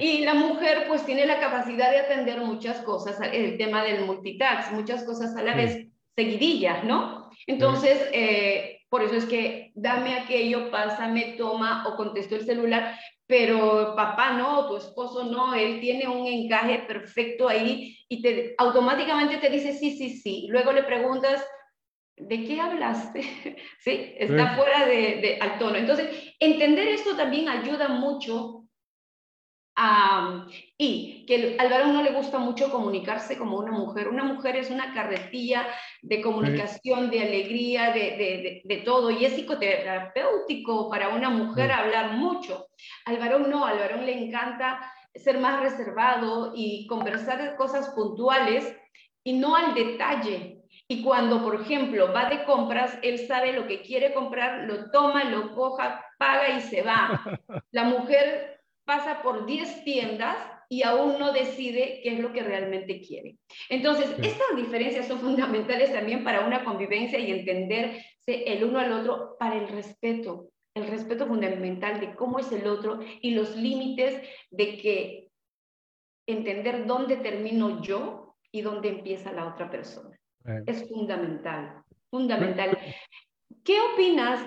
Y 0.00 0.24
la 0.24 0.34
mujer 0.34 0.84
pues 0.88 1.04
tiene 1.04 1.26
la 1.26 1.38
capacidad 1.38 1.90
de 1.90 2.00
atender 2.00 2.40
muchas 2.40 2.80
cosas, 2.80 3.18
el 3.32 3.56
tema 3.56 3.84
del 3.84 4.04
multitask, 4.04 4.72
muchas 4.72 5.04
cosas 5.04 5.36
a 5.36 5.42
la 5.42 5.54
vez, 5.54 5.88
seguidillas, 6.16 6.84
¿no? 6.84 7.30
Entonces, 7.46 8.08
eh, 8.12 8.80
por 8.88 9.02
eso 9.02 9.14
es 9.14 9.24
que 9.24 9.72
dame 9.74 10.14
aquello, 10.14 10.70
pásame, 10.70 11.34
toma 11.38 11.84
o 11.88 11.96
contesto 11.96 12.34
el 12.34 12.44
celular, 12.44 12.98
pero 13.26 13.94
papá 13.96 14.32
no, 14.32 14.68
tu 14.68 14.76
esposo 14.76 15.24
no, 15.24 15.54
él 15.54 15.80
tiene 15.80 16.06
un 16.06 16.26
encaje 16.26 16.80
perfecto 16.80 17.48
ahí 17.48 17.96
y 18.08 18.20
te, 18.20 18.54
automáticamente 18.58 19.38
te 19.38 19.48
dice 19.48 19.72
sí, 19.72 19.96
sí, 19.96 20.10
sí. 20.10 20.46
Luego 20.50 20.72
le 20.72 20.82
preguntas, 20.82 21.42
¿de 22.16 22.44
qué 22.44 22.60
hablaste? 22.60 23.22
¿Sí? 23.80 24.14
Está 24.18 24.56
fuera 24.56 24.84
de, 24.84 25.16
de, 25.22 25.38
al 25.40 25.58
tono. 25.58 25.76
Entonces, 25.76 26.34
entender 26.38 26.88
esto 26.88 27.16
también 27.16 27.48
ayuda 27.48 27.88
mucho 27.88 28.61
y 30.76 31.24
que 31.26 31.56
al 31.58 31.70
varón 31.70 31.94
no 31.94 32.02
le 32.02 32.12
gusta 32.12 32.38
mucho 32.38 32.70
comunicarse 32.70 33.38
como 33.38 33.56
una 33.58 33.72
mujer. 33.72 34.08
Una 34.08 34.24
mujer 34.24 34.56
es 34.56 34.70
una 34.70 34.92
carretilla 34.92 35.66
de 36.02 36.20
comunicación, 36.20 37.10
de 37.10 37.22
alegría, 37.22 37.92
de, 37.92 38.00
de, 38.16 38.62
de, 38.64 38.76
todo. 38.78 39.10
Y 39.10 39.24
es 39.24 39.34
psicoterapéutico 39.34 40.90
para 40.90 41.08
una 41.08 41.30
mujer 41.30 41.72
hablar 41.72 42.12
mucho. 42.12 42.66
Al 43.06 43.18
varón 43.18 43.50
no, 43.50 43.64
al 43.64 43.78
varón 43.78 44.04
le 44.04 44.26
encanta 44.26 44.80
ser 45.14 45.38
más 45.38 45.60
reservado 45.60 46.52
y 46.54 46.86
conversar 46.86 47.42
de 47.42 47.56
cosas 47.56 47.90
puntuales 47.90 48.76
y 49.24 49.34
no 49.34 49.56
al 49.56 49.74
detalle. 49.74 50.58
Y 50.88 51.02
cuando, 51.02 51.42
por 51.42 51.60
ejemplo, 51.60 52.12
va 52.12 52.28
de 52.28 52.44
compras, 52.44 52.98
él 53.02 53.26
sabe 53.26 53.52
lo 53.52 53.66
que 53.66 53.82
quiere 53.82 54.12
comprar, 54.12 54.64
lo 54.64 54.90
toma, 54.90 55.24
lo 55.24 55.54
coja, 55.54 56.04
paga 56.18 56.50
y 56.50 56.60
se 56.60 56.82
va. 56.82 57.22
La 57.70 57.84
mujer 57.84 58.51
pasa 58.84 59.22
por 59.22 59.46
10 59.46 59.84
tiendas 59.84 60.36
y 60.68 60.82
aún 60.84 61.18
no 61.18 61.32
decide 61.32 62.00
qué 62.02 62.14
es 62.14 62.20
lo 62.20 62.32
que 62.32 62.42
realmente 62.42 63.00
quiere. 63.00 63.36
Entonces, 63.68 64.10
estas 64.22 64.56
diferencias 64.56 65.06
son 65.06 65.20
fundamentales 65.20 65.92
también 65.92 66.24
para 66.24 66.46
una 66.46 66.64
convivencia 66.64 67.18
y 67.18 67.30
entenderse 67.30 68.00
el 68.26 68.64
uno 68.64 68.78
al 68.78 68.92
otro 68.92 69.36
para 69.38 69.56
el 69.56 69.68
respeto, 69.68 70.48
el 70.74 70.86
respeto 70.86 71.26
fundamental 71.26 72.00
de 72.00 72.14
cómo 72.14 72.38
es 72.38 72.50
el 72.52 72.66
otro 72.66 73.00
y 73.20 73.32
los 73.32 73.54
límites 73.56 74.22
de 74.50 74.78
que 74.78 75.28
entender 76.26 76.86
dónde 76.86 77.16
termino 77.16 77.82
yo 77.82 78.36
y 78.50 78.62
dónde 78.62 78.88
empieza 78.88 79.32
la 79.32 79.48
otra 79.48 79.70
persona. 79.70 80.18
Es 80.66 80.88
fundamental, 80.88 81.82
fundamental. 82.10 82.78
¿Qué 83.62 83.78
opinas 83.92 84.40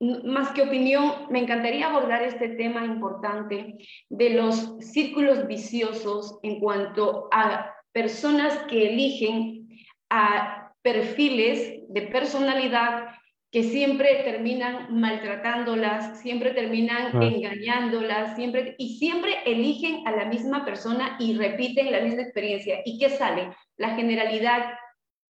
más 0.00 0.50
que 0.50 0.62
opinión, 0.62 1.26
me 1.30 1.40
encantaría 1.40 1.88
abordar 1.88 2.22
este 2.22 2.50
tema 2.50 2.84
importante 2.84 3.78
de 4.08 4.30
los 4.30 4.76
círculos 4.80 5.46
viciosos 5.46 6.38
en 6.42 6.60
cuanto 6.60 7.28
a 7.32 7.74
personas 7.92 8.58
que 8.68 8.90
eligen 8.90 9.68
a 10.10 10.72
perfiles 10.82 11.80
de 11.88 12.02
personalidad 12.02 13.08
que 13.50 13.62
siempre 13.62 14.22
terminan 14.24 14.94
maltratándolas, 14.94 16.20
siempre 16.20 16.50
terminan 16.50 17.22
engañándolas, 17.22 18.36
siempre, 18.36 18.74
y 18.76 18.98
siempre 18.98 19.36
eligen 19.46 20.06
a 20.06 20.12
la 20.12 20.26
misma 20.26 20.64
persona 20.64 21.16
y 21.18 21.36
repiten 21.36 21.90
la 21.90 22.00
misma 22.00 22.22
experiencia. 22.22 22.80
¿Y 22.84 22.98
qué 22.98 23.08
sale? 23.08 23.48
La 23.78 23.94
generalidad, 23.94 24.74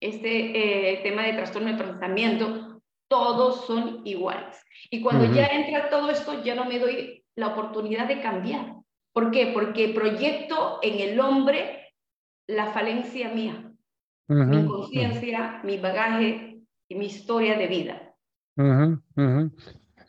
este 0.01 0.95
eh, 0.95 1.01
tema 1.05 1.23
de 1.23 1.35
trastorno 1.35 1.71
de 1.73 1.85
pensamiento, 1.85 2.76
todos 3.09 3.67
son 3.67 4.03
iguales. 4.05 4.63
Y 4.91 5.03
cuando 5.03 5.33
ya 5.33 5.47
entra 5.47 5.91
todo 5.91 6.11
esto, 6.11 6.43
ya 6.43 6.55
no 6.55 6.65
me 6.65 6.79
doy 6.79 7.25
la 7.37 7.49
oportunidad 7.49 8.09
de 8.09 8.21
cambiar. 8.21 8.75
¿Por 9.13 9.31
qué? 9.31 9.53
Porque 9.55 9.89
proyecto 9.89 10.79
en 10.83 11.01
el 11.01 11.21
hombre 11.21 11.95
la 12.47 12.73
falencia 12.73 13.33
mía, 13.33 13.73
mi 14.29 14.67
conciencia, 14.67 15.61
mi 15.65 15.79
bagaje 15.79 16.61
y 16.89 16.95
mi 16.95 17.07
historia 17.07 17.57
de 17.57 17.67
vida. 17.67 18.15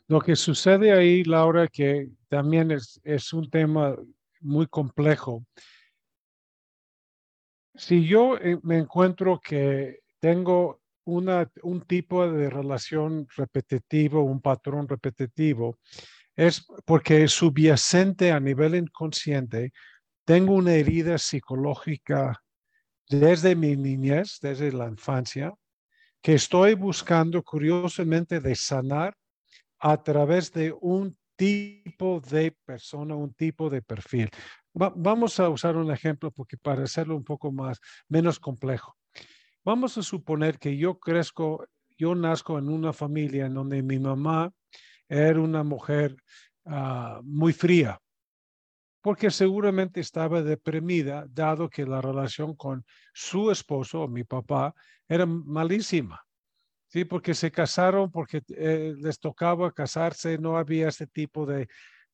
Lo 0.08 0.20
que 0.20 0.36
sucede 0.36 0.92
ahí, 0.92 1.24
Laura, 1.24 1.68
que 1.68 2.08
también 2.28 2.70
es, 2.70 3.00
es 3.04 3.32
un 3.32 3.50
tema 3.50 3.96
muy 4.40 4.66
complejo. 4.66 5.44
Si 7.74 8.06
yo 8.06 8.36
eh, 8.38 8.58
me 8.62 8.78
encuentro 8.78 9.38
que 9.38 10.00
tengo 10.18 10.80
un 11.08 11.80
tipo 11.86 12.30
de 12.30 12.50
relación 12.50 13.26
repetitivo, 13.34 14.22
un 14.22 14.40
patrón 14.40 14.86
repetitivo, 14.88 15.78
es 16.36 16.66
porque 16.84 17.26
subyacente 17.28 18.30
a 18.30 18.40
nivel 18.40 18.74
inconsciente, 18.74 19.72
tengo 20.24 20.54
una 20.54 20.74
herida 20.74 21.16
psicológica 21.16 22.42
desde 23.08 23.56
mi 23.56 23.76
niñez, 23.76 24.38
desde 24.42 24.70
la 24.70 24.88
infancia, 24.88 25.54
que 26.20 26.34
estoy 26.34 26.74
buscando 26.74 27.42
curiosamente 27.42 28.40
de 28.40 28.54
sanar 28.54 29.16
a 29.78 30.02
través 30.02 30.52
de 30.52 30.74
un 30.80 31.16
tipo 31.36 32.20
de 32.20 32.54
persona, 32.64 33.14
un 33.14 33.32
tipo 33.32 33.70
de 33.70 33.80
perfil. 33.80 34.28
vamos 34.74 35.40
a 35.40 35.48
usar 35.48 35.76
un 35.76 35.90
ejemplo 35.90 36.30
porque 36.30 36.56
para 36.58 36.82
hacerlo 36.82 37.16
un 37.16 37.24
poco 37.24 37.50
más, 37.50 37.78
menos 38.08 38.38
complejo. 38.38 38.97
Vamos 39.68 39.98
a 39.98 40.02
suponer 40.02 40.58
que 40.58 40.78
yo 40.78 40.98
crezco, 40.98 41.66
yo 41.98 42.14
nazco 42.14 42.58
en 42.58 42.70
una 42.70 42.94
familia 42.94 43.44
en 43.44 43.52
donde 43.52 43.82
mi 43.82 43.98
mamá 43.98 44.50
era 45.06 45.38
una 45.42 45.62
mujer 45.62 46.16
ah, 46.64 47.20
muy 47.22 47.52
fría, 47.52 48.00
porque 49.02 49.30
seguramente 49.30 50.00
estaba 50.00 50.40
deprimida, 50.40 51.26
dado 51.28 51.68
que 51.68 51.84
la 51.84 52.00
relación 52.00 52.56
con 52.56 52.82
su 53.12 53.50
esposo, 53.50 54.08
mi 54.08 54.24
papá, 54.24 54.74
era 55.06 55.26
malísima. 55.26 56.18
Sí, 56.86 57.04
porque 57.04 57.34
se 57.34 57.50
casaron, 57.50 58.10
porque 58.10 58.40
eh, 58.56 58.94
les 58.96 59.20
tocaba 59.20 59.70
casarse, 59.70 60.38
no 60.38 60.56
había 60.56 60.88
este 60.88 61.06
tipo 61.06 61.44
de 61.44 61.68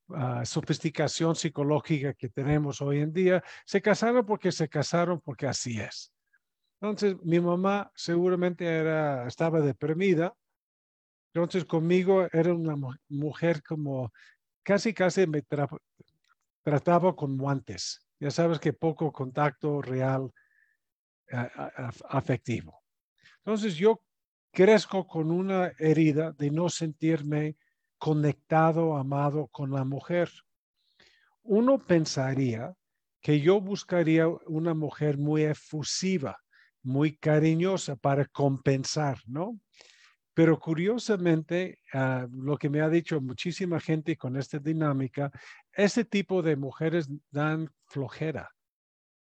ah, 0.09 0.45
sofisticación 0.45 1.37
psicológica 1.37 2.15
que 2.15 2.31
tenemos 2.31 2.83
hoy 2.83 2.99
en 2.99 3.13
día. 3.13 3.45
Se 3.65 3.81
casaron 3.81 4.27
porque 4.27 4.51
se 4.51 4.69
casaron 4.69 5.21
porque 5.21 5.47
así 5.47 5.79
es. 5.79 6.14
Entonces, 6.85 7.17
mi 7.25 7.41
mamá 7.41 7.91
seguramente 7.95 8.67
era, 8.67 9.27
estaba 9.27 9.63
deprimida. 9.63 10.37
Entonces, 11.33 11.65
conmigo 11.65 12.29
era 12.31 12.53
una 12.53 12.77
mujer 13.09 13.63
como 13.63 14.13
casi, 14.63 14.93
casi 14.93 15.27
me 15.27 15.43
trataba 16.63 17.17
con 17.17 17.39
guantes. 17.39 18.07
Ya 18.21 18.31
sabes 18.31 18.59
que 18.59 18.75
poco 18.75 19.11
contacto 19.13 19.81
real 19.81 20.31
afectivo. 22.11 22.83
Entonces, 23.39 23.77
yo 23.77 24.03
crezco 24.53 25.07
con 25.07 25.31
una 25.31 25.73
herida 25.79 26.33
de 26.33 26.51
no 26.51 26.69
sentirme 26.69 27.57
conectado, 27.97 28.99
amado 28.99 29.47
con 29.47 29.71
la 29.71 29.85
mujer. 29.85 30.31
Uno 31.45 31.79
pensaría 31.79 32.75
que 33.23 33.41
yo 33.41 33.59
buscaría 33.63 34.29
una 34.29 34.75
mujer 34.75 35.17
muy 35.17 35.45
efusiva, 35.45 36.44
muy 36.85 37.17
cariñosa 37.17 37.97
para 37.97 38.27
compensar, 38.27 39.19
¿no? 39.27 39.59
Pero 40.35 40.59
curiosamente, 40.59 41.79
ah, 41.93 42.27
lo 42.31 42.57
que 42.57 42.69
me 42.69 42.81
ha 42.81 42.89
dicho 42.89 43.21
muchísima 43.21 43.81
gente 43.81 44.17
con 44.17 44.37
esta 44.37 44.59
dinámica, 44.59 45.31
este 45.73 46.05
tipo 46.05 46.43
de 46.43 46.57
mujeres 46.57 47.09
dan 47.31 47.71
flojera. 47.87 48.51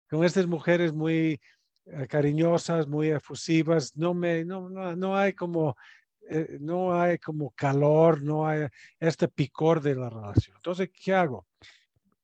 Con 0.08 0.24
estas 0.24 0.46
mujeres 0.46 0.92
muy 0.92 1.40
eh, 1.86 2.06
cariñosas, 2.06 2.86
muy 2.86 3.08
efusivas, 3.08 3.96
no 3.96 4.14
me, 4.14 4.44
no, 4.44 4.68
no, 4.68 5.16
hay 5.16 5.32
como, 5.32 5.76
eh, 6.28 6.58
no 6.60 7.00
hay 7.00 7.18
como 7.18 7.50
calor, 7.52 8.22
no 8.22 8.46
hay 8.46 8.66
este 8.98 9.26
picor 9.28 9.80
de 9.80 9.96
la 9.96 10.10
relación. 10.10 10.56
Entonces, 10.56 10.90
¿qué 10.92 11.14
hago? 11.14 11.46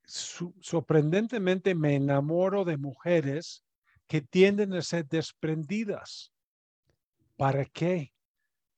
sorprendentemente 0.09 1.75
me 1.75 1.97
enamoro 1.97 2.65
de 2.65 2.77
mujeres 2.77 3.66
que 4.07 4.23
tienden 4.23 4.73
a 4.75 4.83
ser 4.83 5.07
desprendidas. 5.07 6.33
¿Para 7.37 7.65
qué? 7.65 8.13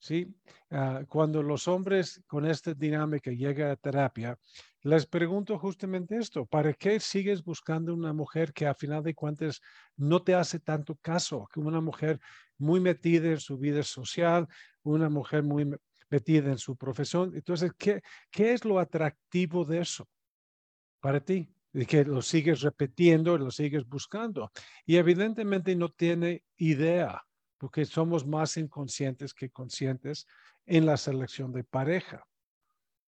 ¿Sí? 0.00 0.32
Ah, 0.70 1.02
cuando 1.08 1.42
los 1.42 1.66
hombres 1.66 2.22
con 2.26 2.46
esta 2.46 2.72
dinámica 2.72 3.30
llegan 3.32 3.70
a 3.70 3.76
terapia, 3.76 4.38
les 4.82 5.06
pregunto 5.06 5.58
justamente 5.58 6.16
esto, 6.16 6.46
¿para 6.46 6.72
qué 6.72 7.00
sigues 7.00 7.42
buscando 7.42 7.92
una 7.92 8.12
mujer 8.12 8.52
que 8.52 8.66
a 8.66 8.74
final 8.74 9.02
de 9.02 9.14
cuentas 9.14 9.60
no 9.96 10.22
te 10.22 10.34
hace 10.34 10.60
tanto 10.60 10.96
caso, 10.96 11.48
que 11.52 11.58
una 11.58 11.80
mujer 11.80 12.20
muy 12.58 12.80
metida 12.80 13.28
en 13.28 13.40
su 13.40 13.58
vida 13.58 13.82
social, 13.82 14.46
una 14.82 15.08
mujer 15.08 15.42
muy 15.42 15.68
metida 16.10 16.50
en 16.50 16.58
su 16.58 16.76
profesión? 16.76 17.32
Entonces, 17.34 17.72
¿qué, 17.76 18.00
qué 18.30 18.52
es 18.52 18.64
lo 18.64 18.78
atractivo 18.78 19.64
de 19.64 19.80
eso 19.80 20.08
para 21.00 21.20
ti? 21.20 21.52
Y 21.72 21.86
que 21.86 22.04
lo 22.04 22.22
sigues 22.22 22.62
repitiendo 22.62 23.36
lo 23.36 23.50
sigues 23.50 23.86
buscando. 23.86 24.50
Y 24.86 24.96
evidentemente 24.96 25.74
no 25.76 25.90
tiene 25.90 26.44
idea, 26.56 27.22
porque 27.58 27.84
somos 27.84 28.26
más 28.26 28.56
inconscientes 28.56 29.34
que 29.34 29.50
conscientes 29.50 30.26
en 30.66 30.86
la 30.86 30.96
selección 30.96 31.52
de 31.52 31.64
pareja. 31.64 32.24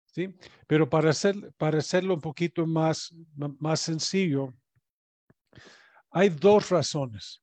¿sí? 0.06 0.34
Pero 0.66 0.88
para, 0.88 1.10
hacer, 1.10 1.52
para 1.56 1.78
hacerlo 1.78 2.14
un 2.14 2.20
poquito 2.20 2.66
más, 2.66 3.14
más 3.36 3.80
sencillo, 3.80 4.52
hay 6.10 6.28
dos 6.28 6.70
razones. 6.70 7.42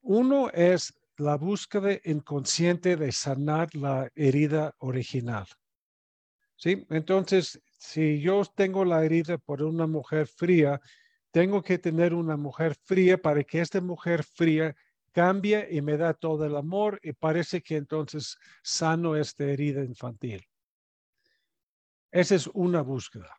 Uno 0.00 0.50
es 0.50 0.94
la 1.18 1.36
búsqueda 1.36 1.98
inconsciente 2.04 2.96
de 2.96 3.12
sanar 3.12 3.74
la 3.74 4.10
herida 4.14 4.74
original. 4.78 5.46
¿Sí? 6.56 6.86
Entonces, 6.90 7.60
si 7.80 8.20
yo 8.20 8.44
tengo 8.44 8.84
la 8.84 9.02
herida 9.02 9.38
por 9.38 9.62
una 9.62 9.86
mujer 9.86 10.26
fría, 10.26 10.82
tengo 11.30 11.62
que 11.62 11.78
tener 11.78 12.12
una 12.12 12.36
mujer 12.36 12.74
fría 12.74 13.16
para 13.16 13.42
que 13.42 13.58
esta 13.58 13.80
mujer 13.80 14.22
fría 14.22 14.76
cambie 15.12 15.66
y 15.70 15.80
me 15.80 15.96
da 15.96 16.12
todo 16.12 16.44
el 16.44 16.56
amor 16.56 17.00
y 17.02 17.14
parece 17.14 17.62
que 17.62 17.76
entonces 17.76 18.36
sano 18.62 19.16
esta 19.16 19.44
herida 19.44 19.82
infantil. 19.82 20.46
Esa 22.10 22.34
es 22.34 22.48
una 22.48 22.82
búsqueda. 22.82 23.34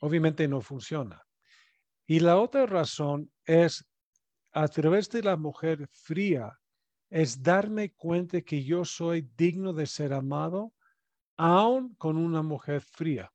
Obviamente 0.00 0.46
no 0.46 0.60
funciona. 0.60 1.22
Y 2.06 2.20
la 2.20 2.36
otra 2.36 2.66
razón 2.66 3.32
es 3.46 3.82
a 4.52 4.68
través 4.68 5.08
de 5.08 5.22
la 5.22 5.38
mujer 5.38 5.88
fría, 5.90 6.52
es 7.08 7.42
darme 7.42 7.94
cuenta 7.94 8.42
que 8.42 8.62
yo 8.62 8.84
soy 8.84 9.26
digno 9.38 9.72
de 9.72 9.86
ser 9.86 10.12
amado 10.12 10.74
aún 11.38 11.94
con 11.94 12.18
una 12.18 12.42
mujer 12.42 12.82
fría. 12.82 13.33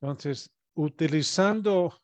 Entonces, 0.00 0.50
utilizando 0.74 2.00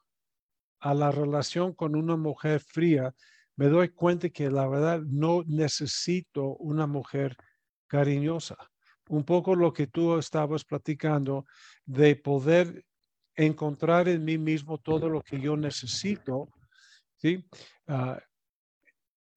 a 0.81 0.95
la 0.95 1.11
relación 1.11 1.73
con 1.75 1.97
una 1.97 2.17
mujer 2.17 2.61
fría, 2.61 3.15
me 3.57 3.69
doy 3.69 3.89
cuenta 3.89 4.29
que 4.29 4.51
la 4.51 4.69
verdad 4.69 5.01
no 5.01 5.43
necesito 5.47 6.57
una 6.57 6.87
mujer 6.87 7.37
cariñosa. 7.87 8.57
Un 9.09 9.25
poco 9.25 9.55
lo 9.55 9.73
que 9.73 9.87
tú 9.87 10.19
estabas 10.19 10.65
platicando 10.65 11.47
de 11.85 12.17
poder 12.17 12.85
encontrar 13.35 14.09
en 14.09 14.25
mí 14.25 14.37
mismo 14.37 14.79
todo 14.79 15.09
lo 15.09 15.23
que 15.23 15.41
yo 15.41 15.57
necesito 15.57 16.49
¿sí? 17.17 17.45
Ah, 17.87 18.21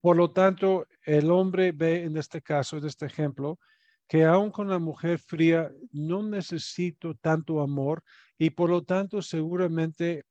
por 0.02 0.16
lo 0.16 0.32
tanto, 0.32 0.88
el 1.04 1.30
hombre 1.30 1.72
ve 1.72 2.04
en 2.04 2.16
este 2.18 2.42
caso, 2.42 2.78
en 2.78 2.86
este 2.86 3.06
ejemplo, 3.06 3.60
que 4.10 4.26
aún 4.26 4.50
con 4.50 4.68
la 4.68 4.80
mujer 4.80 5.20
fría 5.20 5.72
no 5.92 6.24
necesito 6.24 7.14
tanto 7.14 7.62
amor 7.62 8.04
y 8.40 8.50
por 8.50 8.72
lo 8.72 8.84
tanto 8.84 9.22
seguramente 9.22 10.26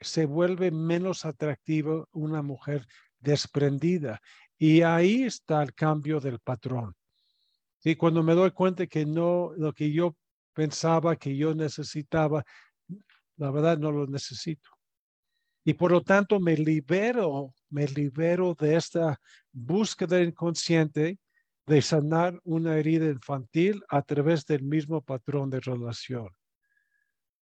se 0.00 0.26
vuelve 0.26 0.70
menos 0.70 1.24
atractiva 1.24 2.06
una 2.12 2.40
mujer 2.42 2.86
desprendida. 3.18 4.20
Y 4.56 4.82
ahí 4.82 5.24
está 5.24 5.60
el 5.60 5.74
cambio 5.74 6.20
del 6.20 6.38
patrón. 6.38 6.94
Y 7.82 7.96
cuando 7.96 8.22
me 8.22 8.34
doy 8.34 8.52
cuenta 8.52 8.86
que 8.86 9.04
no, 9.04 9.52
lo 9.56 9.72
que 9.72 9.92
yo 9.92 10.16
pensaba 10.52 11.16
que 11.16 11.36
yo 11.36 11.52
necesitaba, 11.52 12.44
la 13.36 13.50
verdad 13.50 13.76
no 13.76 13.90
lo 13.90 14.06
necesito. 14.06 14.70
Y 15.64 15.74
por 15.74 15.90
lo 15.90 16.00
tanto 16.00 16.38
me 16.38 16.56
libero, 16.56 17.52
me 17.70 17.88
libero 17.88 18.54
de 18.54 18.76
esta 18.76 19.20
búsqueda 19.50 20.22
inconsciente 20.22 21.18
de 21.66 21.82
sanar 21.82 22.38
una 22.44 22.78
herida 22.78 23.06
infantil 23.06 23.82
a 23.88 24.02
través 24.02 24.46
del 24.46 24.62
mismo 24.62 25.00
patrón 25.00 25.50
de 25.50 25.60
relación. 25.60 26.28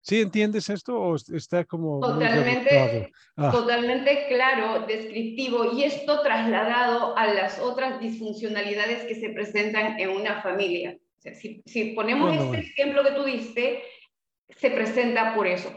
¿Sí 0.00 0.20
entiendes 0.20 0.70
esto 0.70 1.00
o 1.00 1.16
está 1.16 1.64
como 1.64 1.98
totalmente, 1.98 3.12
ah. 3.36 3.50
totalmente 3.50 4.26
claro, 4.28 4.86
descriptivo 4.86 5.72
y 5.72 5.82
esto 5.82 6.22
trasladado 6.22 7.16
a 7.18 7.26
las 7.26 7.58
otras 7.58 7.98
disfuncionalidades 7.98 9.04
que 9.04 9.16
se 9.16 9.30
presentan 9.30 9.98
en 9.98 10.10
una 10.10 10.40
familia? 10.42 10.96
si, 11.34 11.92
ponemos 11.94 12.34
este 12.36 12.58
ejemplo 12.58 13.02
que 13.02 13.10
tú 13.12 13.24
diste, 13.24 13.82
se 14.50 14.70
presenta 14.70 15.34
por 15.34 15.46
eso. 15.46 15.72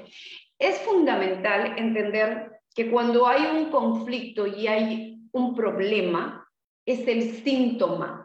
Es 0.57 0.77
fundamental 0.79 1.77
entender 1.77 2.51
que 2.75 2.89
cuando 2.91 3.27
hay 3.27 3.43
un 3.45 3.71
conflicto 3.71 4.45
y 4.45 4.67
hay 4.67 5.17
un 5.31 5.55
problema, 5.55 6.47
es 6.85 7.07
el 7.07 7.43
síntoma, 7.43 8.18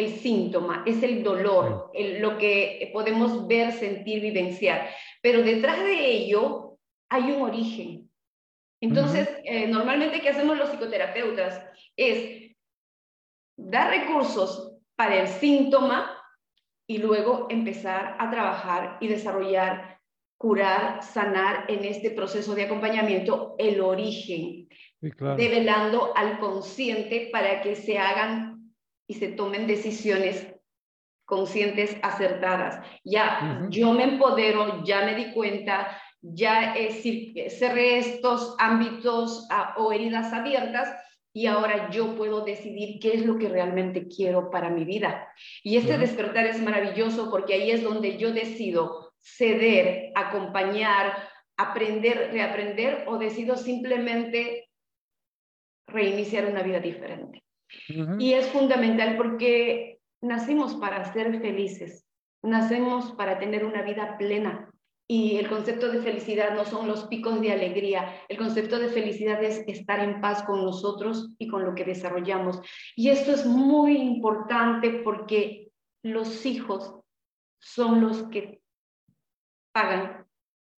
el 0.00 0.18
síntoma, 0.18 0.82
es 0.86 1.02
el 1.02 1.22
dolor, 1.22 1.92
lo 1.94 2.38
que 2.38 2.90
podemos 2.92 3.46
ver, 3.46 3.72
sentir, 3.72 4.20
vivenciar. 4.20 4.90
Pero 5.22 5.42
detrás 5.42 5.78
de 5.78 6.10
ello 6.10 6.78
hay 7.08 7.30
un 7.30 7.42
origen. 7.42 8.10
Entonces, 8.82 9.28
eh, 9.44 9.66
normalmente, 9.66 10.20
¿qué 10.20 10.30
hacemos 10.30 10.56
los 10.56 10.70
psicoterapeutas? 10.70 11.62
Es 11.96 12.56
dar 13.56 13.90
recursos 13.90 14.78
para 14.96 15.20
el 15.20 15.28
síntoma 15.28 16.16
y 16.88 16.98
luego 16.98 17.46
empezar 17.50 18.16
a 18.18 18.30
trabajar 18.30 18.96
y 19.00 19.08
desarrollar 19.08 20.00
curar, 20.40 21.02
sanar 21.02 21.66
en 21.68 21.84
este 21.84 22.10
proceso 22.12 22.54
de 22.54 22.64
acompañamiento 22.64 23.56
el 23.58 23.78
origen, 23.82 24.68
develando 25.36 26.16
al 26.16 26.38
consciente 26.38 27.28
para 27.30 27.60
que 27.60 27.76
se 27.76 27.98
hagan 27.98 28.59
y 29.10 29.14
se 29.14 29.26
tomen 29.26 29.66
decisiones 29.66 30.54
conscientes 31.24 31.96
acertadas. 32.00 32.80
Ya 33.02 33.66
yo 33.68 33.92
me 33.92 34.04
empodero, 34.04 34.84
ya 34.84 35.04
me 35.04 35.16
di 35.16 35.32
cuenta, 35.32 36.00
ya 36.22 36.76
cerré 37.48 37.98
estos 37.98 38.54
ámbitos 38.60 39.48
ah, 39.50 39.74
o 39.78 39.92
heridas 39.92 40.32
abiertas 40.32 40.88
y 41.32 41.46
ahora 41.46 41.90
yo 41.90 42.14
puedo 42.14 42.44
decidir 42.44 43.00
qué 43.00 43.14
es 43.14 43.26
lo 43.26 43.36
que 43.36 43.48
realmente 43.48 44.06
quiero 44.06 44.48
para 44.48 44.70
mi 44.70 44.84
vida. 44.84 45.26
Y 45.64 45.76
este 45.76 45.98
despertar 45.98 46.46
es 46.46 46.62
maravilloso 46.62 47.32
porque 47.32 47.54
ahí 47.54 47.72
es 47.72 47.82
donde 47.82 48.16
yo 48.16 48.32
decido 48.32 49.12
ceder, 49.18 50.12
acompañar, 50.14 51.16
aprender, 51.56 52.30
reaprender 52.30 53.06
o 53.08 53.18
decido 53.18 53.56
simplemente 53.56 54.68
reiniciar 55.88 56.46
una 56.46 56.62
vida 56.62 56.78
diferente. 56.78 57.42
Y 58.18 58.32
es 58.32 58.48
fundamental 58.48 59.16
porque 59.16 60.00
nacimos 60.20 60.74
para 60.74 61.12
ser 61.12 61.40
felices, 61.40 62.06
nacemos 62.42 63.12
para 63.12 63.38
tener 63.38 63.64
una 63.64 63.82
vida 63.82 64.16
plena. 64.18 64.70
Y 65.08 65.38
el 65.38 65.48
concepto 65.48 65.90
de 65.90 66.02
felicidad 66.02 66.54
no 66.54 66.64
son 66.64 66.86
los 66.86 67.04
picos 67.08 67.40
de 67.40 67.50
alegría, 67.50 68.14
el 68.28 68.38
concepto 68.38 68.78
de 68.78 68.88
felicidad 68.88 69.42
es 69.42 69.64
estar 69.66 69.98
en 69.98 70.20
paz 70.20 70.44
con 70.44 70.64
nosotros 70.64 71.34
y 71.36 71.48
con 71.48 71.64
lo 71.64 71.74
que 71.74 71.84
desarrollamos. 71.84 72.60
Y 72.94 73.08
esto 73.08 73.32
es 73.32 73.44
muy 73.44 73.96
importante 73.96 75.00
porque 75.02 75.72
los 76.04 76.46
hijos 76.46 76.94
son 77.58 78.00
los 78.00 78.22
que 78.28 78.60
pagan, 79.72 80.26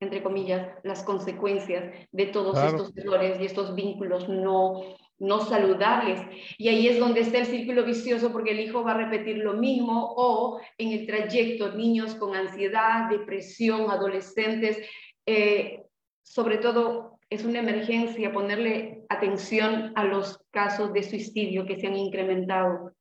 entre 0.00 0.22
comillas, 0.22 0.78
las 0.82 1.04
consecuencias 1.04 1.94
de 2.10 2.26
todos 2.26 2.58
estos 2.58 2.96
errores 2.96 3.38
y 3.38 3.44
estos 3.44 3.74
vínculos 3.74 4.28
no, 4.30 4.82
no 5.22 5.40
saludables. 5.40 6.20
Y 6.58 6.68
ahí 6.68 6.88
es 6.88 6.98
donde 6.98 7.20
está 7.20 7.38
el 7.38 7.46
círculo 7.46 7.84
vicioso 7.84 8.32
porque 8.32 8.50
el 8.50 8.60
hijo 8.60 8.82
va 8.82 8.92
a 8.92 8.98
repetir 8.98 9.38
lo 9.38 9.54
mismo 9.54 10.14
o 10.16 10.60
en 10.76 10.92
el 10.92 11.06
trayecto 11.06 11.72
niños 11.72 12.14
con 12.16 12.34
ansiedad, 12.34 13.08
depresión, 13.08 13.90
adolescentes. 13.90 14.78
Eh, 15.26 15.82
sobre 16.22 16.58
todo 16.58 17.18
es 17.30 17.44
una 17.44 17.60
emergencia 17.60 18.32
ponerle 18.32 19.04
atención 19.08 19.92
a 19.94 20.04
los 20.04 20.38
casos 20.50 20.92
de 20.92 21.02
suicidio 21.02 21.64
que 21.64 21.76
se 21.76 21.86
han 21.86 21.96
incrementado 21.96 22.92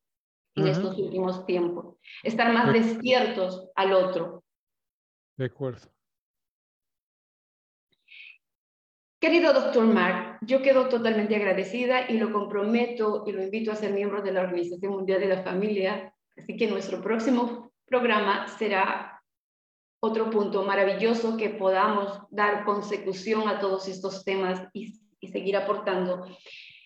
en 0.55 0.67
estos 0.67 0.97
últimos 0.97 1.45
tiempos. 1.45 1.97
Estar 2.23 2.53
más 2.53 2.71
despiertos 2.71 3.69
al 3.75 3.93
otro, 3.93 4.43
de 5.37 5.45
acuerdo. 5.45 5.87
Querido 9.21 9.53
doctor 9.53 9.85
Mark, 9.85 10.39
yo 10.41 10.63
quedo 10.63 10.89
totalmente 10.89 11.35
agradecida 11.35 12.09
y 12.09 12.17
lo 12.17 12.33
comprometo 12.33 13.23
y 13.27 13.31
lo 13.31 13.43
invito 13.43 13.71
a 13.71 13.75
ser 13.75 13.93
miembro 13.93 14.23
de 14.23 14.31
la 14.31 14.41
Organización 14.41 14.93
Mundial 14.93 15.19
de 15.19 15.27
la 15.27 15.43
Familia. 15.43 16.11
Así 16.35 16.57
que 16.57 16.65
nuestro 16.65 17.03
próximo 17.03 17.71
programa 17.85 18.47
será 18.57 19.21
otro 19.99 20.31
punto 20.31 20.63
maravilloso 20.63 21.37
que 21.37 21.49
podamos 21.49 22.19
dar 22.31 22.65
consecución 22.65 23.47
a 23.47 23.59
todos 23.59 23.87
estos 23.87 24.25
temas 24.25 24.67
y, 24.73 24.99
seguir 25.31 25.55
aportando 25.55 26.25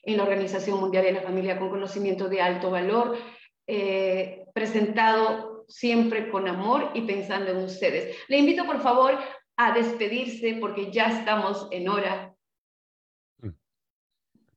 en 0.03 0.17
la 0.17 0.23
Organización 0.23 0.81
Mundial 0.81 1.05
de 1.05 1.13
la 1.13 1.21
Familia 1.21 1.57
con 1.57 1.69
conocimiento 1.69 2.27
de 2.27 2.41
alto 2.41 2.69
valor, 2.69 3.17
eh, 3.65 4.43
presentado 4.53 5.63
siempre 5.69 6.29
con 6.29 6.49
amor 6.49 6.91
y 6.95 7.03
pensando 7.03 7.51
en 7.51 7.63
ustedes. 7.63 8.17
Le 8.27 8.37
invito, 8.37 8.65
por 8.65 8.81
favor, 8.81 9.17
a 9.57 9.73
despedirse 9.73 10.57
porque 10.59 10.91
ya 10.91 11.07
estamos 11.19 11.67
en 11.71 11.89
hora. 11.89 12.35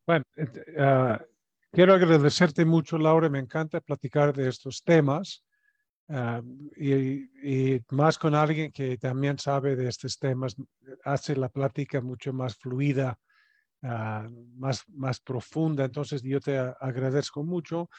Bueno, 0.06 0.24
ah, 0.78 1.20
quiero 1.70 1.94
agradecerte 1.94 2.64
mucho, 2.64 2.98
Laura. 2.98 3.28
Me 3.28 3.38
encanta 3.38 3.80
platicar 3.80 4.34
de 4.34 4.48
estos 4.48 4.82
temas. 4.82 5.44
Ah, 6.08 6.40
y, 6.76 7.78
más 7.90 8.18
con 8.18 8.34
alguien 8.34 8.72
que 8.72 8.96
también 8.96 9.38
sabe 9.38 9.76
de 9.76 9.88
estos 9.88 10.18
temas, 10.18 10.56
hace 11.04 11.36
la 11.36 11.50
plática 11.50 12.00
mucho 12.00 12.32
más 12.32 12.56
fluida, 12.56 13.18
ah, 13.82 14.26
más, 14.56 14.82
más 14.88 15.20
profunda. 15.20 15.84
Entonces 15.84 16.22
yo 16.22 16.40
te 16.40 16.58
agradezco 16.58 17.44
mucho. 17.44 17.90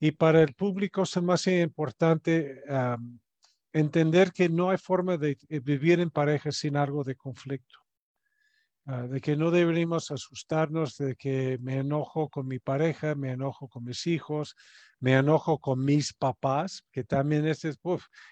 Y 0.00 0.10
para 0.10 0.42
el 0.42 0.54
público 0.54 1.02
es 1.02 1.22
más 1.22 1.46
importante 1.46 2.60
entender 3.72 4.32
que 4.32 4.48
no 4.48 4.70
hay 4.70 4.78
forma 4.78 5.16
de 5.16 5.38
vivir 5.62 6.00
en 6.00 6.10
pareja 6.10 6.52
sin 6.52 6.76
algo 6.76 7.04
de 7.04 7.16
conflicto. 7.16 7.82
Ah, 8.84 9.06
de 9.06 9.20
que 9.20 9.36
no 9.36 9.52
deberíamos 9.52 10.10
asustarnos 10.10 10.96
de 10.96 11.14
que 11.14 11.56
me 11.60 11.78
enojo 11.78 12.28
con 12.28 12.48
mi 12.48 12.58
pareja, 12.58 13.14
me 13.14 13.30
enojo 13.30 13.68
con 13.68 13.84
mis 13.84 14.08
hijos, 14.08 14.56
me 14.98 15.12
enojo 15.12 15.60
con 15.60 15.84
mis 15.84 16.12
papás, 16.12 16.84
que 16.90 17.04
también 17.04 17.46
este 17.46 17.68
es, 17.68 17.78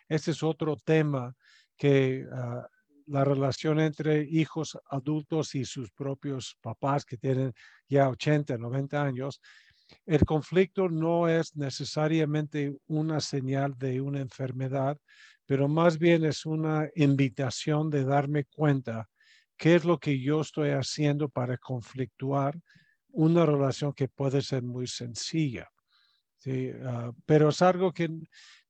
este 0.09 0.33
es 0.33 0.43
otro 0.43 0.77
tema 0.77 1.37
que 1.77 2.27
ah, 2.33 2.67
la 3.07 3.25
relación 3.25 3.79
entre 3.79 4.23
hijos 4.25 4.77
adultos 4.91 5.55
y 5.55 5.65
sus 5.65 5.93
propios 5.93 6.57
papás 6.61 7.05
que 7.05 7.17
tienen 7.17 7.53
ya 7.89 8.09
80, 8.09 8.59
90 8.59 9.03
años, 9.03 9.41
el 10.07 10.25
conflicto 10.25 10.89
no 10.89 11.29
es 11.29 11.57
necesariamente 11.57 12.77
una 12.87 13.21
señal 13.21 13.77
de 13.77 14.01
una 14.01 14.21
enfermedad, 14.21 14.99
pero 15.47 15.69
más 15.69 15.99
bien 15.99 16.25
es 16.25 16.47
una 16.47 16.89
invitación 16.95 17.91
de 17.91 18.05
darme 18.05 18.45
cuenta 18.45 19.09
qué 19.57 19.75
es 19.75 19.85
lo 19.85 19.99
que 19.99 20.21
yo 20.21 20.41
estoy 20.41 20.71
haciendo 20.71 21.29
para 21.29 21.59
conflictuar 21.59 22.59
una 23.09 23.45
relación 23.45 23.93
que 23.93 24.09
puede 24.09 24.43
ser 24.43 24.63
muy 24.63 24.87
sencilla. 24.87 25.69
¿sí? 26.39 26.71
Ah, 26.85 27.13
pero 27.27 27.51
es 27.51 27.61
algo 27.63 27.93
que, 27.93 28.09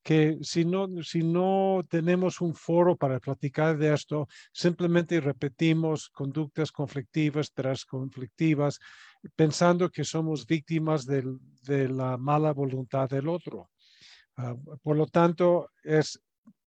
que 0.03 0.37
si, 0.41 0.65
no, 0.65 0.87
si 1.03 1.23
no 1.23 1.83
tenemos 1.89 2.41
un 2.41 2.55
foro 2.55 2.95
para 2.95 3.19
platicar 3.19 3.77
de 3.77 3.93
esto, 3.93 4.27
simplemente 4.51 5.19
repetimos 5.21 6.09
conductas 6.09 6.71
conflictivas 6.71 7.51
tras 7.53 7.85
conflictivas, 7.85 8.79
pensando 9.35 9.89
que 9.89 10.03
somos 10.03 10.45
víctimas 10.47 11.05
de 11.05 11.87
la 11.89 12.17
mala 12.17 12.51
voluntad 12.53 13.09
del 13.09 13.27
otro. 13.27 13.69
Ah, 14.37 14.55
por 14.81 14.97
lo 14.97 15.05
tanto, 15.05 15.69
es 15.83 16.19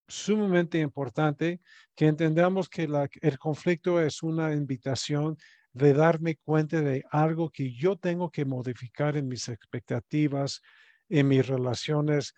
sumamente 0.07 0.79
importante 0.79 1.61
que 1.95 2.07
entendamos 2.07 2.69
que 2.69 2.89
el 3.21 3.39
conflicto 3.39 4.01
es 4.01 4.23
una 4.23 4.53
invitación 4.53 5.37
de 5.73 5.93
darme 5.93 6.37
cuenta 6.37 6.81
de 6.81 7.05
algo 7.11 7.51
que 7.51 7.73
yo 7.73 7.97
tengo 7.97 8.31
que 8.31 8.45
modificar 8.45 9.17
en 9.17 9.27
mis 9.27 9.49
expectativas, 9.49 10.61
en 11.09 11.27
mis 11.27 11.47
relaciones, 11.47 12.35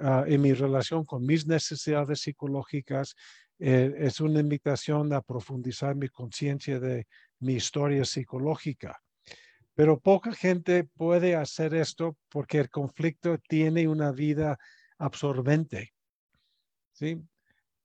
ah, 0.00 0.24
en 0.26 0.40
mi 0.40 0.52
relación 0.52 1.04
con 1.04 1.24
mis 1.24 1.46
necesidades 1.46 2.20
psicológicas. 2.20 3.14
Eh, 3.58 3.92
es 3.98 4.20
una 4.20 4.40
invitación 4.40 5.12
a 5.12 5.20
profundizar 5.20 5.94
mi 5.94 6.08
conciencia 6.08 6.80
de 6.80 7.06
mi 7.40 7.54
historia 7.54 8.04
psicológica. 8.04 9.00
Pero 9.74 10.00
poca 10.00 10.32
gente 10.32 10.84
puede 10.84 11.36
hacer 11.36 11.74
esto 11.74 12.16
porque 12.28 12.58
el 12.58 12.70
conflicto 12.70 13.38
tiene 13.48 13.86
una 13.88 14.12
vida 14.12 14.58
absorbente. 14.98 15.92
¿sí? 16.92 17.22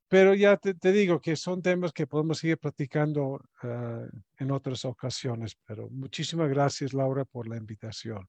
Pero 0.08 0.34
ya 0.34 0.58
te, 0.58 0.92
digo 0.92 1.20
que 1.20 1.36
son 1.36 1.62
temas 1.62 1.92
que 1.92 2.08
podemos 2.08 2.40
seguir 2.40 2.58
platicando 2.58 3.42
ah, 3.64 4.06
en 4.38 4.52
otras 4.52 4.86
ocasiones, 4.86 5.58
pero 5.66 5.90
muchísimas 5.90 6.50
gracias, 6.50 6.94
Laura, 6.94 7.26
por 7.26 7.48
la 7.48 7.58
invitación. 7.58 8.28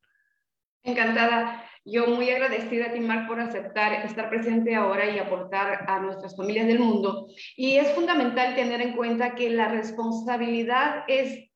Encantada. 0.86 1.64
Yo 1.84 2.06
muy 2.06 2.30
agradecida 2.30 2.86
a 2.86 2.92
ti, 2.92 3.00
por 3.28 3.40
aceptar 3.40 3.92
estar 4.04 4.28
presente 4.28 4.74
ahora 4.74 5.08
y 5.08 5.18
aportar 5.18 5.84
a 5.88 6.00
nuestras 6.00 6.36
familias 6.36 6.66
del 6.66 6.78
mundo. 6.78 7.28
Y 7.56 7.76
es 7.76 7.90
fundamental 7.92 8.54
tener 8.54 8.80
en 8.80 8.96
cuenta 8.96 9.34
que 9.34 9.50
la 9.50 9.68
responsabilidad 9.68 11.04
es 11.06 11.50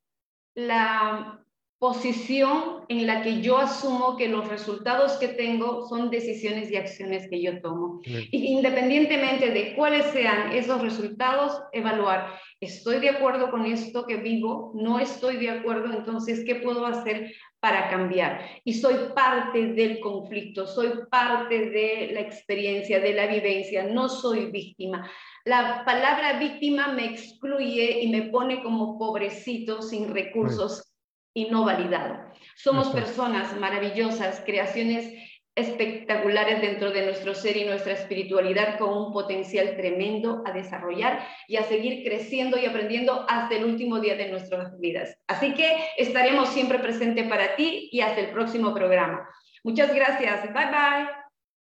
la 0.55 1.41
posición 1.81 2.85
en 2.89 3.07
la 3.07 3.23
que 3.23 3.41
yo 3.41 3.57
asumo 3.57 4.19
que 4.19 4.29
los 4.29 4.47
resultados 4.49 5.13
que 5.13 5.29
tengo 5.29 5.89
son 5.89 6.11
decisiones 6.11 6.71
y 6.71 6.77
acciones 6.77 7.27
que 7.31 7.41
yo 7.41 7.61
tomo. 7.63 8.01
independientemente 8.05 9.51
de 9.51 9.75
cuáles 9.75 10.05
sean 10.07 10.53
esos 10.53 10.83
resultados, 10.83 11.59
evaluar, 11.73 12.39
¿estoy 12.61 13.01
de 13.01 13.09
acuerdo 13.09 13.51
con 13.51 13.65
esto 13.65 14.07
que 14.07 14.17
vivo? 14.17 14.73
¿No 14.75 14.99
estoy 14.99 15.39
de 15.39 15.51
acuerdo? 15.51 15.91
Entonces, 15.97 16.45
¿qué 16.45 16.57
puedo 16.57 16.85
hacer 16.85 17.33
para 17.61 17.89
cambiar? 17.89 18.41
Y 18.65 18.75
soy 18.75 19.13
parte 19.15 19.73
del 19.75 20.01
conflicto, 20.01 20.67
soy 20.67 20.91
parte 21.11 21.71
de 21.71 22.11
la 22.13 22.21
experiencia, 22.21 23.01
de 23.01 23.15
la 23.15 23.27
vivencia, 23.27 23.85
no 23.85 24.09
soy 24.09 24.51
víctima. 24.51 25.11
La 25.45 25.85
palabra 25.85 26.39
víctima 26.39 26.89
me 26.89 27.07
excluye 27.07 28.01
y 28.03 28.09
me 28.09 28.23
pone 28.23 28.63
como 28.63 28.99
pobrecito 28.99 29.83
sin 29.83 30.13
recursos 30.13 30.93
y 31.35 31.47
no 31.51 31.65
validado. 31.65 32.19
Somos 32.57 32.89
personas 32.89 33.57
maravillosas, 33.59 34.43
creaciones 34.45 35.13
espectaculares 35.61 36.61
dentro 36.61 36.91
de 36.91 37.05
nuestro 37.05 37.35
ser 37.35 37.57
y 37.57 37.65
nuestra 37.65 37.93
espiritualidad 37.93 38.79
con 38.79 38.91
un 38.97 39.13
potencial 39.13 39.77
tremendo 39.77 40.43
a 40.47 40.53
desarrollar 40.53 41.21
y 41.47 41.57
a 41.57 41.63
seguir 41.63 42.03
creciendo 42.05 42.59
y 42.59 42.67
aprendiendo 42.67 43.27
hasta 43.29 43.57
el 43.57 43.65
último 43.65 44.01
día 44.01 44.17
de 44.17 44.31
nuestras 44.31 44.79
vidas. 44.81 45.17
Así 45.27 45.55
que 45.55 45.73
estaremos 45.97 46.49
siempre 46.49 46.79
presentes 46.79 47.29
para 47.29 47.57
ti 47.57 47.89
y 47.93 48.01
hasta 48.01 48.21
el 48.21 48.31
próximo 48.31 48.75
programa. 48.75 49.29
Muchas 49.63 49.95
gracias. 49.95 50.43
Bye 50.53 50.67
bye. 50.67 51.09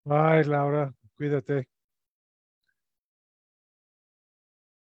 Bye, 0.04 0.46
Laura. 0.46 0.94
Cuídate. 1.18 1.75